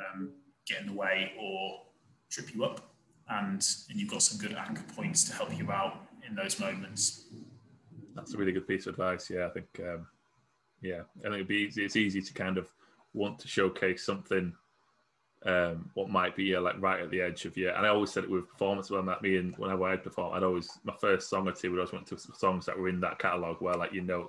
um, 0.00 0.30
get 0.66 0.80
in 0.80 0.86
the 0.86 0.92
way 0.92 1.32
or 1.38 1.82
trip 2.28 2.54
you 2.54 2.64
up. 2.64 2.92
And 3.28 3.64
and 3.88 4.00
you've 4.00 4.10
got 4.10 4.22
some 4.22 4.38
good 4.38 4.56
anchor 4.56 4.84
points 4.94 5.24
to 5.24 5.34
help 5.34 5.56
you 5.56 5.70
out 5.70 6.06
in 6.28 6.34
those 6.34 6.58
moments. 6.58 7.26
That's 8.14 8.34
a 8.34 8.36
really 8.36 8.52
good 8.52 8.66
piece 8.66 8.86
of 8.86 8.94
advice. 8.94 9.30
Yeah 9.30 9.46
i 9.46 9.50
think 9.50 9.68
um, 9.80 10.06
yeah. 10.82 11.02
I 11.18 11.22
think 11.22 11.34
it'd 11.34 11.48
be 11.48 11.70
it's 11.76 11.96
easy 11.96 12.22
to 12.22 12.32
kind 12.32 12.58
of 12.58 12.68
want 13.12 13.38
to 13.40 13.48
showcase 13.48 14.04
something 14.04 14.52
um, 15.46 15.90
what 15.94 16.10
might 16.10 16.36
be 16.36 16.44
yeah, 16.44 16.58
like 16.58 16.80
right 16.80 17.00
at 17.00 17.10
the 17.10 17.20
edge 17.20 17.44
of 17.46 17.56
yeah. 17.56 17.76
And 17.76 17.86
I 17.86 17.90
always 17.90 18.10
said 18.10 18.24
it 18.24 18.30
with 18.30 18.48
performance 18.48 18.90
when 18.90 19.06
that 19.06 19.22
me 19.22 19.36
and 19.36 19.56
whenever 19.56 19.84
I'd 19.84 20.04
perform, 20.04 20.34
I'd 20.34 20.42
always 20.42 20.68
my 20.84 20.94
first 21.00 21.30
song 21.30 21.48
or 21.48 21.52
two 21.52 21.70
would 21.70 21.80
always 21.80 21.92
went 21.92 22.06
to 22.08 22.18
songs 22.18 22.66
that 22.66 22.78
were 22.78 22.88
in 22.88 23.00
that 23.00 23.18
catalogue 23.18 23.60
where 23.60 23.74
like 23.74 23.92
you 23.92 24.02
know, 24.02 24.28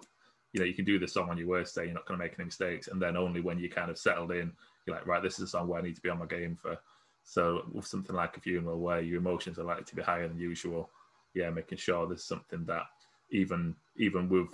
you 0.54 0.60
know, 0.60 0.66
you 0.66 0.74
can 0.74 0.86
do 0.86 1.00
the 1.00 1.08
song 1.08 1.30
on 1.30 1.38
your 1.38 1.48
worst 1.48 1.76
day, 1.76 1.86
you're 1.86 1.94
not 1.94 2.08
to 2.08 2.18
make 2.18 2.36
any 2.38 2.46
mistakes, 2.46 2.88
and 2.88 3.02
then 3.02 3.18
only 3.18 3.42
when 3.42 3.60
you 3.60 3.70
kind 3.70 3.92
of 3.92 3.98
settled 3.98 4.32
in, 4.32 4.54
you're 4.86 4.96
like, 4.96 5.06
right, 5.06 5.22
this 5.22 5.34
is 5.34 5.46
a 5.46 5.48
song 5.48 5.68
where 5.68 5.80
I 5.80 5.84
need 5.84 5.96
to 5.96 6.02
be 6.02 6.10
on 6.10 6.20
my 6.20 6.26
game 6.26 6.58
for. 6.62 6.78
So 7.24 7.66
with 7.72 7.86
something 7.86 8.16
like 8.16 8.36
a 8.38 8.40
funeral 8.40 8.80
where 8.80 9.00
your 9.02 9.20
emotions 9.20 9.60
are 9.60 9.64
likely 9.64 9.84
to 9.84 9.96
be 9.96 10.02
higher 10.02 10.28
than 10.28 10.40
usual, 10.40 10.90
yeah, 11.34 11.50
making 11.50 11.78
sure 11.78 12.08
there's 12.08 12.24
something 12.24 12.66
that 12.66 12.84
even 13.32 13.76
even 13.98 14.28
with 14.30 14.50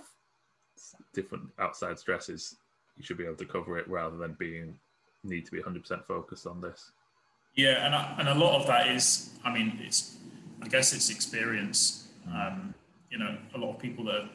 different 1.12 1.44
outside 1.58 1.98
stresses, 1.98 2.56
you 2.96 3.04
should 3.04 3.16
be 3.16 3.24
able 3.24 3.36
to 3.36 3.44
cover 3.44 3.78
it 3.78 3.88
rather 3.88 4.16
than 4.16 4.34
being 4.34 4.78
need 5.24 5.44
to 5.46 5.52
be 5.52 5.60
100% 5.60 6.04
focused 6.06 6.46
on 6.46 6.60
this. 6.60 6.92
Yeah, 7.54 7.84
and 7.84 7.94
I, 7.94 8.14
and 8.18 8.28
a 8.28 8.34
lot 8.34 8.60
of 8.60 8.66
that 8.68 8.88
is, 8.88 9.30
I 9.44 9.52
mean, 9.52 9.80
it's 9.82 10.16
I 10.62 10.68
guess 10.68 10.92
it's 10.92 11.10
experience. 11.10 12.08
Um, 12.32 12.74
you 13.10 13.18
know, 13.18 13.36
a 13.54 13.58
lot 13.58 13.74
of 13.74 13.78
people 13.78 14.04
that 14.04 14.28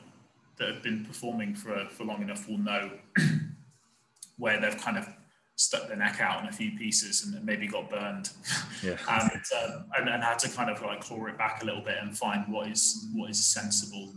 that 0.58 0.70
have 0.70 0.84
been 0.84 1.06
performing 1.06 1.56
for 1.56 1.88
for 1.90 2.04
long 2.04 2.22
enough 2.22 2.48
will 2.50 2.58
know 2.58 2.92
where 4.38 4.60
they've 4.60 4.78
kind 4.78 4.98
of 4.98 5.08
stuck 5.56 5.88
their 5.88 5.98
neck 5.98 6.20
out 6.20 6.42
in 6.42 6.50
a 6.50 6.52
few 6.52 6.72
pieces 6.78 7.24
and 7.24 7.46
maybe 7.46 7.68
got 7.68 7.90
burned, 7.90 8.30
yeah. 8.84 8.98
and, 9.10 9.32
um, 9.32 9.86
and 9.98 10.10
and 10.10 10.24
had 10.24 10.40
to 10.40 10.50
kind 10.50 10.70
of 10.70 10.82
like 10.82 11.02
claw 11.02 11.26
it 11.28 11.38
back 11.38 11.62
a 11.64 11.66
little 11.66 11.84
bit 11.84 11.98
and 12.02 12.18
find 12.18 12.52
what 12.52 12.68
is 12.68 13.08
what 13.14 13.30
is 13.30 13.44
sensible 13.46 14.10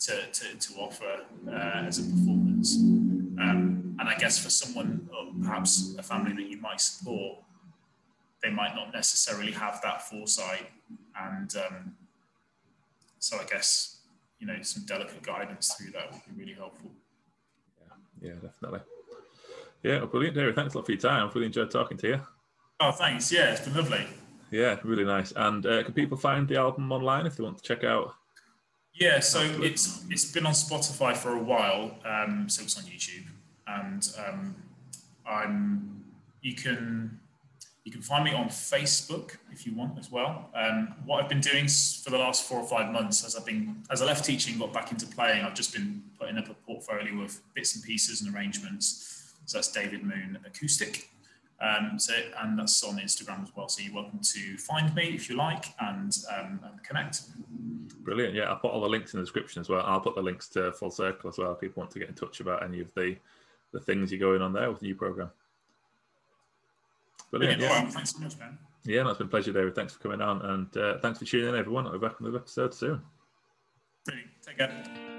to, 0.00 0.16
to, 0.32 0.56
to 0.56 0.74
offer 0.74 1.20
uh, 1.48 1.84
as 1.86 1.98
a 1.98 2.02
performance. 2.02 2.76
Um, 2.76 3.69
and 4.00 4.08
I 4.08 4.16
guess 4.16 4.38
for 4.42 4.48
someone, 4.48 5.08
or 5.14 5.30
perhaps 5.44 5.94
a 5.98 6.02
family 6.02 6.32
that 6.32 6.50
you 6.50 6.58
might 6.58 6.80
support, 6.80 7.38
they 8.42 8.50
might 8.50 8.74
not 8.74 8.94
necessarily 8.94 9.52
have 9.52 9.78
that 9.82 10.08
foresight. 10.08 10.70
And 11.20 11.54
um, 11.56 11.94
so 13.18 13.36
I 13.38 13.44
guess, 13.44 13.98
you 14.38 14.46
know, 14.46 14.56
some 14.62 14.84
delicate 14.86 15.22
guidance 15.22 15.74
through 15.74 15.92
that 15.92 16.10
would 16.10 16.22
be 16.34 16.40
really 16.40 16.54
helpful. 16.54 16.90
Yeah, 18.22 18.30
yeah 18.30 18.34
definitely. 18.40 18.80
Yeah, 19.82 20.06
brilliant, 20.06 20.34
David. 20.34 20.54
Thanks 20.54 20.72
a 20.72 20.78
lot 20.78 20.86
for 20.86 20.92
your 20.92 21.00
time. 21.00 21.28
I've 21.28 21.34
really 21.34 21.46
enjoyed 21.46 21.70
talking 21.70 21.98
to 21.98 22.08
you. 22.08 22.20
Oh, 22.80 22.92
thanks. 22.92 23.30
Yeah, 23.30 23.52
it's 23.52 23.60
been 23.60 23.74
lovely. 23.74 24.06
Yeah, 24.50 24.78
really 24.82 25.04
nice. 25.04 25.32
And 25.36 25.64
uh, 25.66 25.82
can 25.84 25.92
people 25.92 26.16
find 26.16 26.48
the 26.48 26.56
album 26.56 26.90
online 26.90 27.26
if 27.26 27.36
they 27.36 27.44
want 27.44 27.58
to 27.58 27.62
check 27.62 27.84
out? 27.84 28.14
Yeah, 28.94 29.20
so 29.20 29.40
it's 29.62 30.04
it's 30.10 30.30
been 30.32 30.46
on 30.46 30.52
Spotify 30.52 31.16
for 31.16 31.36
a 31.36 31.42
while, 31.42 31.96
um, 32.04 32.48
so 32.48 32.62
it's 32.62 32.76
on 32.76 32.84
YouTube, 32.84 33.28
and 33.78 34.10
um, 34.26 34.54
I'm 35.26 36.04
you 36.42 36.54
can 36.54 37.18
you 37.84 37.92
can 37.92 38.02
find 38.02 38.24
me 38.24 38.32
on 38.32 38.48
Facebook 38.48 39.36
if 39.50 39.66
you 39.66 39.74
want 39.74 39.98
as 39.98 40.10
well. 40.10 40.50
Um, 40.54 40.94
what 41.06 41.22
I've 41.22 41.28
been 41.28 41.40
doing 41.40 41.66
for 41.66 42.10
the 42.10 42.18
last 42.18 42.44
four 42.44 42.58
or 42.58 42.66
five 42.66 42.92
months, 42.92 43.24
as 43.24 43.36
I've 43.36 43.46
been 43.46 43.82
as 43.90 44.02
I 44.02 44.06
left 44.06 44.24
teaching, 44.24 44.58
got 44.58 44.72
back 44.72 44.92
into 44.92 45.06
playing, 45.06 45.44
I've 45.44 45.54
just 45.54 45.72
been 45.72 46.02
putting 46.18 46.36
up 46.36 46.48
a 46.48 46.54
portfolio 46.54 47.22
of 47.22 47.38
bits 47.54 47.74
and 47.74 47.84
pieces 47.84 48.22
and 48.22 48.34
arrangements. 48.34 49.34
So 49.46 49.58
that's 49.58 49.72
David 49.72 50.04
Moon 50.04 50.38
Acoustic. 50.46 51.08
Um, 51.60 51.98
so, 51.98 52.14
and 52.40 52.58
that's 52.58 52.82
on 52.84 52.98
Instagram 52.98 53.42
as 53.42 53.54
well. 53.54 53.68
So 53.68 53.82
you're 53.82 53.94
welcome 53.94 54.20
to 54.20 54.56
find 54.56 54.94
me 54.94 55.08
if 55.14 55.28
you 55.28 55.36
like 55.36 55.66
and, 55.80 56.16
um, 56.34 56.60
and 56.64 56.82
connect. 56.82 57.22
Brilliant. 58.02 58.34
Yeah, 58.34 58.44
I'll 58.44 58.56
put 58.56 58.70
all 58.70 58.80
the 58.80 58.88
links 58.88 59.12
in 59.12 59.20
the 59.20 59.24
description 59.24 59.60
as 59.60 59.68
well. 59.68 59.84
I'll 59.84 60.00
put 60.00 60.14
the 60.14 60.22
links 60.22 60.48
to 60.50 60.72
Full 60.72 60.90
Circle 60.90 61.28
as 61.28 61.36
well. 61.36 61.52
If 61.52 61.60
people 61.60 61.82
want 61.82 61.90
to 61.92 61.98
get 61.98 62.08
in 62.08 62.14
touch 62.14 62.40
about 62.40 62.62
any 62.62 62.80
of 62.80 62.92
the 62.94 63.16
the 63.72 63.80
things 63.80 64.10
you're 64.10 64.20
going 64.20 64.42
on 64.42 64.52
there 64.52 64.70
with 64.70 64.80
the 64.80 64.86
new 64.86 64.94
program. 64.94 65.30
Brilliant. 67.30 67.60
Yeah. 67.60 67.82
Right. 67.82 67.92
Thanks 67.92 68.12
so 68.12 68.18
much, 68.18 68.38
man. 68.38 68.58
Yeah, 68.84 69.02
no, 69.02 69.10
it's 69.10 69.18
been 69.18 69.26
a 69.26 69.30
pleasure, 69.30 69.52
David. 69.52 69.74
Thanks 69.74 69.92
for 69.92 70.00
coming 70.00 70.20
on, 70.20 70.42
and 70.42 70.76
uh, 70.76 70.98
thanks 70.98 71.18
for 71.18 71.26
tuning 71.26 71.50
in, 71.50 71.54
everyone. 71.54 71.86
I'll 71.86 71.92
be 71.92 71.98
back 71.98 72.20
on 72.20 72.26
another 72.26 72.38
episode 72.38 72.74
soon. 72.74 73.02
Brilliant. 74.04 74.30
Take 74.44 74.58
care. 74.58 75.09